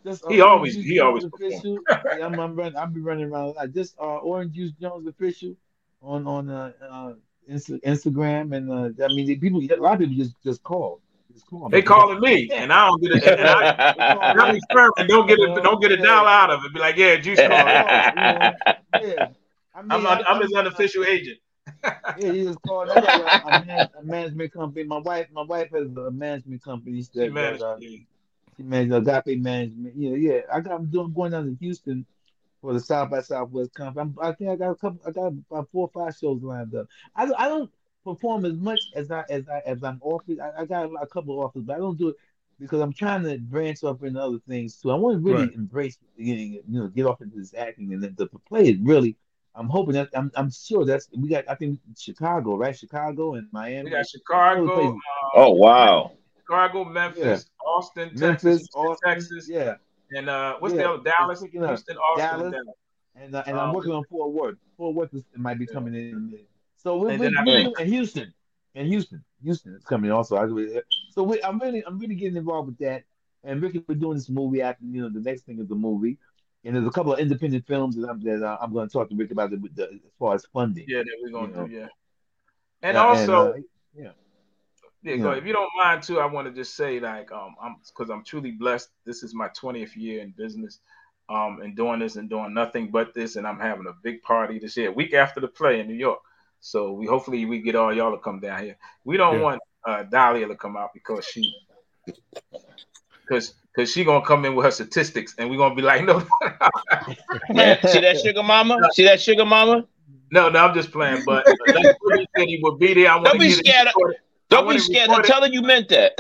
[0.07, 1.79] Just, uh, He always- Juice he Jones always official.
[1.91, 2.77] yeah, I'm, I'm running.
[2.77, 3.73] I'll be running around a lot.
[3.73, 5.57] Just uh, Oran Juice Jones official
[6.01, 7.13] on on uh, uh
[7.51, 9.61] Insta- Instagram and uh, I mean people.
[9.61, 11.01] A lot of people just just call.
[11.33, 11.69] Just call.
[11.69, 13.25] They calling me, and I don't get it.
[13.27, 15.09] And I, and experimenting.
[15.09, 15.63] Don't get it.
[15.63, 16.73] Don't get a dollar out of it.
[16.73, 17.49] Be like, yeah, juice call.
[17.49, 18.55] Yeah,
[18.95, 19.29] yeah.
[19.75, 21.39] I mean, I'm, I- I'm his unofficial agent.
[22.19, 22.89] Yeah, he just called.
[22.91, 24.85] I a, a, management company.
[24.87, 28.07] My wife, my wife has a management company that, She that uh, She
[28.65, 29.95] managed Agape Management.
[29.97, 30.41] Yeah, yeah.
[30.53, 30.73] I got.
[30.75, 32.07] I'm doing going down to Houston
[32.61, 34.17] for the South by Southwest conference.
[34.21, 35.01] I'm, think I got a couple.
[35.07, 36.87] I got about four or five shows lined up.
[37.15, 37.71] I, don't- I don't
[38.05, 40.39] perform as much as I as I as I'm offered.
[40.41, 42.17] I, I got a couple of offers, but I don't do it
[42.59, 44.91] because I'm trying to branch off into other things too.
[44.91, 45.55] I want to really Right.
[45.55, 49.17] embrace, you know, get off into this acting and then the play is really.
[49.59, 50.31] I'm hoping that I'm.
[50.37, 51.45] I'm sure that's we got.
[51.49, 52.77] I think Chicago, right?
[52.77, 53.85] Chicago and Miami.
[53.85, 54.95] We got Chicago, uh,
[55.35, 56.13] oh wow.
[56.47, 59.49] Chicago, Memphis, Austin, Memphis, Texas, Austin, Texas.
[59.49, 59.75] Yeah.
[60.17, 62.43] and uh, what's Yeah, the other Dallas, Houston, Austin, Dallas.
[62.45, 62.67] and Dallas.
[63.17, 64.57] and uh, and I'm Um, working on Fort Worth.
[64.77, 65.75] Fort Worth is, might be Yeah.
[65.75, 66.39] coming in.
[66.77, 68.33] So we, And we, then I we, think- and Houston,
[68.75, 70.37] and Houston, Houston is coming also.
[71.11, 73.03] So we, I'm really I'm really getting involved with that.
[73.43, 76.19] And Ricky, we're doing this movie after you know the next thing is the movie,
[76.65, 79.09] and there's a couple of independent films that I'm that uh, I'm going to talk
[79.09, 80.85] to Rick about the, the, as far as funding.
[80.89, 81.73] Yeah, that we're gonna do.
[81.75, 81.87] Yeah,
[82.83, 83.53] and Yeah, also.
[83.53, 83.57] uh,
[83.97, 84.11] yeah,
[85.11, 85.31] Yeah, go.
[85.31, 85.37] know.
[85.37, 88.25] If you don't mind too, I want to just say like um I'm because I'm
[88.25, 88.89] truly blessed.
[89.05, 90.81] This is my 20th year in business,
[91.29, 94.59] um, and doing this and doing nothing but this, and I'm having a big party
[94.59, 96.19] this year, week after the play in New York.
[96.61, 98.77] So we hopefully we get all y'all to come down here.
[99.05, 99.43] We don't Yeah.
[99.43, 101.55] want uh Dahlia to come out because she
[103.25, 106.27] because because she gonna come in with her statistics and we're gonna be like, no,
[107.55, 108.81] Yeah, see that sugar mama?
[108.93, 109.87] See that sugar mama?
[110.33, 111.25] no, no, I'm just playing.
[111.25, 113.11] But uh, that's what he said he would be there.
[113.13, 114.17] I want Don't be get scared of- recorded.
[114.49, 115.11] Don't be scared.
[115.11, 116.13] I'm telling her you meant that.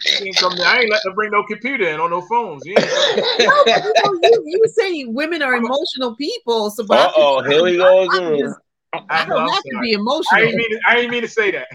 [0.00, 0.66] She ain't come there.
[0.66, 2.64] I ain't letting her bring no computer in or no phones.
[2.66, 2.90] You ain't-
[3.38, 7.62] No, but you, know, you, you say women are emotional people, so Uh oh, here
[7.62, 8.38] we go I, again.
[8.40, 8.56] just,
[8.92, 9.86] I I don't I'm have to sorry.
[9.86, 10.40] be I emotional.
[10.42, 11.66] ain't mean to, I ain't mean to say that.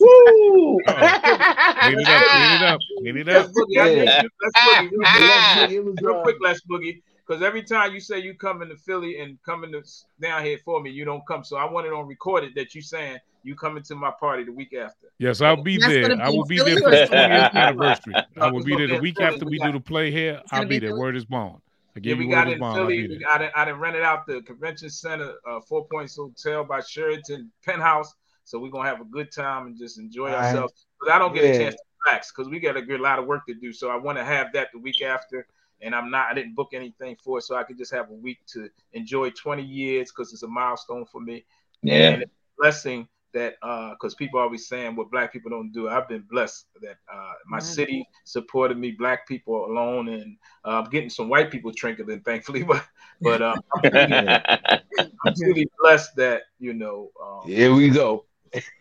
[0.00, 0.80] Woo!
[0.84, 3.54] Clean it up, clean it up, clean it Let's up.
[3.54, 3.78] boogie.
[3.80, 4.20] I Yeah.
[4.20, 4.90] think you- let's boogie.
[4.90, 5.06] Real quick.
[5.06, 5.66] Ah.
[6.02, 7.02] Real uh, quick, let's boogie.
[7.26, 9.82] Because every time you say you coming to Philly and coming to
[10.20, 11.42] down here for me, you don't come.
[11.44, 14.52] So I want it on recorded that you saying you coming to my party the
[14.52, 15.08] week after.
[15.18, 16.10] Yes, I'll be That's there.
[16.10, 18.14] gonna I will be there for the 20th anniversary.
[18.40, 20.42] I will be there the week after We we do the play here.
[20.50, 20.90] I'll be be there.
[20.90, 21.00] Philly.
[21.00, 21.60] Word is bond.
[21.96, 22.78] I Yeah, give we you got word it is in bond.
[22.80, 22.96] I'll Philly.
[23.02, 23.20] be We there.
[23.20, 23.52] got it.
[23.54, 28.12] I done rented out the convention center, uh, Four Points Hotel by Sheraton Penthouse.
[28.44, 30.44] So we're gonna have a good time and just enjoy All right.
[30.46, 30.86] ourselves.
[31.00, 31.50] But I don't get Yeah.
[31.50, 33.72] a chance to relax because we got a good lot of work to do.
[33.72, 35.46] So I want to have that the week after.
[35.80, 36.30] And I'm not.
[36.30, 39.30] I didn't book anything for it, so I could just have a week to enjoy
[39.30, 41.44] 20 years because it's a milestone for me.
[41.82, 42.10] Yeah.
[42.10, 45.88] And it's a blessing that because people always saying what black people don't do.
[45.88, 50.90] I've been blessed that uh, my city supported me, black people alone, and uh, I'm
[50.90, 52.64] getting some white people trinkling, thankfully.
[52.74, 52.86] But
[53.20, 54.16] but um, I'm, really,
[55.26, 58.24] I'm truly blessed that you know um, Here we go.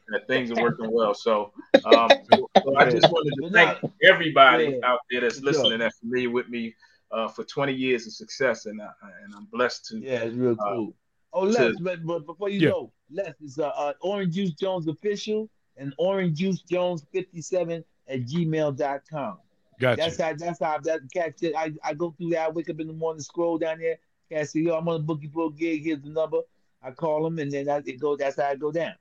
[0.10, 1.14] That things are working well.
[1.14, 1.52] So,
[1.86, 4.90] um, so, so I just wanted to thank everybody Yeah.
[4.92, 6.76] out there that's listening that's familiar with me
[7.12, 8.90] uh, for 20 years of success, and I,
[9.24, 10.00] and I'm blessed to.
[10.00, 10.94] Yeah, it's real Uh, cool.
[11.34, 12.70] oh, Les, to- but, but before you Yeah.
[12.70, 18.20] go, Les is uh, uh, Oran Juice Jones official and Oran Juice Jones 57 at
[18.22, 19.38] gmail.com.
[19.80, 20.02] Gotcha.
[20.02, 22.80] That's how that's how that cat said I, I go through that, I wake up
[22.80, 23.98] in the morning, scroll down there,
[24.32, 26.40] cat say, yo, I'm on a bookie pro gig, here's the number.
[26.82, 28.94] I call him and then I, it go that's how I go down.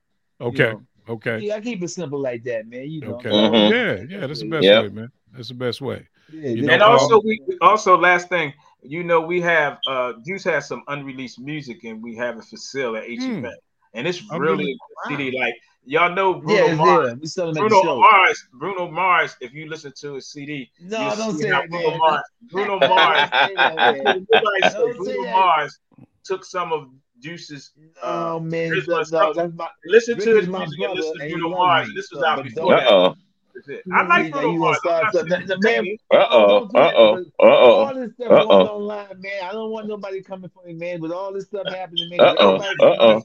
[0.43, 0.71] You Okay.
[0.73, 0.81] know.
[1.09, 1.39] Okay.
[1.39, 2.89] Yeah, I keep it simple like that, man.
[2.89, 3.15] You know.
[3.15, 3.29] Okay.
[3.29, 3.71] Mhm.
[3.71, 4.83] Yeah, yeah, that's the best Yep.
[4.83, 5.11] way, man.
[5.33, 6.07] That's the best way.
[6.31, 10.13] Yeah, You know, and also we we- also last thing you know we have uh
[10.25, 13.11] juice has some unreleased music and we have it for sale at Hmm.
[13.45, 13.53] HFN
[13.93, 15.53] and it's really really- a CD like
[15.85, 17.15] y'all know Bruno yeah, Mars there.
[17.17, 17.95] We sell them at Bruno.
[17.99, 21.69] Mars Bruno Mars if you listen to his CD No, you'll don't see say that,
[21.69, 21.99] Bruno man.
[21.99, 24.27] Mars Bruno Mars Say that, man.
[24.31, 25.31] Nobody said Don't say Bruno.
[25.31, 25.79] Mars
[26.23, 26.89] took some of
[27.23, 27.71] Juice's
[28.03, 30.93] Oh uh, man, here's no, no, that's my listen to is his my music and
[30.93, 33.15] listen to Bruno Mars this was out before don't- that Uh-oh.
[33.55, 33.83] That's it.
[33.85, 35.61] You I like Bruno Mars gonna I'm not start saying something.
[35.61, 36.59] The man- Uh-oh.
[36.59, 37.17] Don't Uh-oh.
[37.39, 37.73] Uh-oh.
[37.85, 38.47] All this stuff Uh-oh.
[38.47, 39.43] going online, man.
[39.43, 40.99] I don't want nobody coming for me, man.
[40.99, 42.19] With all this stuff happening, man.
[42.19, 42.55] Uh-oh.
[42.81, 43.21] Uh-oh.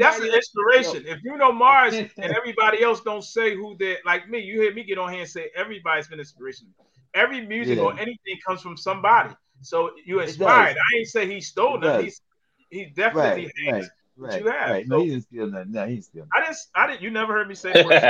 [0.00, 1.04] That's an inspiration.
[1.06, 4.82] If Bruno Mars and everybody else don't say who they're like me, you hear me
[4.82, 6.66] get on here and say everybody's been inspiration.
[7.14, 7.84] Every music Yeah.
[7.84, 9.32] or anything comes from somebody.
[9.60, 10.76] So you inspired.
[10.76, 12.06] I ain't say he stole It nothing.
[12.06, 12.20] does.
[12.72, 13.82] He's he definitely right, has.
[13.82, 14.70] right, what right, you have.
[14.70, 14.88] right.
[14.88, 15.72] No, So- he didn't steal nothing.
[15.72, 18.00] No, he didn't steal I didn't I didn't you never heard me say the word.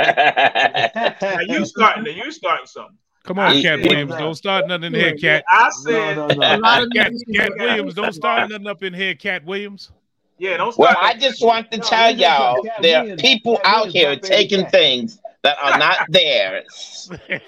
[1.21, 2.97] now you starting you starting something.
[3.25, 3.87] Come on, I- Katt Yeah.
[3.89, 4.13] Williams.
[4.15, 5.43] Don't start nothing in here, Katt.
[5.49, 6.87] I said no, A no.
[6.93, 7.93] Katt, Katt Williams.
[7.93, 9.91] Don't start nothing up in here, Katt Williams.
[10.39, 10.95] yeah, don't Well.
[10.99, 14.37] I just want to tell listen, y'all Katt there are people Katt out Williams, here
[14.37, 14.71] taking cat.
[14.71, 17.09] things that are not theirs.
[17.27, 17.41] Katt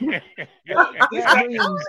[1.41, 1.83] Williams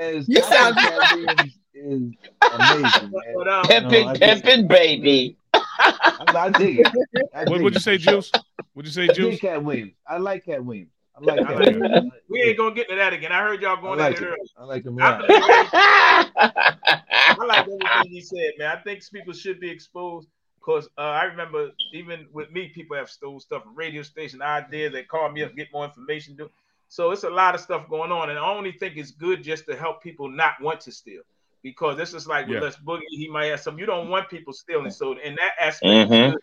[0.28, 2.12] You sound- Katt Williams is
[2.52, 3.62] amazing, man.
[3.64, 5.36] Pimpin', No, pimpin', baby.
[5.54, 6.88] I, I dig it.
[7.34, 7.82] I what would you it.
[7.82, 8.30] say, Juice?
[8.74, 9.40] Would you say, I dig Juice?
[9.40, 9.92] Katt Williams.
[10.06, 10.90] I like Katt Williams.
[11.16, 12.12] I like I Katt like Williams.
[12.28, 13.32] we ain't gonna get into that again.
[13.32, 14.36] I heard y'all I going like at it earlier.
[14.56, 14.98] I like him.
[15.00, 15.26] I a lot.
[15.26, 15.40] believe
[17.38, 18.76] I like everything he said, man.
[18.76, 20.28] I think people should be exposed
[20.58, 24.92] because uh, I remember even with me, people have stole stuff from radio station ideas.
[24.92, 26.36] They call me up, get more information.
[26.36, 26.50] Do
[26.88, 27.10] so.
[27.10, 29.76] It's a lot of stuff going on, and I only think it's good just to
[29.76, 31.22] help people not want to steal.
[31.62, 32.62] Because this is like with Yeah.
[32.62, 33.78] Les Boogie, he might have some.
[33.78, 34.90] You don't want people stealing.
[34.90, 36.36] So in that aspect, Mhm.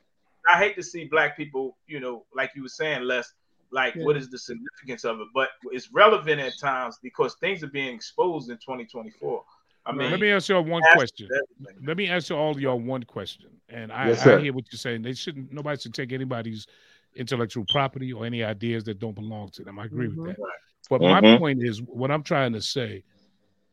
[0.47, 3.33] I hate to see black people, you know, like you were saying, less
[3.71, 4.03] like Yeah.
[4.05, 5.27] what is the significance of it?
[5.33, 9.43] But it's relevant at times because things are being exposed in 2024.
[9.85, 11.27] I mean, Let me ask y'all one question.
[11.31, 11.85] everything.
[11.85, 13.49] Let me ask you all y'all one question.
[13.69, 15.01] And I, Yes, I hear what you're saying.
[15.01, 15.51] They shouldn't.
[15.51, 16.67] Nobody should take anybody's
[17.15, 19.79] intellectual property or any ideas that don't belong to them.
[19.79, 20.15] I agree Mhm.
[20.15, 20.45] with that.
[20.89, 21.25] But mm-hmm.
[21.25, 23.03] my point is, what I'm trying to say,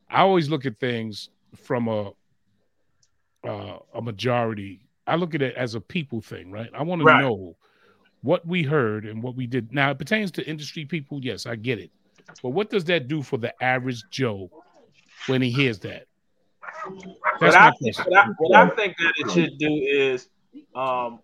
[0.08, 2.10] I always look at things from a
[3.46, 4.80] uh, a majority.
[5.06, 6.70] I look at it as a people thing, right?
[6.74, 7.20] I want right.
[7.20, 7.56] to know
[8.22, 9.72] what we heard and what we did.
[9.72, 11.20] Now, it pertains to industry people.
[11.22, 11.90] Yes, I get it.
[12.42, 14.50] But what does that do for the average Joe
[15.28, 16.06] when he hears that?
[17.38, 20.28] What I, what, I, what I, think that it should do is
[20.74, 21.20] um,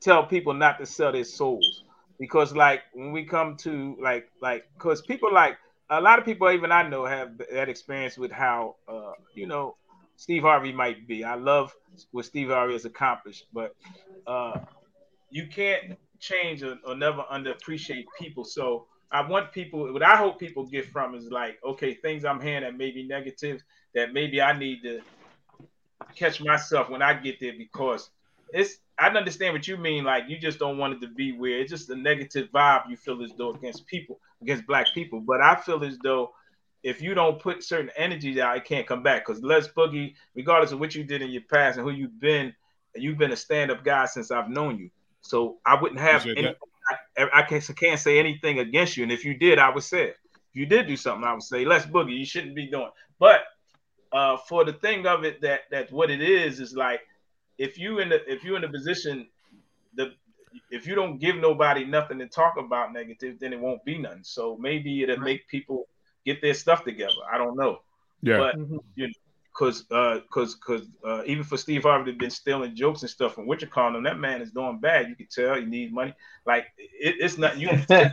[0.00, 1.84] tell people not to sell their souls
[2.18, 5.56] because like when we come to like like because people like
[5.90, 9.76] a lot of people even I know have that experience with how uh, you know
[10.16, 11.24] Steve Harvey might be.
[11.24, 11.72] I love
[12.10, 13.74] what Steve Harvey has accomplished, but
[14.26, 14.58] uh,
[15.30, 18.44] you can't change or, or never underappreciate people.
[18.44, 19.92] So I want people.
[19.92, 23.06] What I hope people get from is like, okay, things I'm hearing that may be
[23.06, 23.62] negative,
[23.94, 25.00] that maybe I need to
[26.14, 28.10] catch myself when I get there because
[28.52, 30.04] it's I understand what you mean.
[30.04, 31.62] Like you just don't want it to be weird.
[31.62, 35.20] it's just a negative vibe you feel as though against people, against black people.
[35.20, 36.32] But I feel as though
[36.82, 39.26] if you don't put certain energies out, it can't come back.
[39.26, 42.54] Because Les Boogie, regardless of what you did in your past and who you've been,
[42.94, 44.90] you've been a stand-up guy since I've known you.
[45.20, 46.54] So I wouldn't have any.
[47.18, 49.02] I, I, can't, can't say anything against you.
[49.02, 50.16] And if you did, I would say it.
[50.34, 52.90] If you did do something, I would say Les Boogie, you shouldn't be doing.
[53.18, 53.40] But
[54.12, 57.00] uh, for the thing of it that that what it is is like
[57.58, 59.26] if you in the if you in the position
[59.94, 60.12] the
[60.70, 64.24] if you don't give nobody nothing to talk about negative, then it won't be none.
[64.24, 65.88] So maybe it'll make people
[66.24, 67.12] get their stuff together.
[67.30, 67.80] I don't know.
[68.22, 68.38] Yeah.
[68.38, 68.76] But mm-hmm.
[68.94, 69.12] you know,
[69.54, 73.34] cause uh cause cause uh even for Steve Harvey to been stealing jokes and stuff
[73.34, 75.08] from what you call him, that man is doing bad.
[75.08, 76.14] You can tell he needs money.
[76.46, 78.12] Like it, it's not you, can,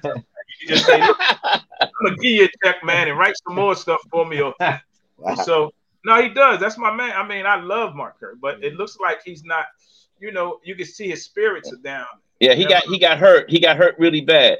[0.62, 4.02] you just say, I'm gonna give you a check, man, and write some more stuff
[4.12, 4.42] for me.
[4.42, 5.36] Or, wow.
[5.44, 5.72] So
[6.06, 6.60] no, he does.
[6.60, 7.14] That's my man.
[7.16, 8.78] I mean, I love Mark Curry, but it mm-hmm.
[8.78, 9.66] looks like he's not.
[10.20, 12.06] You know, you can see his spirits are down.
[12.40, 13.50] Yeah, he got he got hurt.
[13.50, 14.60] He got hurt really bad.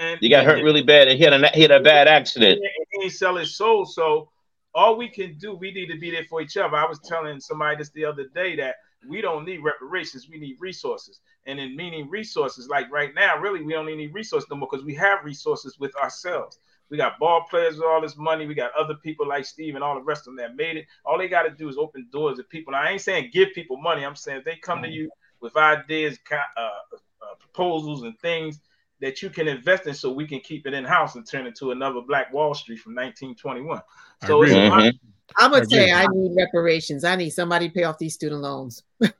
[0.00, 2.60] And, he got hurt really bad, and he had a he had a bad accident.
[2.62, 3.84] And he sell his soul.
[3.84, 4.30] So
[4.74, 6.76] all we can do, we need to be there for each other.
[6.76, 8.76] I was telling somebody this the other day that
[9.08, 11.20] we don't need reparations, we need resources.
[11.46, 14.84] And in meaning resources, like right now, really, we only need resources no more because
[14.84, 16.58] we have resources with ourselves.
[16.94, 18.46] We got ball players with all this money.
[18.46, 20.86] We got other people like Steve and all the rest of them that made it.
[21.04, 22.70] All they got to do is open doors to people.
[22.70, 24.06] Now, I ain't saying give people money.
[24.06, 25.10] I'm saying they come to you
[25.40, 28.60] with ideas, uh, uh, proposals, and things
[29.00, 31.56] that you can invest in so we can keep it in house and turn it
[31.56, 33.82] to another Black Wall Street from 1921.
[34.24, 34.96] So it's mm-hmm.
[35.36, 37.02] I'm gonna say I need reparations.
[37.02, 38.84] I need somebody to pay off these student loans.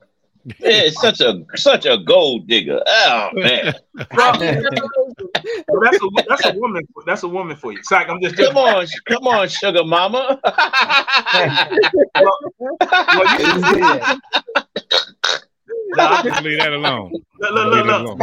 [0.46, 2.82] Yeah, it's such a such a gold digger.
[2.86, 3.72] Oh man.
[5.68, 6.82] well, that's a that's a woman.
[7.06, 7.82] That's a woman for you.
[7.82, 10.40] Psych, I'm just come on, come on, sugar mama.
[12.14, 12.38] well,
[12.90, 14.20] well, you,
[15.96, 17.12] no, leave that alone.
[17.38, 18.22] Look, look, look,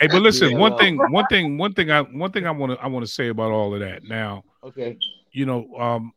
[0.00, 2.84] hey, but listen, one thing, one thing, one thing, I one thing I want to
[2.84, 4.04] I want to say about all of that.
[4.04, 4.98] Now, okay,
[5.32, 6.12] you know, um,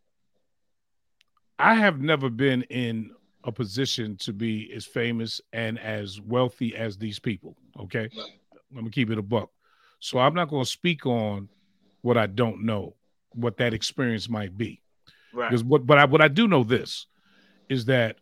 [1.58, 3.12] I have never been in
[3.46, 7.56] a position to be as famous and as wealthy as these people.
[7.80, 8.10] Okay.
[8.74, 9.50] Let me keep it a buck.
[10.00, 11.48] So I'm not going to speak on
[12.02, 12.96] what I don't know,
[13.34, 14.82] what that experience might be.
[15.34, 15.50] Right.
[15.50, 17.06] Because what, but I, what I do know this
[17.70, 18.18] is that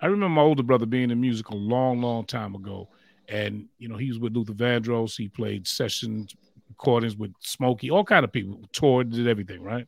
[0.00, 2.88] I remember my older brother being in music a long, long time ago.
[3.28, 5.16] And, you know, he was with Luther Vandross.
[5.16, 6.34] He played sessions,
[6.68, 9.86] recordings with Smokey, all kind of people, toured, did everything, right?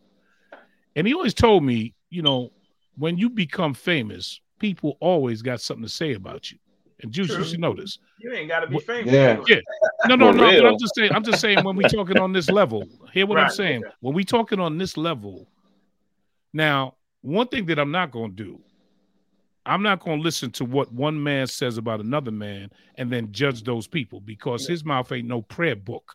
[0.94, 2.52] And he always told me, you know,
[2.96, 6.58] when you become famous, people always got something to say about you.
[7.02, 7.38] And Juice, True.
[7.38, 7.98] you should know this.
[8.18, 9.12] You ain't got to be famous.
[9.12, 9.42] Yeah.
[9.46, 9.60] yeah.
[10.06, 10.44] No, no, no.
[10.44, 11.12] But I'm just saying.
[11.12, 12.86] I'm just saying when we talking on this level.
[13.12, 13.44] Hear what right.
[13.44, 13.84] I'm saying?
[13.84, 13.94] Okay.
[14.00, 15.48] When we talking on this level.
[16.52, 18.60] Now, one thing that I'm not going to do.
[19.66, 23.32] I'm not going to listen to what one man says about another man and then
[23.32, 26.14] judge those people because his mouth ain't no prayer book.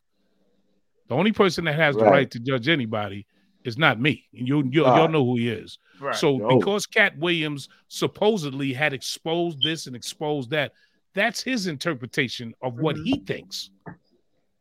[1.08, 2.04] The only person that has right.
[2.04, 3.26] the right to judge anybody
[3.64, 4.26] is not me.
[4.32, 5.80] You, you uh, y'all know who he is.
[6.00, 6.16] Right.
[6.16, 10.74] So because Katt Williams supposedly had exposed this and exposed that,
[11.14, 13.06] that's his interpretation of what mm-hmm.
[13.06, 13.72] he thinks.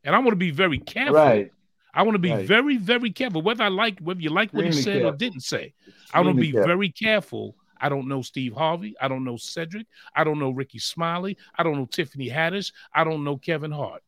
[0.03, 1.15] And I want to be very careful.
[1.15, 1.51] Right.
[1.93, 2.45] I want to be right.
[2.45, 3.41] very, very careful.
[3.41, 5.09] Whether I like whether you like what he said careful.
[5.09, 5.73] or didn't say.
[5.87, 6.67] Extremely I want to be careful.
[6.67, 7.55] very careful.
[7.81, 8.95] I don't know Steve Harvey.
[9.01, 9.87] I don't know Cedric.
[10.15, 11.37] I don't know Rickey Smiley.
[11.57, 12.71] I don't know Tiffany Haddish.
[12.93, 14.03] I don't know Kevin Hart.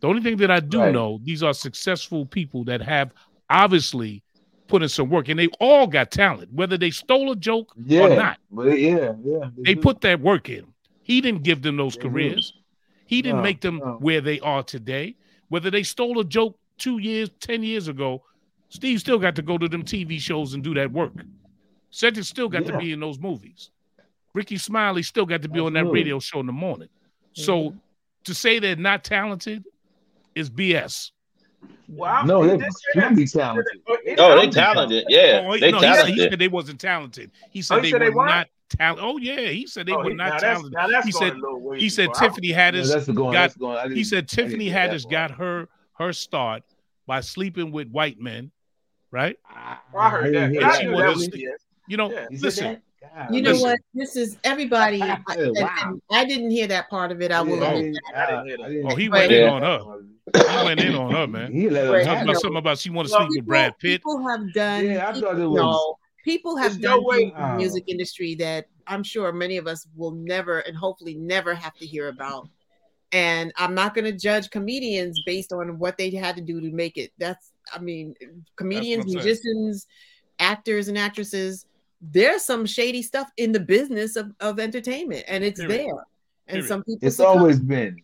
[0.00, 0.92] The only thing that I do right.
[0.92, 3.12] know, these are successful people that have
[3.48, 4.22] obviously
[4.70, 8.02] put in some work, and they all got talent, whether they stole a joke yeah,
[8.02, 8.38] or not.
[8.50, 10.66] But yeah, yeah, they, they put that work in.
[11.02, 12.52] He didn't give them those they careers.
[12.52, 12.60] Do.
[13.06, 13.98] He didn't no, make them no.
[14.00, 15.16] where they are today.
[15.48, 18.22] Whether they stole a joke two years, ten years ago,
[18.68, 21.12] Steve still got to go to them TV shows and do that work.
[21.90, 22.72] Cedric still got yeah.
[22.72, 23.70] to be in those movies.
[24.32, 25.80] Rickey Smiley still got to be Absolutely.
[25.80, 26.88] on that radio show in the morning.
[26.88, 27.42] Mm-hmm.
[27.42, 27.74] So
[28.24, 29.64] to say they're not talented
[30.36, 31.10] is BS.
[31.88, 33.80] Well, No, they're did extremely talented.
[34.18, 35.04] Oh, they talented.
[35.08, 36.30] Yeah, Oh, they no, he said, he talented.
[36.30, 37.30] said they wasn't talented.
[37.50, 38.48] He said Oh, he they said were they weren't?
[38.70, 39.04] talented.
[39.04, 40.72] Oh yeah, he said they Oh, were he, not that's- talented.
[40.72, 42.28] now He said a little way he said far.
[42.28, 43.32] Tiffany No, Haddish that's going.
[43.32, 43.90] got going.
[43.92, 46.62] He said Tiffany get that Haddish got her her start
[47.06, 48.52] by sleeping with white men,
[49.10, 49.36] right?
[49.92, 50.48] Well, I heard that.
[50.52, 51.58] didn't I she was that a- was yes.
[51.88, 52.26] You know, Yeah.
[52.30, 52.82] Listen.
[53.02, 53.68] God, You know Listen.
[53.70, 53.78] what?
[53.94, 55.02] This is everybody.
[55.02, 55.22] I, Wow.
[55.28, 57.32] and- and I didn't hear that part of it.
[57.32, 57.56] I will.
[57.58, 58.14] Yeah, I admit didn't- that.
[58.16, 58.64] I didn't hear that.
[58.64, 59.80] I didn't- Oh, he went in on her.
[60.34, 61.52] He went in on her, man.
[61.52, 62.04] He let her Right.
[62.04, 64.00] Talking about something about she want to Well, sleep with Brad Pitt.
[64.00, 64.84] People have done.
[64.86, 67.84] Yeah, I thought it was- No, people have There's no done way- in the music
[67.86, 72.08] industry that I'm sure many of us will never and hopefully never have to hear
[72.08, 72.48] about.
[73.12, 76.70] And I'm not going to judge comedians based on what they had to do to
[76.70, 77.12] make it.
[77.18, 78.14] That's, I mean,
[78.56, 79.86] comedians, musicians,
[80.38, 81.66] actors, and actresses.
[82.00, 85.78] There's some shady stuff in the business of, of entertainment, and it's Period.
[85.78, 85.94] there.
[86.46, 86.68] And Period.
[86.68, 87.06] some people.
[87.06, 87.38] It's succumb.
[87.38, 88.00] always been.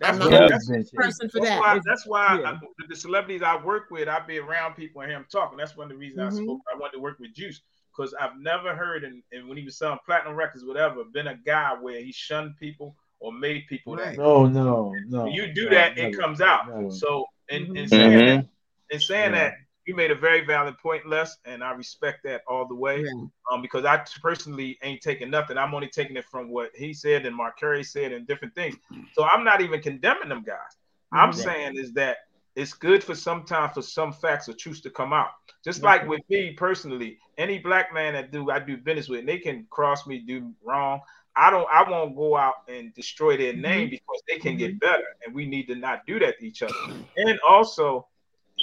[0.00, 1.60] That's, I'm not- what- That's that's, the person for that's that.
[1.60, 2.50] why, that's why yeah.
[2.52, 2.58] I,
[2.88, 5.56] the celebrities I work with, I be around people and hear them talking.
[5.56, 6.44] That's one of the reasons I Mhm.
[6.44, 6.60] spoke.
[6.72, 7.62] I wanted to work with Juice
[7.96, 11.36] because I've never heard, and, and when he was selling platinum records, whatever, been a
[11.36, 14.10] guy where he shunned people or made people Right.
[14.16, 14.18] that.
[14.18, 15.24] No, no, no.
[15.24, 16.68] When you do no, that, never, it comes out.
[16.68, 16.90] never.
[16.90, 17.88] So, in, in Mhm.
[17.88, 18.26] saying Mhm.
[18.26, 18.46] that,
[18.90, 19.38] in saying Yeah.
[19.48, 19.54] that,
[19.88, 23.00] you made a very valid point, Les, and I respect that all the way.
[23.00, 23.26] Yeah.
[23.50, 25.56] Um, because I personally ain't taking nothing.
[25.56, 28.76] I'm only taking it from what he said and Mark Curry said and different things.
[29.14, 30.76] So I'm not even condemning them guys.
[31.10, 32.18] I'm saying is that
[32.54, 35.30] it's good for some time for some facts or truths to come out.
[35.64, 39.38] Just like with me personally, any black man that do I do business with, they
[39.38, 41.00] can cross me, do wrong.
[41.34, 41.68] I don't.
[41.72, 45.46] I won't go out and destroy their name because they can get better, and we
[45.46, 46.74] need to not do that to each other.
[47.16, 48.08] And also,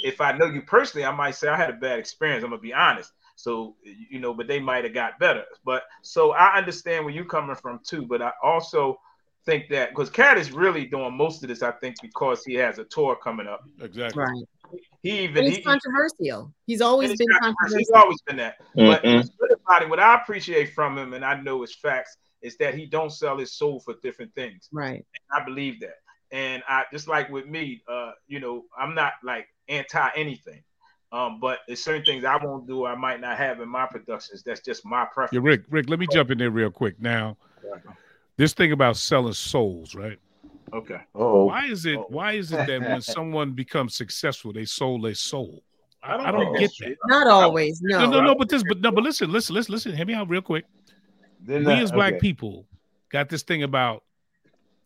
[0.02, 2.44] if I know you personally, I might say I had a bad experience.
[2.44, 3.12] I'm gonna be honest.
[3.36, 5.44] So you know, but they might have got better.
[5.64, 8.02] But so I understand where you're coming from too.
[8.06, 8.98] But I also
[9.44, 12.78] think that because Katt is really doing most of this, I think, because he has
[12.78, 13.60] a tour coming up.
[13.80, 14.22] Exactly.
[14.22, 14.44] Right.
[15.02, 16.52] He even And he's he, controversial.
[16.66, 17.78] He's always and been he's controversial.
[17.78, 18.56] He's always been that.
[18.74, 19.16] But Mhm.
[19.16, 22.56] what's good about it, what I appreciate from him, and I know his facts, is
[22.58, 24.68] that he don't sell his soul for different things.
[24.72, 25.04] Right.
[25.30, 25.96] I believe that.
[26.32, 30.62] And I just like with me, uh, you know, I'm not like anti anything.
[31.12, 34.42] Um, but there's certain things I won't do, I might not have in my productions.
[34.42, 35.32] That's just my preference.
[35.32, 37.00] Yeah, Rick, Rick, let me jump in there real quick.
[37.00, 37.36] Now,
[38.36, 40.18] this thing about selling souls, right?
[40.72, 41.00] Okay.
[41.14, 45.14] Oh, Why is it why is it that when someone becomes successful, they sold their
[45.14, 45.62] soul?
[46.02, 46.96] I, I don't I don't get that.
[47.06, 47.80] Not always.
[47.82, 48.00] No.
[48.00, 49.96] No, no, no, but this, but no, but listen, listen, listen, listen.
[49.96, 50.64] Hear me out real quick.
[51.40, 52.20] they're we as black okay.
[52.20, 52.66] people
[53.10, 54.02] got this thing about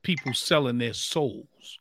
[0.02, 1.78] people selling their souls.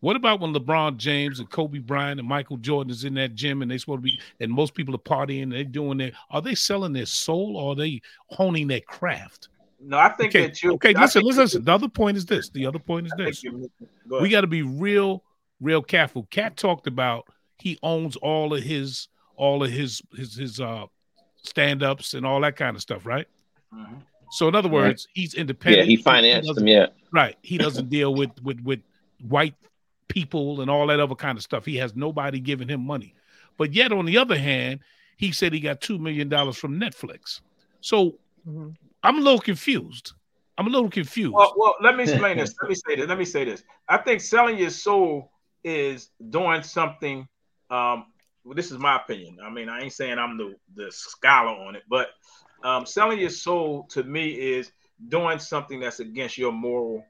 [0.00, 3.62] What about when LeBron James and Kobe Bryant and Michael Jordan is in that gym
[3.62, 6.40] and they supposed to be and most people are partying and they're doing their are
[6.40, 9.48] they selling their soul or are they honing their craft?
[9.80, 11.64] No, I think Okay, that you okay, I listen, listen, listen.
[11.64, 12.48] The other point is this.
[12.50, 13.42] The other point is this.
[14.08, 14.20] go.
[14.20, 15.22] We got to be real,
[15.60, 16.26] real careful.
[16.30, 17.24] Katt talked about
[17.58, 20.86] he owns all of his all of his his his uh
[21.42, 23.26] stand-ups and all that kind of stuff, right?
[23.72, 24.02] Mhm.
[24.30, 24.74] So in other Right.
[24.88, 25.88] words, he's Yeah, independent.
[25.88, 26.68] he financed doesn't- them.
[26.72, 26.86] Yeah.
[27.12, 27.36] Right.
[27.42, 28.80] He doesn't deal with with with
[29.20, 29.54] white
[30.08, 31.64] people and all that other kind of stuff.
[31.64, 33.14] He has nobody giving him money.
[33.56, 34.80] But yet on the other hand,
[35.16, 37.40] he said he got 2 million dollars from Netflix.
[37.80, 38.18] So
[38.48, 38.76] Mhm.
[39.02, 40.12] I'm a little confused.
[40.56, 41.34] I'm a little confused.
[41.34, 42.54] Well, well, let me explain this.
[42.60, 43.08] Let me say this.
[43.08, 43.62] Let me say this.
[43.88, 45.30] I think selling your soul
[45.64, 47.28] is doing something.
[47.70, 48.06] Um,
[48.44, 49.38] well, this is my opinion.
[49.42, 52.10] I mean, I ain't saying I'm the the scholar on it, but
[52.62, 54.72] um, selling your soul to me is
[55.08, 57.04] doing something that's against your moral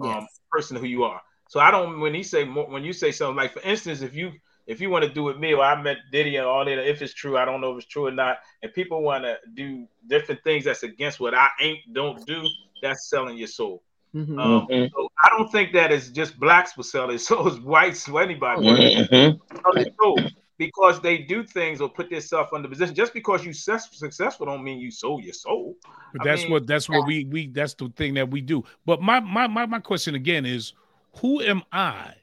[0.00, 0.40] um, Yes.
[0.50, 1.20] person who you are.
[1.48, 4.14] So I don't when he say mo- when you say something like for instance, if
[4.14, 4.32] you
[4.66, 7.02] if you want to do with me, or I met Diddy and all that, if
[7.02, 9.86] it's true, I don't know if it's true or not, and people want to do
[10.08, 12.50] different things that's against what I ain't don't do,
[12.80, 13.82] that's selling your soul.
[14.14, 14.28] Mhm.
[14.36, 14.92] Um, Mhm.
[14.94, 18.18] so I don't think that it's just blacks will sell it, so it's whites, so
[18.18, 18.78] anybody will
[19.10, 19.40] Mhm.
[19.62, 22.94] sell their soul because they do things or put themselves under position.
[22.94, 25.76] Just because you success- successful don't mean you sold your soul.
[26.12, 28.62] But I that's mean- what that's what we we that's the thing that we do.
[28.86, 30.72] But my my my my question again is,
[31.16, 32.14] who am I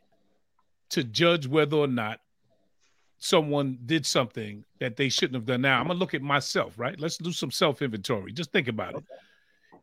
[0.89, 2.19] to judge whether or not
[3.17, 5.61] someone did something that they shouldn't have done?
[5.61, 6.99] Now I'm gonna look at myself, right?
[6.99, 8.31] Let's do some self inventory.
[8.31, 9.03] Just think about it.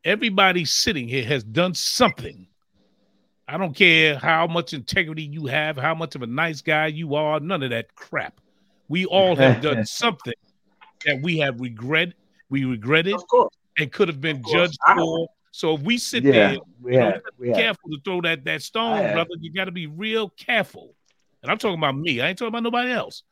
[0.05, 2.47] Everybody sitting here has done something.
[3.49, 7.15] I don't care how much integrity you have, how much of a nice guy you
[7.15, 8.41] are, none of that crap.
[8.89, 10.35] We all have done something
[11.05, 12.13] that we have regret,
[12.51, 13.55] we regretted, Of course.
[13.79, 15.29] and could have been judged for.
[15.53, 17.57] So if we sit Yeah, there, we you know, have, we be have.
[17.63, 19.15] careful to throw that that stone, I have.
[19.15, 19.31] brother.
[19.41, 20.95] You got to be real careful.
[21.43, 22.21] And I'm talking about me.
[22.21, 23.23] I ain't talking about nobody else.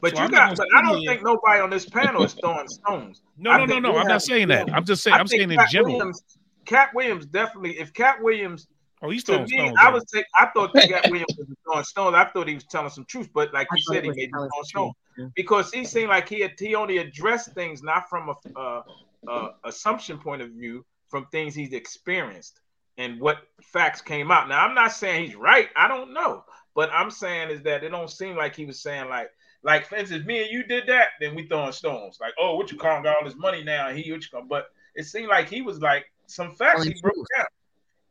[0.00, 2.22] But So you I'm got, but I don't sit here- think nobody on this panel
[2.22, 3.22] is throwing stones.
[3.36, 3.96] No, I no, no, no.
[3.96, 4.68] I'm not saying that.
[4.72, 5.14] I'm just saying.
[5.16, 5.92] I I'm think saying in Katt general.
[5.94, 6.22] Williams,
[6.64, 7.78] Katt Williams definitely.
[7.78, 8.68] If Katt Williams
[9.04, 9.76] Oh, he's To throwing me, stones.
[9.78, 9.94] I baby.
[9.94, 12.14] was take, I thought Katt Williams was throwing stones.
[12.16, 14.16] I thought he was telling some truth, but like I you said, he made was
[14.16, 15.26] may throwing stones yeah.
[15.36, 18.82] because he seemed like he had, he only addressed things not from a uh,
[19.28, 22.60] uh, assumption point of view, from things he's experienced
[22.96, 24.48] and what facts came out.
[24.48, 25.68] Now, I'm not saying he's right.
[25.76, 26.44] I don't know,
[26.74, 29.30] but I'm saying is that it don't seem like he was saying like.
[29.66, 32.18] Like for instance, me and you did that, then we throwing stones.
[32.20, 33.88] Like, oh, what you calling got all this money now?
[33.88, 34.44] He, what you call?
[34.46, 37.26] But it seemed like he was like some facts he broke truth.
[37.34, 37.46] down.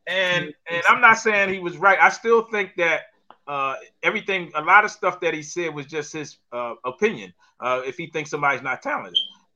[0.07, 1.97] And and I'm not saying he was right.
[1.99, 3.01] I still think that
[3.47, 7.34] uh, everything, a lot of stuff that he said was just his uh, opinion.
[7.59, 9.13] Uh, if he thinks somebody's not talented,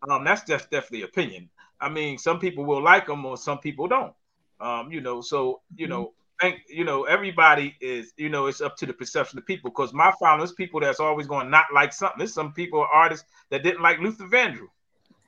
[0.09, 1.49] um, that's just definitely opinion.
[1.79, 4.13] I mean, some people will like him, or some people don't.
[4.59, 8.75] Um, you know, so you know, think you know, everybody is, you know, it's up
[8.77, 9.69] to the perception of people.
[9.71, 12.19] Because my followers, people that's always going to not like something.
[12.19, 14.69] There's some people, artists that didn't like Luther Vandross.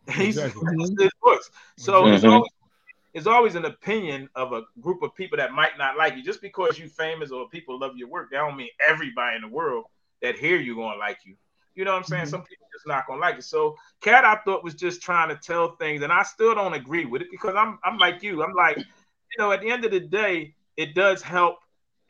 [0.15, 0.63] He's Exactly.
[0.99, 1.49] his books.
[1.77, 2.31] So it's Mhm.
[2.31, 2.49] always
[3.13, 6.23] it's always an opinion of a group of people that might not like you.
[6.23, 9.47] Just because you're famous or people love your work, that don't mean everybody in the
[9.47, 9.85] world
[10.21, 11.35] that hear you gonna like you.
[11.75, 12.25] You know what I'm saying?
[12.25, 12.29] Mhm.
[12.29, 13.43] Some people just not gonna like it.
[13.43, 17.05] So Katt, I thought was just trying to tell things, and I still don't agree
[17.05, 18.43] with it because I'm I'm like you.
[18.43, 21.59] I'm like, you know, at the end of the day, it does help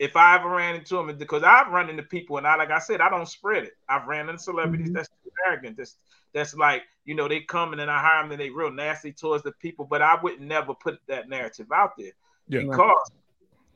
[0.00, 2.78] if I ever ran into them because I've run into people and I like I
[2.78, 3.76] said, I don't spread it.
[3.86, 4.94] I've ran into celebrities Mhm.
[4.94, 5.10] that's
[5.46, 5.76] arrogant.
[5.76, 5.96] That's
[6.32, 9.12] that's like, you know, they come and then I hire them and they real nasty
[9.12, 12.12] towards the people, but I would never put that narrative out there
[12.48, 12.60] Yeah.
[12.62, 13.12] because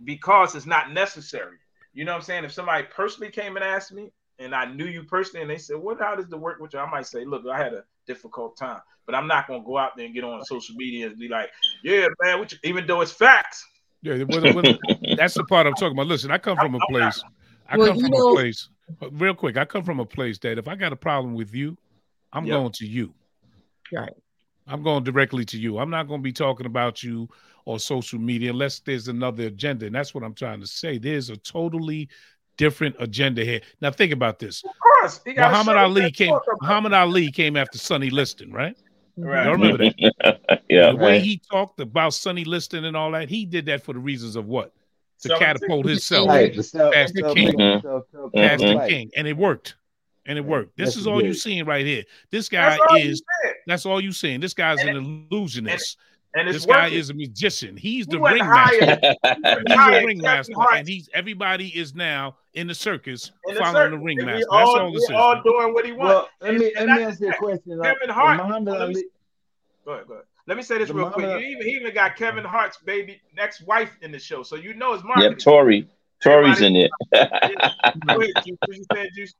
[0.02, 1.58] because it's not necessary.
[1.92, 2.44] You know what I'm saying?
[2.44, 5.76] If somebody personally came and asked me and I knew you personally and they said,
[5.76, 6.80] What how does the work with you?
[6.80, 9.94] I might say, Look, I had a difficult time, but I'm not gonna go out
[9.94, 11.50] there and get on social media and be like,
[11.82, 13.66] Yeah, man, what even though it's facts.
[14.04, 14.76] Yeah, well, well,
[15.16, 16.06] that's the part I'm talking about.
[16.06, 17.22] Listen, I come from a place.
[17.68, 18.68] I Well, come from know- a place.
[19.12, 21.76] Real quick, I come from a place that if I got a problem with you,
[22.34, 22.54] I'm Yep.
[22.54, 23.14] going to you.
[23.90, 24.12] Right.
[24.66, 25.78] I'm going directly to you.
[25.78, 27.28] I'm not going to be talking about you
[27.64, 29.86] or social media unless there's another agenda.
[29.86, 30.98] And that's what I'm trying to say.
[30.98, 32.08] There's a totally
[32.58, 33.60] different agenda here.
[33.80, 34.62] Now think about this.
[34.64, 36.38] Of course, he got a Muhammad Ali came.
[36.60, 38.76] Muhammad Ali came after Sonny Liston, right?
[39.16, 39.44] Right.
[39.44, 40.62] Y'all remember that?
[40.68, 40.90] yeah.
[40.90, 41.22] the way Right.
[41.22, 44.46] he talked about Sonny Liston and all that, he did that for the reasons of
[44.46, 44.72] what?
[45.20, 46.62] To Selling catapult himself Right, the
[46.92, 47.56] Past the self- king.
[47.56, 48.78] past the mm-hmm.
[48.78, 48.90] right.
[48.90, 49.76] king, and it worked.
[50.26, 50.76] And it worked.
[50.76, 51.38] This Yes, is all you did.
[51.38, 52.02] seeing right here.
[52.30, 53.22] This guy That's is.
[53.66, 54.40] That's all you're seeing.
[54.40, 55.98] This guy's And an illusionist.
[56.36, 56.98] And it's This guy working.
[56.98, 57.76] is a magician.
[57.76, 58.76] He's the ringmaster.
[59.34, 63.98] He's the ringmaster, and he's everybody is now in the circus in the following the
[63.98, 64.34] ringmaster.
[64.38, 65.10] We That's all, all this is.
[65.10, 66.28] all doing what he wants.
[66.40, 67.80] Well, let me And let me ask you a question.
[67.80, 69.04] Kevin Hart- Muhammad let me
[69.84, 70.24] Go ahead, go ahead.
[70.46, 71.26] Let me say this The real quick.
[71.26, 74.74] You even he even got Kevin Hart's baby next wife in the show, so you
[74.74, 75.36] know it's Yep, marketing.
[75.38, 75.86] Torrei.
[76.22, 76.90] Torrei's in it.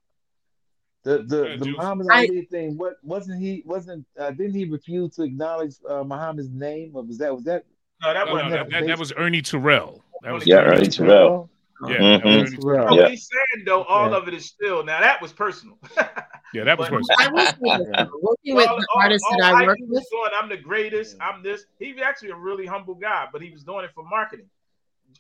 [1.05, 1.77] the the, Yeah, the Juice.
[1.77, 2.77] Muhammad I- Ali thing.
[2.77, 3.63] What wasn't he?
[3.67, 6.93] Wasn't uh, didn't he refuse to acknowledge uh, Muhammad's name?
[6.95, 7.65] Or was that was that?
[8.03, 8.71] No, that No, wasn't no, that.
[8.71, 10.03] that, that, that was Ernie Terrell.
[10.23, 11.51] That was Yeah, Ernie Ernie Terrell.
[11.89, 12.23] Yeah, Mhm.
[12.23, 12.89] that Ernie Terrell.
[12.97, 13.09] No, Yeah.
[13.09, 14.17] he's saying though, all Yeah.
[14.17, 14.85] of it is still.
[14.85, 15.79] Now that was personal.
[16.55, 17.17] Yeah, that was But- personal.
[17.19, 19.67] I will say this, though, working with All- the all- artists all that I hype
[19.67, 21.17] work with, was doing, I'm the greatest.
[21.21, 21.65] I'm this.
[21.81, 24.47] He's actually a really humble guy, but he was doing it for marketing.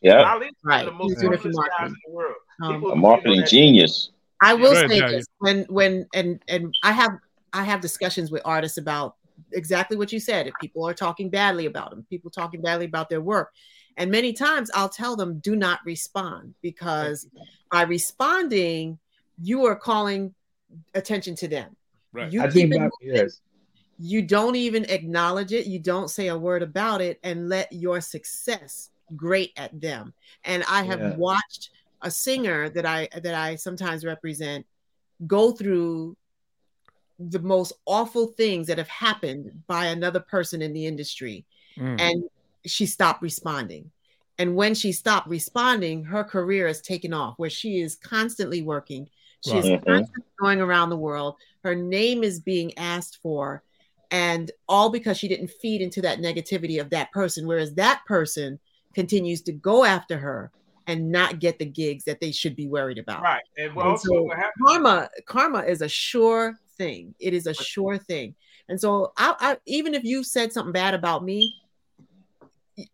[0.00, 0.32] Yeah.
[0.32, 1.96] Ali's Right, one of the most he's doing it for humblest guys marketing.
[2.06, 2.34] in the world.
[2.62, 4.10] um, A marketing people genius.
[4.40, 5.16] I will ahead, say Talia.
[5.18, 7.12] this when when and and I have
[7.52, 9.16] I have discussions with artists about
[9.52, 10.46] exactly what you said.
[10.46, 13.52] If people are talking badly about them, people talking badly about their work,
[13.96, 17.26] and many times I'll tell them do not respond because
[17.70, 18.98] by responding
[19.42, 20.34] you are calling
[20.94, 21.74] attention to them.
[22.12, 22.32] Right.
[22.32, 23.16] You I keep think it my, moving.
[23.16, 23.40] yes.
[23.98, 28.00] you don't even acknowledge it you don't say a word about it and let your
[28.00, 30.12] success grate at them
[30.44, 31.14] and i have Yeah.
[31.16, 31.70] watched
[32.04, 34.64] a singer that i that i sometimes represent
[35.26, 36.16] go through
[37.18, 41.44] the most awful things that have happened by another person in the industry
[41.76, 42.00] Mm.
[42.00, 42.24] and
[42.66, 43.90] she stopped responding
[44.38, 49.08] and when she stopped responding her career has taken off where she is constantly working
[49.44, 49.80] she is Right.
[49.80, 49.86] Mhm.
[49.96, 53.62] constantly going around the world her name is being asked for
[54.10, 58.60] and all because she didn't feed into that negativity of that person whereas that person
[58.94, 60.52] continues to go after her
[60.86, 63.42] and not get the gigs that they should be worried about Right.
[63.56, 67.98] And And also so what karma karma is a sure thing it is a sure
[67.98, 68.34] thing
[68.68, 71.54] and so I, I even if you said something bad about me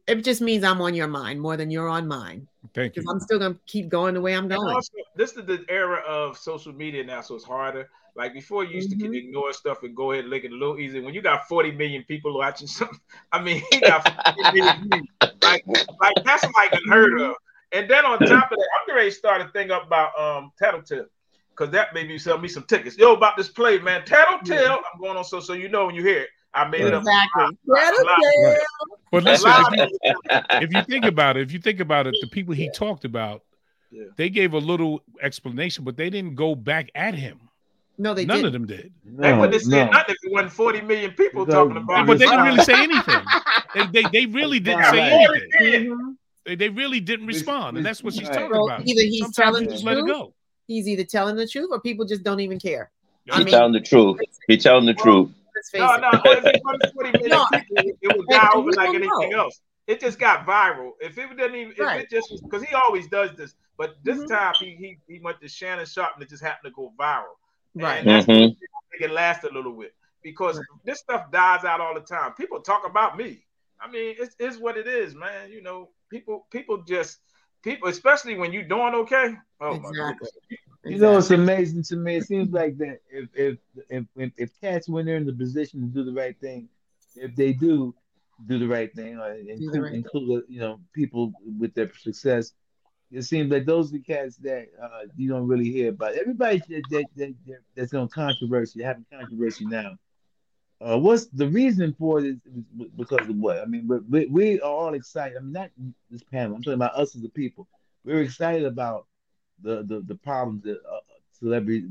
[0.07, 3.05] it just means i'm on your mind more than you're on mine Thank you.
[3.09, 6.37] i'm still gonna keep going the way i'm going also, this is the era of
[6.37, 7.89] social media now, so it's harder.
[8.17, 9.01] Like before, you used to Mhm.
[9.01, 11.01] can ignore stuff and go ahead and lick it a little easy.
[11.01, 12.99] When you got 40 million people watching something,
[13.33, 15.09] I mean, he got 40 million.
[15.43, 15.65] Like,
[16.03, 17.35] like that's like unheard of.
[17.72, 20.52] And then on top of that, I'm ready to start a thing up about um
[20.59, 21.06] Tattletale.
[21.56, 22.97] Cause that made me sell me some tickets.
[22.97, 24.05] Yo, about this play, man.
[24.05, 24.78] Tattletale.
[24.94, 26.28] I'm going on so so you know when you hear it.
[26.55, 27.02] I made it up.
[27.02, 27.44] Exactly.
[27.66, 28.59] Lot- lot- Right.
[29.12, 30.18] But listen, if you,
[30.51, 33.42] if you think about it, if you think about it, the people he talked about,
[33.92, 34.05] Yeah.
[34.16, 37.38] they gave a little explanation, but they didn't go back at him.
[37.98, 38.92] No, they didn't None of them did.
[39.05, 39.90] They wouldn't have said no.
[39.92, 42.82] nothing if it wasn't 40 million people No, talking about But they didn't really say
[42.82, 43.22] anything.
[43.74, 44.90] They they, they really didn't Right.
[44.90, 46.16] say anything.
[46.47, 48.35] They, they really didn't respond, and that's what she's right.
[48.39, 48.87] talking So about.
[48.87, 50.35] either he's Sometimes telling the just let it truth, go.
[50.67, 52.91] he's either telling the truth, or people just don't even care.
[53.31, 54.19] I mean- telling the truth.
[54.47, 55.31] He's telling the truth.
[55.55, 56.01] Let's No, it.
[56.01, 57.43] no, it wasn't 40 million
[58.03, 59.39] it would die over like anything know.
[59.45, 59.61] else.
[59.87, 60.93] It just got viral.
[61.01, 62.03] If it didn't even, if Right.
[62.03, 64.29] it just was, because he always does this, but this Mhm.
[64.29, 67.37] time he, he he went to Shannon Sharpe and it just happened to go viral.
[67.75, 67.99] Right.
[67.99, 68.57] And that's Mhm.
[68.93, 72.33] make it last a little bit because this stuff dies out all the time.
[72.35, 73.45] People talk about me.
[73.81, 75.51] I mean, it's, it's what it is, man.
[75.51, 77.19] You know, people people just
[77.62, 79.37] people, especially when you're doing okay.
[79.61, 80.28] Oh my Exactly.
[80.28, 80.39] goodness.
[80.85, 82.16] You know, it's amazing to me.
[82.16, 83.59] It seems like that if if
[83.89, 86.69] if if, if cats when they're in the position to do the right thing,
[87.16, 87.95] if they do
[88.47, 90.43] do the right thing, or include, right thing.
[90.49, 92.53] you know people with their success,
[93.11, 96.15] it seems like those are the cats that uh, you don't really hear about.
[96.15, 99.97] Everybody that, that, that, that that's on controversy, having controversy now.
[100.81, 102.24] Uh, what's the reason for it?
[102.27, 102.65] Is, is
[102.97, 103.59] because of what?
[103.61, 105.36] I mean, we, we are all excited.
[105.36, 105.70] I mean, not
[106.11, 106.57] this panel.
[106.57, 107.69] I'm talking about us as a people.
[108.05, 109.07] We're excited about
[109.62, 111.01] the the, the problems that uh,
[111.39, 111.85] celebrities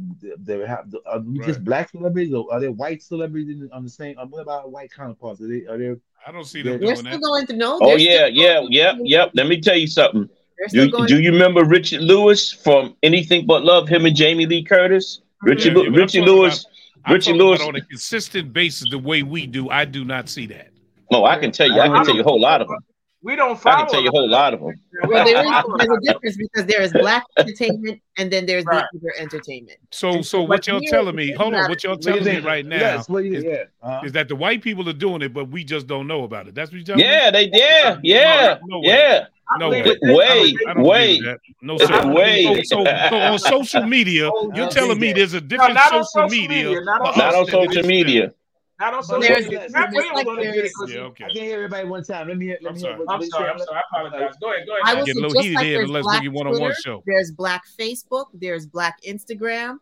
[0.44, 0.94] that have.
[1.06, 4.18] Are we just black celebrities, or are there white celebrities on the same?
[4.18, 5.40] uh, What about white counterparts?
[5.42, 5.66] Are they?
[5.68, 5.98] Are there?
[6.26, 7.22] I don't see them They're doing still that.
[7.22, 7.78] going to know.
[7.82, 9.32] Oh they're yeah, yeah, going yep, to- yep.
[9.36, 10.28] Let me tell you something.
[10.72, 13.88] Do, do to- you remember Richard Lewis from Anything But Love?
[13.88, 15.22] Him and Jamie Lee Curtis.
[15.44, 16.66] Richard, Yeah, Lew- yeah, Richard Lewis.
[16.66, 16.72] I'm
[17.10, 17.62] Richard talking Lewis.
[17.62, 19.70] on a consistent basis, the way we do.
[19.70, 20.70] I do not see that.
[21.12, 21.80] No, I can tell you.
[21.80, 22.78] I can tell you a whole lot of them.
[23.22, 23.76] We don't follow.
[23.76, 24.74] I can tell you a whole lot of them.
[25.06, 28.86] Well, there is there's a difference because there is black entertainment and then there's Right.
[28.94, 29.78] the other entertainment.
[29.92, 31.34] So, so so what what y'all telling me?
[31.34, 33.10] Hold on, what y'all What do you telling me right now Yes.
[33.10, 33.64] You, is, yeah.
[33.84, 34.02] Uh-huh.
[34.06, 36.56] is that the white people are doing it, but we just don't know about it.
[36.56, 37.12] That's what you're telling me?
[37.12, 37.50] Yeah, they.
[37.52, 38.88] Yeah, yeah, No way.
[38.88, 39.26] yeah.
[39.58, 39.82] No way.
[39.82, 39.98] it.
[40.06, 40.68] I Way, believe it.
[40.68, 41.20] I way.
[41.62, 42.14] No sir.
[42.14, 42.64] Way.
[42.66, 45.92] So, so, so on social media, Oh, you're telling me they- there's a different not
[45.94, 46.66] on social social media.
[46.66, 48.34] media, not on Not on social media.
[48.80, 49.50] Not on social media.
[49.50, 52.28] there's- Matt Williams like on the there's- because Yeah, I can't hear everybody one time.
[52.28, 52.58] Let me hear.
[52.62, 52.96] Let I'm me sorry.
[52.96, 53.50] hear I'm sorry.
[53.50, 53.78] I'm sorry.
[53.78, 54.36] I apologize.
[54.40, 54.66] Go ahead.
[54.68, 54.82] Go ahead.
[54.84, 54.98] I Matt.
[54.98, 56.76] will Get say a little heated here there's unless black we one on one Twitter,
[56.82, 57.04] show.
[57.08, 59.78] there's black Facebook, there's black Instagram,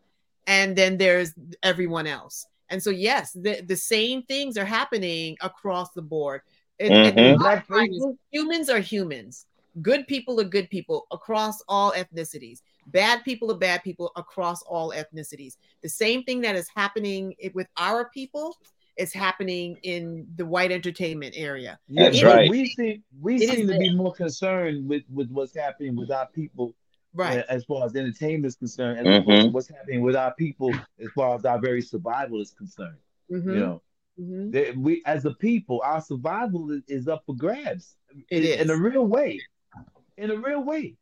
[0.47, 2.45] and then there's everyone else.
[2.69, 6.41] And so yes, the, the same things are happening across the board.
[6.79, 7.31] And, and mm-hmm.
[7.31, 8.17] the bottom Black line is Facebook?
[8.31, 9.45] humans are humans.
[9.81, 12.61] Good people are good people across all ethnicities.
[12.87, 15.57] Bad people are bad people across all ethnicities.
[15.83, 18.55] The same thing that is happening with our people
[18.97, 21.77] is happening in the white entertainment area.
[21.89, 22.49] That's It- right.
[22.49, 23.79] We seem we It is seem to there.
[23.79, 26.73] be more concerned with with what's happening with our people
[27.13, 27.39] Right.
[27.39, 29.51] uh, as far as entertainment is concerned, as opposed to Mhm.
[29.53, 32.97] what's happening with our people as far as our very survival is concerned.
[33.29, 33.81] Mhm, You know,
[34.19, 34.51] mhm.
[34.53, 37.95] That we as a people, our survival is, is up for grabs.
[38.31, 39.39] It in, in a real way.
[40.17, 40.95] In a real way.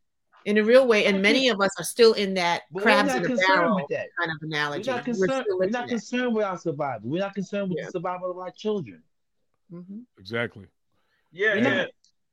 [0.45, 3.15] in a real way, and many of us are still in that But crabs we're
[3.17, 4.07] in not a concerned barrel with that.
[4.19, 4.89] kind of analogy.
[4.89, 4.91] We're analogy.
[4.91, 5.43] not concerned.
[5.45, 7.09] still We're not concerned with our survival.
[7.09, 7.85] We're not concerned with Yeah.
[7.85, 9.01] the survival of our children.
[9.73, 10.05] Mhm.
[10.19, 10.67] Exactly.
[11.31, 11.85] Yeah, yeah.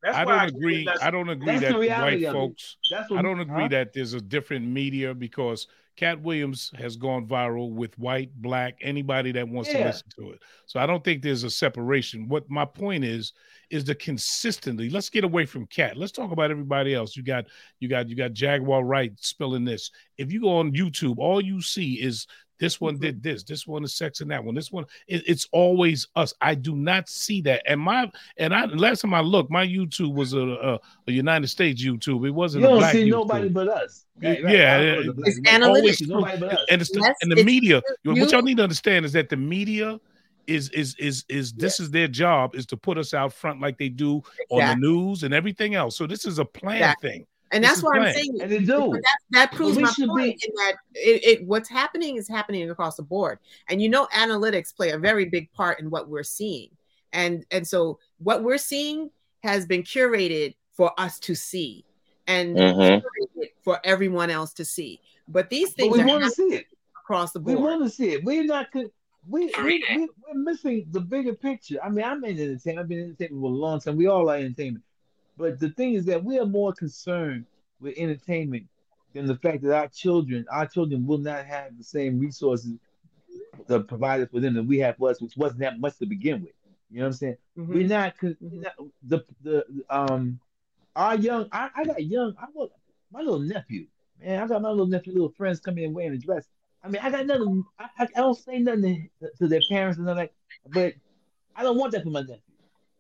[0.03, 0.85] That's I don't agree.
[0.85, 2.77] that's- I don't agree that white folks.
[2.91, 3.69] That's what I don't agree huh?
[3.69, 9.31] that there's a different media because Katt Williams has gone viral with white, black, anybody
[9.33, 10.43] that wants to listen to it.
[10.67, 12.29] So I don't think there's a separation.
[12.29, 13.33] What my point is
[13.71, 14.89] is the consistently.
[14.89, 15.97] Let's get away from Katt.
[15.97, 17.17] Let's talk about everybody else.
[17.17, 17.45] You got
[17.79, 19.91] you got you got Jaguar Wright spilling this.
[20.17, 22.27] If you go on YouTube, all you see is
[22.63, 23.03] this one Mm-hmm.
[23.03, 24.85] did this, this one is sex and that one, this one.
[25.09, 26.33] It, it's always us.
[26.41, 27.63] I do not see that.
[27.67, 31.49] And my and I last time I looked, my YouTube was a, a, a United
[31.49, 32.25] States YouTube.
[32.27, 33.11] It wasn't a don't black see YouTube.
[33.11, 34.05] nobody but us.
[34.21, 35.67] Yeah, yeah, I don't know It's analytics.
[35.67, 36.67] always nobody but us.
[36.71, 37.83] and it's the, Yes, and the it's media.
[38.05, 39.99] you- what y'all need to understand is that the media
[40.47, 43.77] is is is is this is their job is to put us out front like
[43.79, 45.97] they do on the news and everything else.
[45.97, 47.11] So this is a planned Exactly.
[47.11, 47.27] thing.
[47.53, 48.91] And that's is why I'm saying And they do.
[48.91, 52.71] That, that proves we my point be- in that it, it what's happening is happening
[52.71, 53.39] across the board.
[53.69, 56.71] And you know, analytics play a very big part in what we're seeing.
[57.13, 59.11] And and so what we're seeing
[59.43, 61.85] has been curated for us to see
[62.27, 63.03] and Mhm.
[63.63, 65.01] for everyone else to see.
[65.29, 66.67] But these But things we want to see it.
[67.05, 67.59] across the board.
[67.59, 68.25] We want to see it.
[68.25, 68.71] We're not.
[68.73, 68.91] con-
[69.29, 71.79] We, we, we, we're missing the bigger picture.
[71.85, 72.79] I mean, I'm in entertainment.
[72.81, 73.97] I've been in entertainment for a long time.
[73.97, 74.85] We all are entertainment.
[75.37, 77.47] But the thing is that we are more concerned
[77.81, 78.67] with entertainment
[79.15, 82.73] than the fact that our children, our children will not have the same resources
[83.67, 86.43] that provided for them that we have for us, which wasn't that much to begin
[86.43, 86.53] with.
[86.91, 87.37] You know what I'm saying?
[87.57, 87.69] Mhm.
[87.69, 88.37] We're not, Mhm.
[88.41, 90.39] we're not the the um
[90.95, 91.49] our young.
[91.53, 92.35] I, I got young.
[92.39, 92.71] I got
[93.11, 93.87] my little nephew.
[94.21, 96.47] Man, I got my little nephew, little friends coming in wearing a dress.
[96.85, 97.65] I mean, I got nothing.
[97.79, 100.35] I, I, don't say nothing to, to their parents and nothing like.
[100.69, 100.95] But
[101.57, 102.41] I don't want that for my nephew.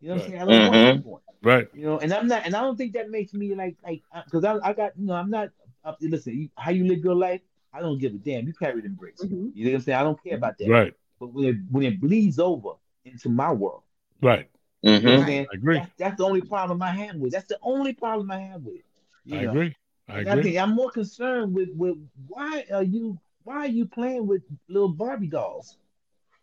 [0.02, 0.42] You know what I'm saying?
[0.42, 0.96] I don't want Mhm.
[0.96, 1.34] that for him.
[1.42, 1.68] Right.
[1.74, 4.44] You know, and I'm not, and I don't think that makes me like, like, because
[4.44, 5.50] I, I got, you know, I'm not.
[5.84, 7.40] Up, listen, you, how you live your life,
[7.72, 8.46] I don't give a damn.
[8.46, 9.22] You carry them bricks.
[9.22, 9.52] Mhm.
[9.54, 9.98] You know what I'm saying?
[9.98, 10.68] I don't care about that.
[10.68, 10.94] Right.
[11.18, 12.74] But when it when it bleeds over
[13.04, 13.82] into my world,
[14.20, 14.48] Right.
[14.82, 15.26] you know what I'm Mhm.
[15.26, 15.46] saying?
[15.52, 15.78] I agree.
[15.78, 17.32] That's, that's the only problem I have with.
[17.32, 17.36] it.
[17.36, 18.76] That's the only problem I have with.
[18.76, 18.84] it.
[19.24, 19.50] You I know?
[19.50, 19.74] agree.
[20.08, 20.42] I And I agree.
[20.42, 21.96] think I'm more concerned with with
[22.28, 25.78] why are you why are you playing with little Barbie dolls,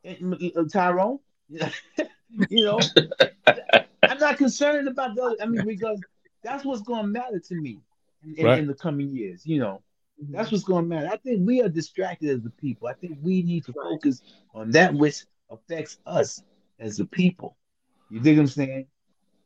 [0.04, 1.20] And, uh, Tyrone?
[2.50, 2.80] you know,
[4.04, 5.38] I'm not concerned about those.
[5.42, 6.00] I mean, because
[6.44, 7.80] that's what's going to matter to me
[8.24, 8.60] in, in, Right.
[8.60, 9.46] in the coming years.
[9.46, 9.82] You know,
[10.22, 10.34] mm-hmm.
[10.34, 11.10] that's what's going to matter.
[11.12, 12.88] I think we are distracted as a people.
[12.88, 14.22] I think we need to focus
[14.54, 16.42] on that which affects us
[16.80, 17.56] as a people.
[18.10, 18.88] You dig what I'm saying?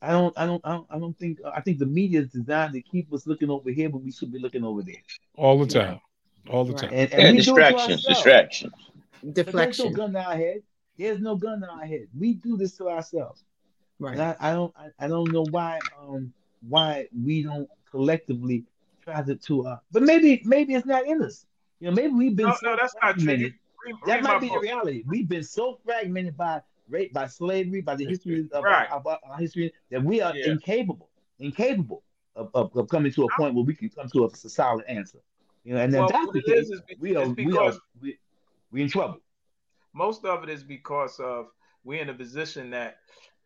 [0.02, 1.40] I don't, I don't, I don't, I don't think.
[1.46, 4.34] I think the media is designed to keep us looking over here, but we should
[4.34, 4.96] be looking over there.
[5.36, 6.02] All the time.
[6.50, 6.82] All the Right.
[6.82, 6.90] time.
[6.94, 8.74] And, and Yeah, we do it to distractions, distractions.
[9.24, 9.94] But there's no Deflection.
[9.94, 10.64] gun to our head.
[10.98, 12.08] There's no gun in our head.
[12.18, 13.44] We do this to ourselves.
[14.00, 14.14] Right.
[14.14, 16.34] And I, I don't I, I don't know why um
[16.68, 18.66] why we don't collectively
[19.04, 21.46] try to to uh but maybe maybe it's not in us.
[21.80, 23.24] You know, maybe we've been No, so no, that's not true.
[23.24, 23.54] fragmented.
[23.86, 24.64] Read, That might my be the book.
[24.64, 25.04] reality.
[25.08, 28.90] We've been so fragmented by rape, by slavery, by the history of, Right.
[28.90, 30.52] of our, our history that we are Yeah.
[30.52, 31.10] incapable,
[31.40, 32.04] incapable
[32.36, 35.20] of, of, of coming to a point where we can come to a, solid answer.
[35.66, 36.70] You know, and then Well, that's what the case.
[36.70, 38.18] is We are we are because we,
[38.72, 39.18] we in trouble.
[39.94, 41.48] Most of it is because of
[41.84, 42.98] we're in a position that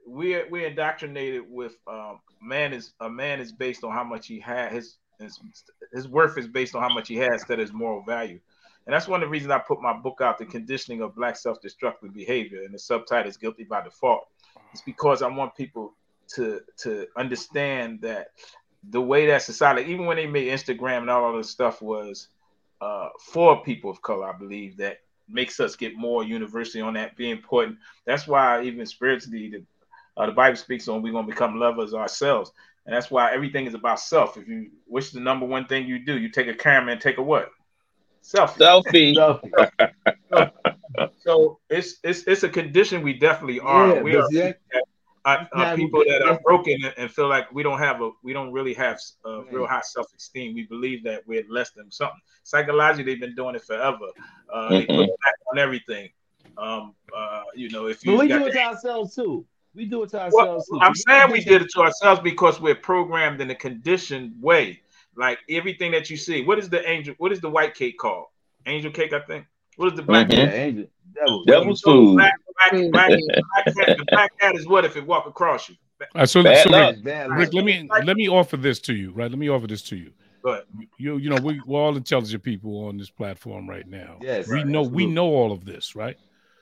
[0.05, 4.39] we're we're indoctrinated with um, man is a man is based on how much he
[4.39, 5.39] has his, his
[5.93, 8.39] his worth is based on how much he has instead of moral value.
[8.85, 11.35] And that's one of the reasons i put my book out the conditioning of black
[11.35, 14.27] self-destructive behavior and the subtitle is guilty by default.
[14.71, 15.93] It's because i want people
[16.35, 18.27] to to understand that
[18.89, 22.27] the way that society even when they made instagram and all of this stuff was
[22.81, 27.15] uh, for people of color i believe that makes us get more universally on that
[27.15, 27.77] being important.
[28.05, 29.63] That's why even spiritually, the,
[30.21, 32.51] uh, the Bible speaks on we're going to become lovers ourselves,
[32.85, 34.37] and that's why everything is about self.
[34.37, 37.17] If you which the number one thing you do, you take a camera and take
[37.17, 37.49] a what?
[38.23, 38.57] Selfie.
[38.57, 39.13] Selfie.
[40.31, 40.51] Selfie.
[41.19, 43.95] So it's it's it's a condition we definitely are.
[43.95, 44.83] Yeah, we are, see, that-
[45.27, 48.09] are, are Yeah, people that are broken and- and feel like we don't have a
[48.23, 49.53] we don't really have a Right.
[49.53, 50.55] real high self esteem.
[50.55, 52.21] We believe that we're less than something.
[52.43, 54.07] Psychologically, they've been doing it forever.
[54.51, 56.09] Uh, They put it back on everything.
[56.57, 59.45] Um, uh, you know, if you But we got do it to ourselves too.
[59.75, 60.79] We do it to well, ourselves too.
[60.81, 64.81] I'm saying we did it to ourselves because we're programmed in a conditioned way.
[65.15, 66.43] Like everything that you see.
[66.43, 67.15] What is the angel?
[67.17, 68.27] What is the white cake called?
[68.65, 69.45] Angel cake, I think.
[69.75, 70.37] What is the black Mhm.
[70.37, 70.85] Yeah, angel.
[71.19, 71.43] Devil.
[71.45, 72.15] Devil's So food.
[72.17, 72.91] Black, black, Food.
[72.91, 75.75] black, black cat, the black cat is what if it walk across you?
[75.99, 76.95] All right, so, Bad so luck.
[76.95, 79.29] Rick, Bad Rick, let me let me offer this to you, right?
[79.29, 80.11] Let me offer this to you.
[80.43, 80.63] Go ahead.
[80.99, 84.17] You you know we we're all intelligent people on this platform right now.
[84.21, 86.15] Yes, we right, know we know all of this, right?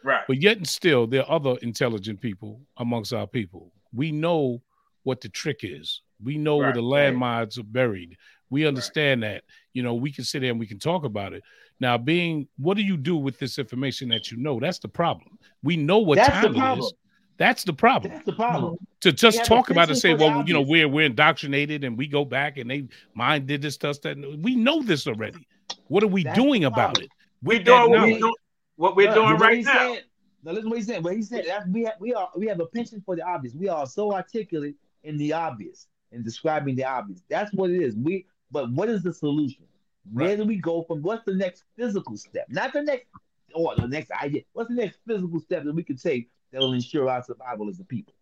[0.03, 0.23] Right.
[0.27, 3.71] But yet and still, there are other intelligent people amongst our people.
[3.93, 4.61] We know
[5.03, 6.01] what the trick is.
[6.23, 7.13] We know where Right, the right.
[7.13, 8.15] landmines are buried.
[8.49, 9.43] We understand that.
[9.73, 11.43] You know, we can sit there and we can talk about it.
[11.79, 14.59] Now, being what do you do with this information that you know?
[14.59, 15.37] That's the problem.
[15.63, 16.85] We know what That's time the problem.
[16.85, 16.93] is.
[17.37, 18.13] That's the problem.
[18.13, 18.77] That's the problem.
[19.01, 21.05] to just have talk about it and say, for the well, you know, we're we're
[21.07, 25.05] indoctrinated and we go back and they mine did this stuff that we know this
[25.05, 25.45] already.
[25.87, 27.09] What are we That's doing about it?
[27.43, 28.35] We're With that doing what, we do,
[28.77, 29.77] what we're doing what right he's now.
[29.79, 29.99] saying-
[30.43, 31.03] now listen what he said.
[31.03, 33.53] What he said that we have, we are we have a penchant for the obvious.
[33.55, 37.21] We are so articulate in the obvious in describing the obvious.
[37.29, 37.95] That's what it is.
[37.95, 39.65] We but what is the solution?
[40.11, 40.37] Where Right.
[40.37, 41.01] do we go from?
[41.01, 42.47] What's the next physical step?
[42.49, 43.07] Not the next
[43.53, 44.43] or the next idea.
[44.53, 47.79] What's the next physical step that we can take that will ensure our survival as
[47.79, 48.13] a people?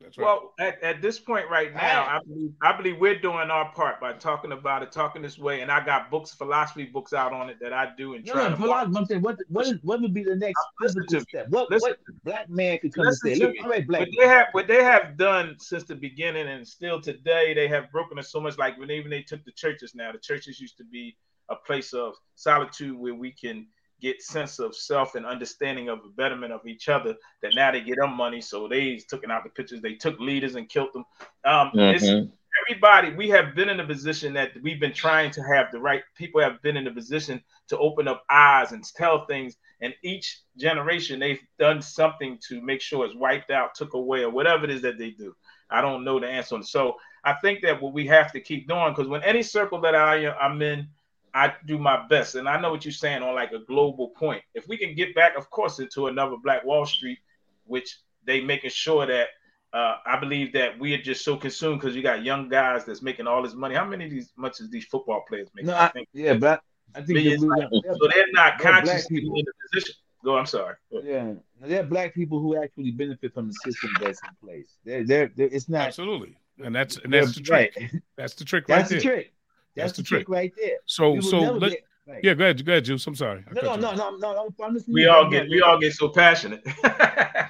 [0.00, 3.70] That's Well, at, at this point right now, I believe I believe we're doing our
[3.72, 7.32] part by talking about it, talking this way, and I got books, philosophy books out
[7.32, 8.62] on it that I do and No, try no, to.
[8.62, 11.48] philosophy, I'm saying what what is what would be the next Listen physical to step?
[11.50, 13.34] What Listen what black man could come and say?
[13.34, 16.48] to Look, all right, black What they have, what they have done since the beginning,
[16.48, 18.56] and still today, they have broken us so much.
[18.56, 21.16] Like when even they took the churches now, the churches used to be
[21.50, 23.66] a place of solitude where we can
[24.00, 27.14] get sense of self and understanding of the betterment of each other.
[27.42, 29.82] That now they get them money, so they took out the pictures.
[29.82, 31.04] They took leaders and killed them.
[31.44, 32.30] Um, Mhm.
[32.68, 36.02] everybody we have been in a position that we've been trying to have the right
[36.16, 40.40] people have been in a position to open up eyes and tell things and each
[40.56, 44.70] generation they've done something to make sure it's wiped out took away or whatever it
[44.70, 45.34] is that they do
[45.70, 48.90] i don't know the answer so i think that what we have to keep doing
[48.92, 50.88] because when any circle that I, i'm in
[51.34, 54.42] i do my best and i know what you're saying on like a global point
[54.54, 57.18] if we can get back of course into another black wall street
[57.64, 59.28] which they making sure that
[59.72, 63.02] uh, I believe that we are just so consumed because you got young guys that's
[63.02, 63.74] making all this money.
[63.74, 65.64] How many of these much as these football players make?
[65.64, 66.60] No, I I, think yeah, but
[66.94, 67.42] I think that millions.
[67.72, 69.38] we got, so they're not They're black people.
[69.38, 69.94] in the position.
[70.24, 70.36] Go.
[70.36, 70.74] I'm sorry.
[70.90, 71.24] Yeah,
[71.60, 74.76] now, there are black people who actually benefit from the system that's in place.
[74.84, 77.74] They're, they're, they're it's not absolutely, and that's and that's the trick.
[77.78, 77.90] Right.
[78.16, 79.02] That's the trick right That's the there.
[79.02, 79.32] trick.
[79.76, 80.28] That's That's, the the trick.
[80.28, 80.78] right there.
[80.86, 82.20] So We so let, get- right.
[82.24, 83.06] yeah, go ahead, go ahead, Juice.
[83.06, 83.44] I'm sorry.
[83.52, 84.64] No, no, no, no, no, no.
[84.64, 86.62] I'm listening We all get we all get so passionate.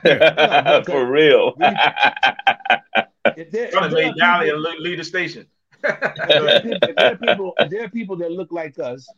[0.87, 1.55] For real.
[3.37, 5.47] If there, if Trying to lay are down and lead the station.
[5.85, 9.09] if there are people, if there are people that look like us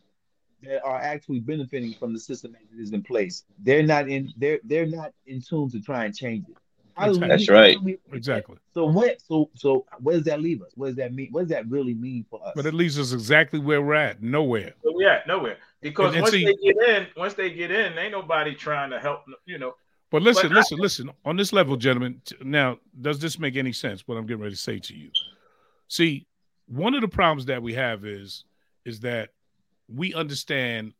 [0.63, 3.43] that are actually benefiting from the system that is in place.
[3.59, 4.33] They're not in.
[4.37, 6.57] They're they're not in tune to try and change it.
[6.95, 7.77] How do we- That's how right.
[7.83, 8.57] do Exactly.
[8.73, 9.21] So what?
[9.21, 10.71] So so where does that leave us?
[10.75, 11.29] What does that mean?
[11.31, 12.53] What does that really mean for us?
[12.55, 14.21] But it leaves us exactly where we're at.
[14.21, 14.73] Nowhere.
[14.81, 15.25] Where we at?
[15.27, 15.57] Nowhere.
[15.81, 18.89] Because And- and once see- they get in, once they get in, ain't nobody trying
[18.91, 19.21] to help.
[19.45, 19.75] You know,
[20.11, 21.09] But listen, But I- listen, listen.
[21.25, 22.21] On this level, gentlemen.
[22.41, 24.07] Now, does this make any sense?
[24.07, 25.09] What I'm getting ready to say to you.
[25.87, 26.27] See,
[26.67, 28.45] one of the problems that we have is
[28.85, 29.29] is that
[29.87, 30.93] we understand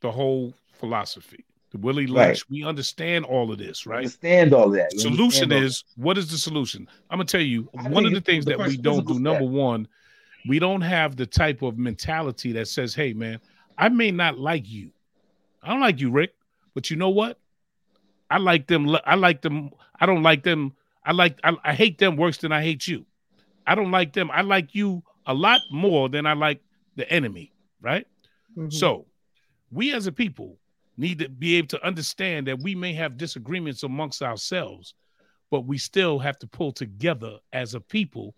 [0.00, 2.16] the whole philosophy, the Willie Lynch.
[2.16, 2.42] Right.
[2.50, 3.98] We understand all of this, right?
[3.98, 4.90] Understand all that.
[4.92, 6.88] We solution understand all is what is the solution?
[7.10, 9.14] I'm gonna tell you I one of the things the that we don't do.
[9.14, 9.50] physical Number step.
[9.50, 9.88] one,
[10.48, 13.40] we don't have the type of mentality that says, "Hey, man,
[13.76, 14.90] I may not like you.
[15.62, 16.34] I don't like you, Rick,
[16.74, 17.38] but you know what?
[18.30, 18.96] I like them.
[19.04, 19.70] I like them.
[20.00, 20.74] I don't like them.
[21.04, 21.38] I like.
[21.44, 23.04] I, I hate them worse than I hate you.
[23.66, 24.30] I don't like them.
[24.30, 26.60] I like you a lot more than I like
[26.96, 27.52] the enemy.
[27.80, 28.06] Right?
[28.56, 28.72] Mhm.
[28.72, 29.06] So,
[29.70, 30.57] we as a people
[30.98, 34.94] need to be able to understand that we may have disagreements amongst ourselves,
[35.50, 38.34] but we still have to pull together as a people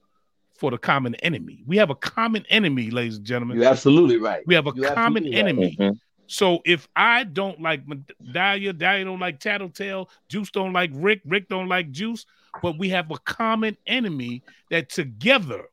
[0.55, 1.63] for the common enemy.
[1.67, 3.57] We have a common enemy, ladies and gentlemen.
[3.57, 4.47] You're absolutely right.
[4.47, 5.49] we have a you're common absolutely right.
[5.49, 5.77] enemy.
[5.79, 5.99] Mhm.
[6.27, 11.49] So if I don't like Medallia, Dahlia don't like Tattletale, Juice don't like Rick, Rick
[11.49, 12.25] don't like Juice,
[12.63, 15.65] but we have a common enemy that together,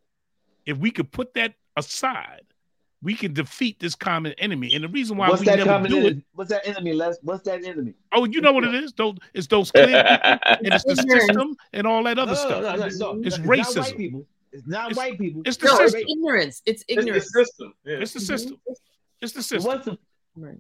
[0.66, 2.42] if we could put that aside,
[3.04, 4.74] we can defeat this common enemy.
[4.74, 6.18] And the reason why What's we that never common do enemy?
[6.18, 7.18] it, What's that enemy, Les?
[7.22, 7.94] What's that enemy?
[8.12, 8.94] oh, you know what it is?
[8.94, 12.62] Those it's those clear people, and it's the system and all that other no, stuff.
[12.64, 13.22] No, no, no, no.
[13.28, 13.82] It's Not racism.
[13.82, 14.26] white people.
[14.52, 15.42] It's not It's- white people.
[15.46, 16.62] It's the No, it's ignorance.
[16.66, 17.32] It's it's the ignorance.
[17.32, 17.74] system.
[17.86, 17.98] Yeah.
[17.98, 18.58] It's the system.
[19.22, 19.72] It's the system.
[19.72, 19.98] what's the
[20.36, 20.58] Right.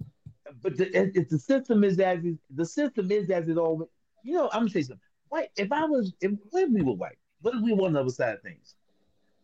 [0.61, 0.87] but the,
[1.17, 3.89] it's the system is as it, the system is as it always.
[4.23, 5.01] You know, I'm gonna say something.
[5.29, 5.49] White.
[5.57, 7.17] If I was, if, what if we were white?
[7.41, 8.75] What if we were on the other side of things?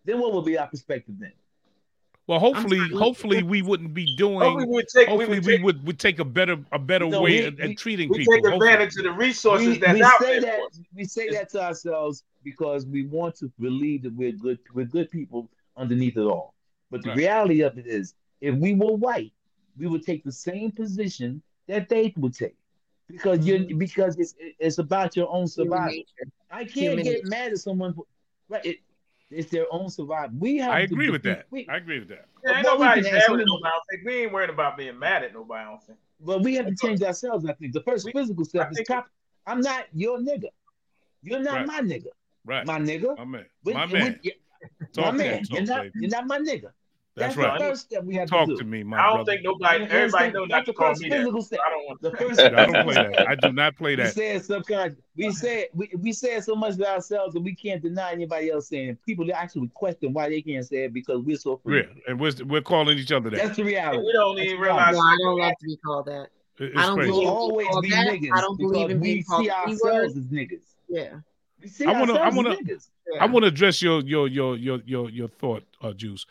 [0.06, 1.34] Then what would be our perspective then?
[2.26, 4.40] Well, hopefully, hopefully we wouldn't be doing.
[4.40, 6.80] Hopefully we would take we hopefully would we take, would would take a better a
[6.80, 8.34] better No, way we- at, at we- treating we people.
[8.36, 8.70] take hopefully.
[8.72, 10.42] advantage of the resources We, that's we out say there.
[10.62, 14.60] that for we say that to ourselves because we want to believe that we're good
[14.74, 16.54] we're good people underneath it all.
[16.92, 17.18] But the Right.
[17.18, 19.34] reality of it is, if we were white,
[19.78, 22.56] we would take the same position that they would take.
[23.10, 23.78] Because you Mhm.
[23.78, 26.04] because it's it's about your own survival.
[26.50, 27.94] I can't get mad at someone.
[27.94, 28.06] For,
[28.48, 28.78] right, it,
[29.34, 30.36] it's their own survival.
[30.40, 30.72] We have.
[30.72, 31.46] I to agree with defeat- that.
[31.52, 32.26] We, I agree with that.
[32.46, 33.66] Yeah, ain't But we nobody can mad ask with them- nobody.
[33.68, 35.62] I don't think we ain't worried about being mad at nobody.
[35.62, 36.00] I don't think.
[36.20, 37.46] but we have to change ourselves.
[37.46, 39.08] I think the first We- physical step is think- cop.
[39.46, 40.48] I'm not your nigga.
[41.22, 41.68] You're not Right.
[41.68, 42.08] my nigga.
[42.46, 43.18] Right, My nigga.
[43.18, 44.20] my man, my we- man.
[44.24, 44.32] yeah,
[44.98, 45.42] my man.
[45.42, 45.82] me, You're not.
[45.84, 45.92] baby.
[45.96, 46.72] You're not my nigga.
[47.16, 47.60] That's That's, right.
[47.60, 48.58] the first step we have Talk to do.
[48.58, 49.04] to me, my brother.
[49.04, 49.32] I don't brother.
[49.34, 49.84] think nobody.
[49.84, 51.44] And Everybody that's know not to call me that.
[51.46, 51.60] step.
[51.64, 52.02] I don't want.
[52.02, 52.40] The first.
[52.40, 53.28] I don't play that.
[53.30, 54.14] I do not play We that.
[54.16, 54.98] say it subconscious.
[55.16, 58.50] We say we we say it so much to ourselves that we can't deny anybody
[58.50, 59.06] else saying it.
[59.06, 61.82] People actually question why they can't say it because we're so free.
[61.82, 63.38] Yeah, and we're we're calling each other that.
[63.44, 64.00] That's the reality.
[64.00, 64.96] We don't That's even realize.
[64.96, 66.30] No, I don't like to be called that.
[66.58, 67.12] It's I don't crazy.
[67.12, 68.08] We'll believe- always called be that.
[68.08, 68.30] niggas.
[68.36, 70.06] I don't believe in being we see ourselves B-word.
[70.06, 70.62] as niggas.
[70.90, 71.14] Yeah.
[71.68, 72.76] See I wanna- I wanna- yeah.
[73.22, 76.26] I want to address your your your your your your thought, uh, Juice.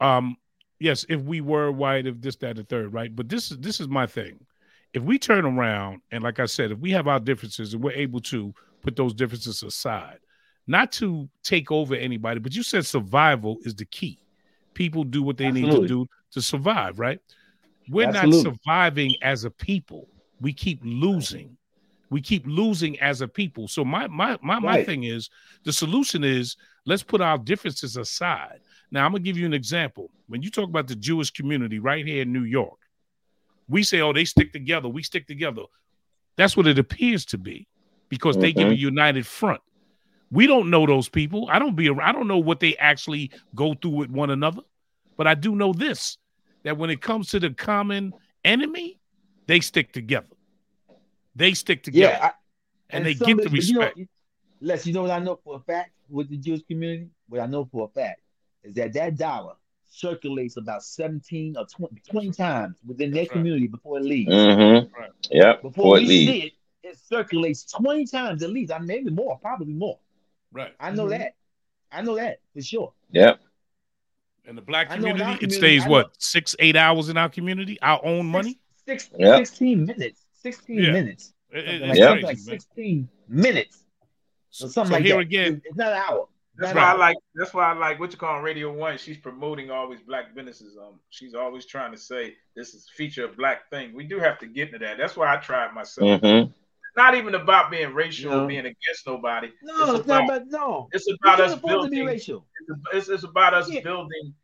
[0.00, 0.36] Um,
[0.78, 3.14] yes, if we were white, if this, that, and the third, right?
[3.14, 4.38] But this is this is my thing.
[4.92, 7.92] If we turn around and, like I said, if we have our differences and we're
[7.92, 10.18] able to put those differences aside,
[10.66, 14.18] not to take over anybody, but you said survival is the key.
[14.74, 17.18] People do what they need to do to survive, right?
[17.88, 18.44] We're Absolutely.
[18.44, 20.08] not surviving as a people.
[20.40, 21.56] We keep losing.
[22.10, 23.68] We keep losing as a people.
[23.68, 24.86] So my my my my Right.
[24.86, 25.28] thing is
[25.64, 28.60] the solution is let's put our differences aside.
[28.90, 30.10] Now I'm gonna give you an example.
[30.28, 32.78] When you talk about the Jewish community right here in New York,
[33.68, 34.88] we say, "Oh, they stick together.
[34.88, 35.62] We stick together."
[36.36, 37.66] That's what it appears to be,
[38.08, 38.80] because they give a mm-hmm.
[38.80, 39.60] united front.
[40.30, 41.48] We don't know those people.
[41.50, 41.90] I don't be.
[41.90, 44.62] I don't know what they actually go through with one another,
[45.16, 46.18] but I do know this:
[46.62, 48.12] that when it comes to the common
[48.44, 49.00] enemy,
[49.46, 50.26] they stick together.
[51.34, 52.32] They stick together, Yeah, I,
[52.90, 54.10] and, they some get the it- you know- respect.
[54.62, 57.10] Les, you know what I know for a fact with the Jewish community?
[57.28, 58.20] What I know for a fact
[58.66, 59.54] is that that dollar
[59.88, 63.30] circulates about 17 or 20, 20 times within their right.
[63.30, 64.30] community before it leaves.
[64.30, 64.92] Mm-hmm.
[65.30, 65.62] Yep.
[65.62, 66.30] Before Before it leaves.
[66.32, 66.52] see it,
[66.82, 68.72] it circulates 20 times at least.
[68.72, 69.98] I mean, maybe more, probably more.
[70.52, 70.74] right.
[70.80, 71.18] I know Mhm.
[71.18, 71.34] that.
[71.92, 72.92] I know that for sure.
[73.12, 73.40] Yep.
[74.46, 77.08] In the black I know in community, it stays I what know- six, eight hours
[77.08, 78.58] in our community, our own money.
[78.86, 79.36] Six, Yeah.
[79.38, 80.24] 16 minutes.
[80.42, 80.92] 16 Yeah.
[80.92, 81.32] minutes.
[81.50, 82.22] It- Something it- like, Yep.
[82.22, 83.84] like 16 minutes.
[84.62, 85.20] Or something so like here that.
[85.20, 86.28] again, It's not an hour.
[86.58, 87.16] That's Not why I like.
[87.34, 88.96] That's why I like what you call on Radio One.
[88.98, 90.76] She's promoting always black businesses.
[90.76, 93.92] Um, she's always trying to say this is feature of black thing.
[93.94, 94.96] We do have to get into that.
[94.98, 96.20] That's why I tried myself.
[96.22, 96.52] Mhm.
[96.96, 98.44] Not even about being racial No.
[98.44, 99.52] or being against nobody.
[99.62, 100.88] No, it's it's not about, about no.
[100.92, 102.06] it's about us afford to be building.
[102.06, 102.46] racial.
[102.94, 103.80] It's, it's about us Yeah.
[103.82, 104.34] building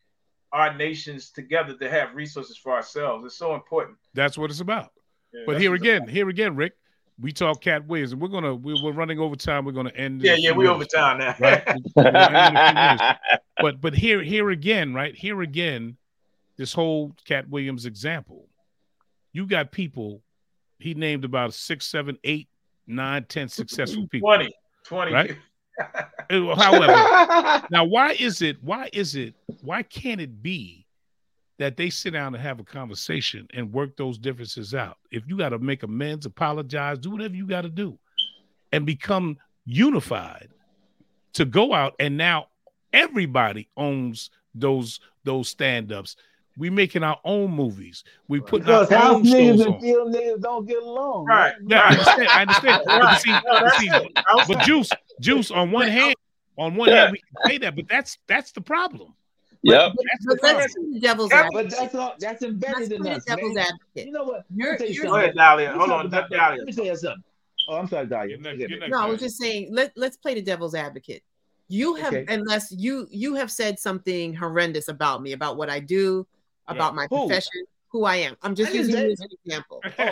[0.53, 3.25] our nations together to have resources for ourselves.
[3.25, 3.97] It's so important.
[4.13, 4.93] that's what it's about.
[5.33, 6.11] Yeah, But here again, about.
[6.11, 6.75] here again, Rick,
[7.23, 9.65] we talk Katt Williams, and we're gonna we, we're running over time.
[9.65, 10.23] We're gonna end.
[10.23, 11.35] Yeah, yeah, few we over time now.
[11.39, 11.63] right?
[11.97, 13.45] We're gonna end in a few minutes.
[13.59, 15.15] but but here here again, right?
[15.15, 15.97] Here again,
[16.57, 18.49] this whole Katt Williams example.
[19.33, 20.21] You got people.
[20.79, 22.49] He named about six, seven, eight,
[22.89, 24.29] nine, ten successful people.
[24.29, 24.53] 20,
[24.85, 25.13] 20.
[25.13, 25.37] Right?
[26.31, 28.63] Uh, However, now why is it?
[28.63, 29.35] Why is it?
[29.63, 30.82] Why can't it be
[31.59, 34.97] that they sit down and have a conversation and work those differences out?
[35.11, 37.99] If you got to make amends, apologize, do whatever you got to do,
[38.73, 40.49] and become unified
[41.35, 42.47] to go out and now
[42.93, 46.17] everybody owns those those stand-ups.
[46.59, 48.05] We making our own movies.
[48.29, 49.81] We putting our Because house own niggas shows and on.
[49.81, 51.25] field niggas don't get along.
[51.25, 51.55] Right.
[51.67, 52.29] Yeah, I understand.
[52.29, 52.83] I understand.
[52.85, 54.13] But see, No, but see, it.
[54.17, 55.51] I was but juice, juice.
[55.51, 56.15] On one hand,
[56.59, 59.15] on one hand, we can say that, but that's that's the problem.
[59.65, 59.93] Yep.
[60.11, 60.93] That's the But let's problem.
[60.93, 61.71] be the devil's Yeah, advocate.
[61.71, 63.25] But that's all that's Let's embedded in us.
[63.25, 63.65] devil's man.
[63.67, 64.07] advocate.
[64.07, 64.45] You know what?
[64.55, 65.73] You're- Let me you you're- Go ahead, Dahlia.
[65.73, 66.07] Hold on.
[66.07, 66.37] about Let that.
[66.37, 66.59] Dahlia.
[66.59, 67.23] Let me tell you something.
[67.69, 68.39] Oh, I'm sorry, Dahlia.
[68.39, 68.91] Next- Forgive next.
[68.91, 71.23] No, I was just saying let let's play the devil's advocate.
[71.69, 72.25] You have Okay.
[72.35, 76.27] unless you you have said something horrendous about me, about what I do,
[76.67, 77.27] about my Who?
[77.29, 77.63] profession,
[77.93, 78.37] who I am.
[78.43, 79.81] I'm just using say- you as an example.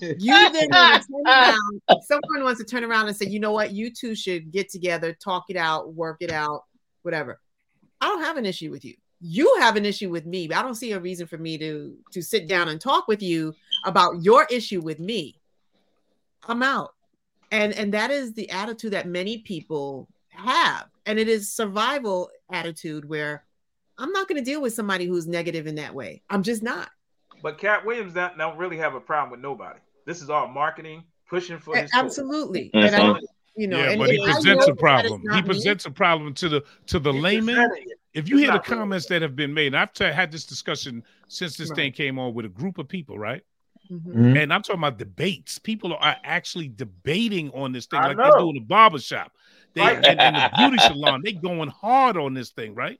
[0.00, 1.80] You then want to turn around.
[2.02, 5.14] Someone wants to turn around and say, you know what, you two should get together,
[5.14, 6.64] talk it out, work it out,
[7.02, 7.40] whatever.
[8.02, 8.94] I don't have an issue with you.
[9.20, 11.96] You have an issue with me, but I don't see a reason for me to
[12.12, 13.54] to sit down and talk with you
[13.86, 15.40] about your issue with me.
[16.46, 16.90] I'm out.
[17.50, 20.88] And and that is the attitude that many people have.
[21.06, 23.44] And it is survival attitude where
[23.98, 26.22] I'm not going to deal with somebody who's negative in that way.
[26.30, 26.90] I'm just not.
[27.42, 29.78] But Katt Williams don't, don't really have a problem with nobody.
[30.06, 32.70] This is all marketing, pushing for his Absolutely.
[32.74, 32.86] Mhm.
[32.86, 33.18] And I,
[33.56, 35.20] you know, yeah, and but he presents a problem.
[35.20, 35.42] He not me.
[35.42, 37.70] presents a problem to the to the He's layman.
[38.14, 38.78] If you It's hear the not real.
[38.78, 41.76] comments that have been made, and I've t- had this discussion since this Right.
[41.76, 43.42] thing came on with a group of people, right?
[43.90, 44.02] Mhm.
[44.14, 44.42] Mhm.
[44.42, 45.58] And I'm talking about debates.
[45.58, 48.30] People are actually debating on this thing I like know.
[48.32, 49.32] they do in the barber shop.
[49.74, 49.96] They Right.
[50.06, 52.98] and, and the beauty salon, they going hard on this thing, right?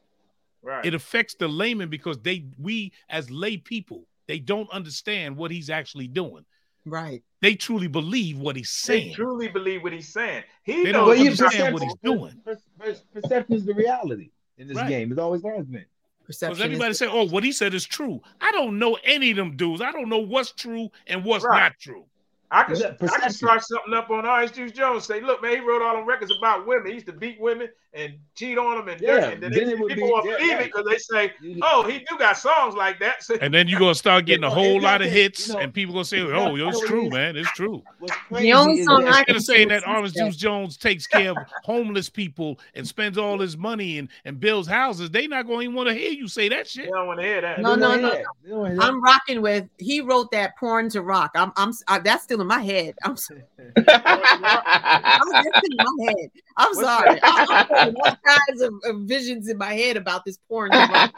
[0.65, 0.85] Right.
[0.85, 5.69] It affects the layman because they we as lay people, they don't understand what he's
[5.71, 6.45] actually doing.
[6.87, 7.23] Right.
[7.43, 9.15] They truly believe what he's they saying.
[9.15, 10.45] truly believe what he's saying.
[10.65, 12.41] He they don't Well, he's understand not- what he's doing.
[12.45, 14.89] per- per- Perception is the reality in this Right.
[14.89, 15.13] game.
[15.13, 15.85] It always has been.
[16.25, 16.55] Perception.
[16.55, 19.37] Because is- everybody say, "Oh, what he said is true." I don't know any of
[19.37, 19.83] them dudes.
[19.83, 21.61] I don't know what's true and what's Right.
[21.61, 22.07] not true.
[22.51, 25.05] I can, I can start something up on Oran Juice Jones.
[25.07, 26.87] Say, look, man, he wrote all them records about women.
[26.89, 29.73] He used to beat women and cheat on them, and, Yeah, and then, then they,
[29.75, 32.99] people be- won't yeah, believe it because they say, oh, he do got songs like
[33.01, 33.23] that.
[33.23, 35.73] So, And then you're gonna start getting a whole lot of hits, You know, and
[35.75, 37.37] people gonna say, "Oh, you it's know what true, man.
[37.37, 40.11] It's true." What's crazy only is song that- I Instead of saying that Yes, Oran.
[40.13, 44.69] Juice Jones takes care of homeless people and spends all his money and, and builds
[44.69, 46.87] houses, they not going to even want to hear you say that shit.
[46.87, 47.61] you don't want to hear that.
[47.61, 48.25] No, They no, no, hear that.
[48.45, 48.85] They don't hear that.
[48.85, 49.69] I'm rocking with.
[49.79, 51.31] He wrote that porn to rock.
[51.37, 51.53] I'm.
[51.57, 51.73] I'm.
[51.89, 52.95] I, that's still in my head.
[53.05, 53.13] I'm.
[53.13, 53.45] s- I'm
[53.77, 56.31] that's still in my head.
[56.57, 57.15] I'm What's sorry.
[57.15, 57.21] that?
[57.23, 60.71] I, I'm all kinds of, of visions in my head about this porn.
[60.73, 61.13] To rock.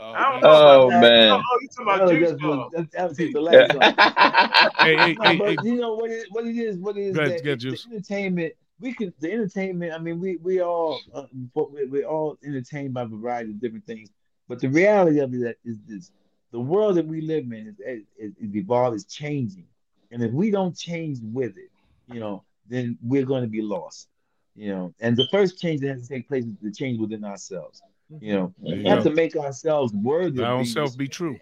[0.00, 1.00] I don't know oh about that.
[1.00, 1.30] man.
[1.30, 2.72] Oh, oh, you talking about was Juice just- Jones.
[2.72, 4.74] that's- that was the last song.
[4.78, 7.02] Hey, hey, No, hey, but hey, you know what it, what it is, what it
[7.02, 7.86] is Go ahead, that go the Juice.
[7.90, 8.52] entertainment.
[8.80, 9.92] We can the entertainment.
[9.92, 13.86] I mean, we we all uh, we, we're all entertained by a variety of different
[13.86, 14.08] things.
[14.48, 16.12] But the reality of it is this:
[16.50, 19.66] the world that we live in is is, is evolved, is changing,
[20.10, 21.70] and if we don't change with it,
[22.12, 24.08] you know, then we're going to be lost.
[24.54, 27.24] You know, and the first change that has to take place is the change within
[27.24, 27.80] ourselves.
[28.20, 30.42] You know, There we have to make ourselves worthy.
[30.42, 31.12] Our own being self be respected.
[31.12, 31.38] true.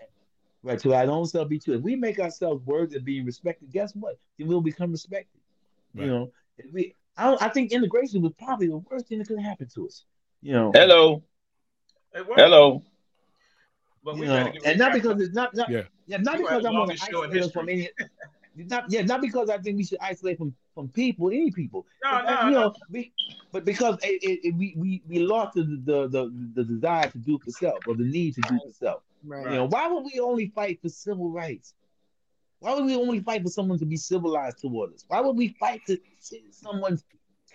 [0.63, 1.75] Right, to our own self be true.
[1.77, 4.19] If we make ourselves worthy of being respected, guess what?
[4.39, 5.41] Then we'll become respected.
[5.95, 6.05] Right.
[6.05, 6.95] You know, if we.
[7.17, 10.05] I, don't, I think integration was probably the worst thing that could happen to us.
[10.43, 11.23] You know, Hello.
[12.15, 12.37] It was.
[12.37, 12.83] Hello.
[14.07, 15.83] But we know, gotta and not because it's not, not Yeah.
[16.07, 17.91] yeah, not We because got I the going to longest isolate from any.
[18.55, 21.87] Not yeah, not because I think we should isolate from from people, any people.
[22.05, 22.61] No, But, uh, no, you no.
[22.61, 23.13] know, we,
[23.53, 27.19] but because it, it, it, we, we we lost the, the the the desire to
[27.19, 29.03] do for self or the need to do for self.
[29.25, 29.45] Right.
[29.51, 31.75] You know, why would we only fight for civil rights?
[32.61, 35.05] Why would we only fight for someone to be civilized toward us?
[35.09, 36.99] Why would we fight to see someone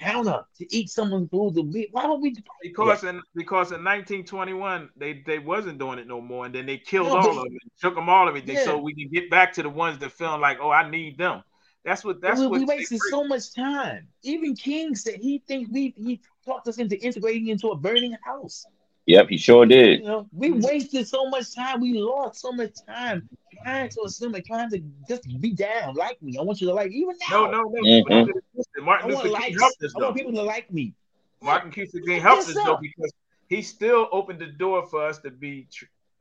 [0.01, 1.55] counter to eat someone's food.
[1.55, 2.35] To be, why would we?
[2.63, 6.77] Because in because in 1921 they they wasn't doing it no more, and then they
[6.77, 8.65] killed no, all of them, took them all everything, yeah.
[8.65, 11.43] so we can get back to the ones that feel like, oh, I need them.
[11.83, 14.07] That's what that's we, what we wasted so much time.
[14.23, 18.65] Even King said he thinks we he talked us into integrating into a burning house.
[19.07, 20.01] Yep, he sure did.
[20.01, 21.81] You know, we wasted so much time.
[21.81, 23.27] We lost so much time
[23.63, 26.37] trying to assume and trying to just be down, like me.
[26.37, 27.45] I want you to like even now.
[27.45, 27.81] No, no, no.
[27.81, 28.85] Mm-hmm.
[28.85, 29.93] Martin Luther King helped us.
[29.95, 30.93] I want people to like me.
[31.41, 33.11] Martin Luther King helped us though because
[33.49, 35.67] he still opened the door for us to be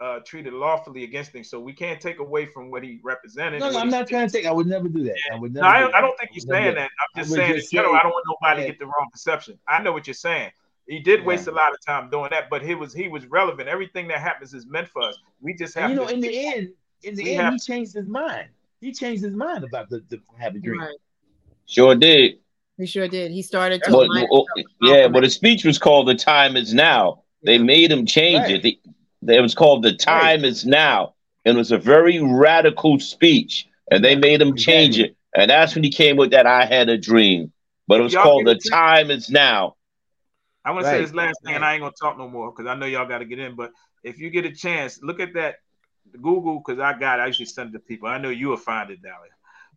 [0.01, 1.51] uh, treated lawfully against things.
[1.51, 3.61] So we can't take away from what he represented.
[3.61, 4.47] No, no I'm not trying to take.
[4.47, 5.17] I would never do that.
[5.33, 5.67] I would never.
[5.67, 6.91] No, I, do I, don't think you're saying that.
[7.15, 7.95] I'm just saying just in general.
[7.95, 8.67] I don't want nobody yeah.
[8.67, 9.59] to get the wrong perception.
[9.69, 10.51] I know what you're saying.
[10.91, 11.53] He did waste yeah.
[11.53, 13.69] a lot of time doing that, but he was he was relevant.
[13.69, 15.17] Everything that happens is meant for us.
[15.41, 15.85] We just have.
[15.85, 16.71] And you know, in the end,
[17.05, 18.49] in the end, have, he changed his mind.
[18.81, 20.81] He changed his mind about the, the having dream.
[20.81, 20.97] Right.
[21.67, 22.41] Sure did.
[22.77, 23.31] He sure did.
[23.31, 23.93] He started to.
[23.93, 24.47] But, oh,
[24.83, 28.65] yeah, but his speech was called "The Time Is Now." They made him change right.
[28.65, 28.81] it.
[29.23, 30.45] They, it was called "The Time right.
[30.45, 31.15] Is Now,"
[31.45, 35.17] and it was a very radical speech, and they made him change exactly.
[35.37, 35.41] it.
[35.41, 37.53] And that's when he came with that "I Had a Dream,"
[37.87, 39.77] but it was y'all called "The Time Is Now."
[40.65, 42.67] I want to say this last thing, and I ain't gonna talk no more because
[42.67, 43.57] I know y'all got to get in.
[43.57, 43.73] But
[44.03, 45.57] if you get a chance, look at that
[46.13, 47.19] Google because I got.
[47.19, 47.23] It.
[47.23, 48.09] I usually send it to people.
[48.09, 49.31] I know you will find it, Dahlia.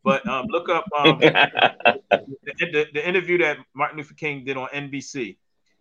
[0.03, 4.67] But um, look up um, the, the, the, interview that Martin Luther King did on
[4.67, 5.37] NBC,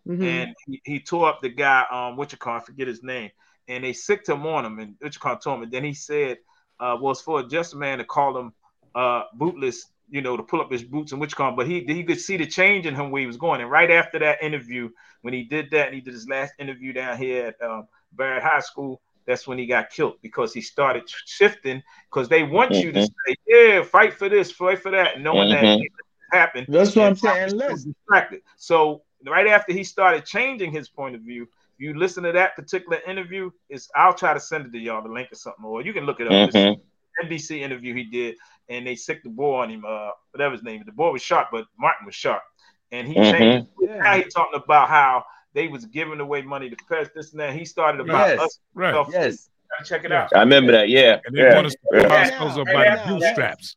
[0.09, 0.23] mm-hmm.
[0.23, 3.31] and he, he, tore up the guy, um, what you call, I forget his name,
[3.67, 5.95] and they sicked him on him, and what you call told him, and then he
[5.95, 6.39] said,
[6.79, 8.53] uh, well, it's for just a man to call him
[8.95, 12.05] uh, bootless, you know, to pull up his boots and which call, but he he
[12.05, 14.91] could see the change in him where he was going, and right after that interview,
[15.23, 18.43] when he did that, and he did his last interview down here at um, Barrett
[18.43, 22.87] High School that's when he got killed because he started shifting because they want mm-hmm.
[22.87, 23.31] you to mm-hmm.
[23.31, 25.81] say, yeah, fight for this, fight for that, knowing mm-hmm.
[25.81, 25.89] that
[26.33, 26.67] happened.
[26.69, 27.59] That's what I'm saying.
[27.59, 28.43] Distracted.
[28.57, 31.49] So right after he started changing his point of view,
[31.79, 33.51] you listen to that particular interview.
[33.69, 36.05] Is I'll try to send it to y'all the link or something, or you can
[36.05, 36.51] look it up.
[36.51, 36.81] Mm-hmm.
[37.27, 38.37] NBC interview he did,
[38.73, 39.85] and they sick the boy on him.
[39.87, 40.83] Uh, whatever his name.
[40.85, 42.43] The boy was sharp, but Martin was sharp,
[42.91, 43.39] and he mm-hmm.
[43.39, 43.69] changed.
[43.81, 43.99] Yeah.
[43.99, 45.25] Now he's talking about how
[45.55, 47.55] they was giving away money to press this and that.
[47.55, 48.59] He started about yes, us.
[48.75, 49.07] Right.
[49.11, 49.49] Yes.
[49.85, 50.35] Check it out.
[50.35, 50.89] I remember that.
[50.89, 51.19] Yeah.
[51.25, 51.55] And they yeah.
[51.55, 52.09] want us to pull yeah.
[52.09, 53.77] ourselves up by the bootstraps.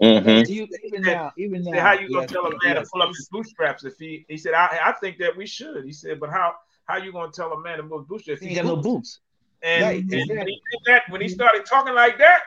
[0.00, 0.50] Mm-hmm.
[0.84, 3.84] even now, even now, how you gonna tell a man to pull up his bootstraps
[3.84, 4.26] if he?
[4.28, 5.84] He said, I, I think that we should.
[5.84, 6.54] He said, but how?
[6.84, 8.42] How you gonna tell a man to move bootstraps?
[8.42, 9.20] If He ain't got no boots.
[9.62, 10.52] And, right, and exactly.
[10.52, 12.40] he did that when he started talking like that.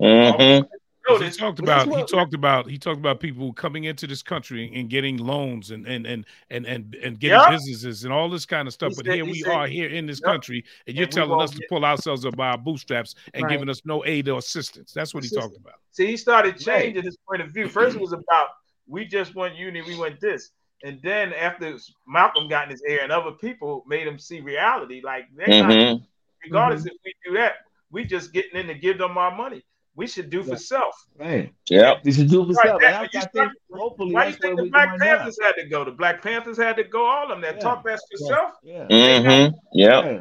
[0.00, 0.64] Mm-hmm
[1.08, 4.88] he talked about he talked about he talked about people coming into this country and
[4.88, 7.50] getting loans and and and and and, and getting yep.
[7.50, 8.90] businesses and all this kind of stuff.
[8.90, 10.32] He but said, here we said, are here in this yep.
[10.32, 13.50] country, and you're and telling us to pull ourselves up by our bootstraps and right.
[13.50, 14.92] giving us no aid or assistance.
[14.92, 15.74] That's what he talked about.
[15.90, 17.04] See, he started changing right.
[17.04, 17.68] his point of view.
[17.68, 18.48] First, it was about
[18.86, 20.50] we just want unity, we want this.
[20.84, 21.76] And then after
[22.08, 25.68] Malcolm got in his ear and other people made him see reality, like mm-hmm.
[25.68, 26.00] not,
[26.44, 26.88] regardless mm-hmm.
[26.88, 27.52] if we do that,
[27.92, 29.62] we just getting in to give them our money
[29.94, 30.94] we should do for self.
[31.18, 31.52] Right.
[31.68, 31.94] Yeah.
[32.04, 32.80] We should do for right, self.
[32.80, 35.46] That, I, I think, hopefully why do you think the Black Panthers now.
[35.46, 35.84] had to go?
[35.84, 37.04] The Black Panthers had to go.
[37.04, 37.60] All of them that yeah.
[37.60, 38.28] talk best for yeah.
[38.28, 38.50] self.
[38.62, 38.86] Yeah.
[38.86, 39.54] Mm-hmm.
[39.72, 40.20] Yeah.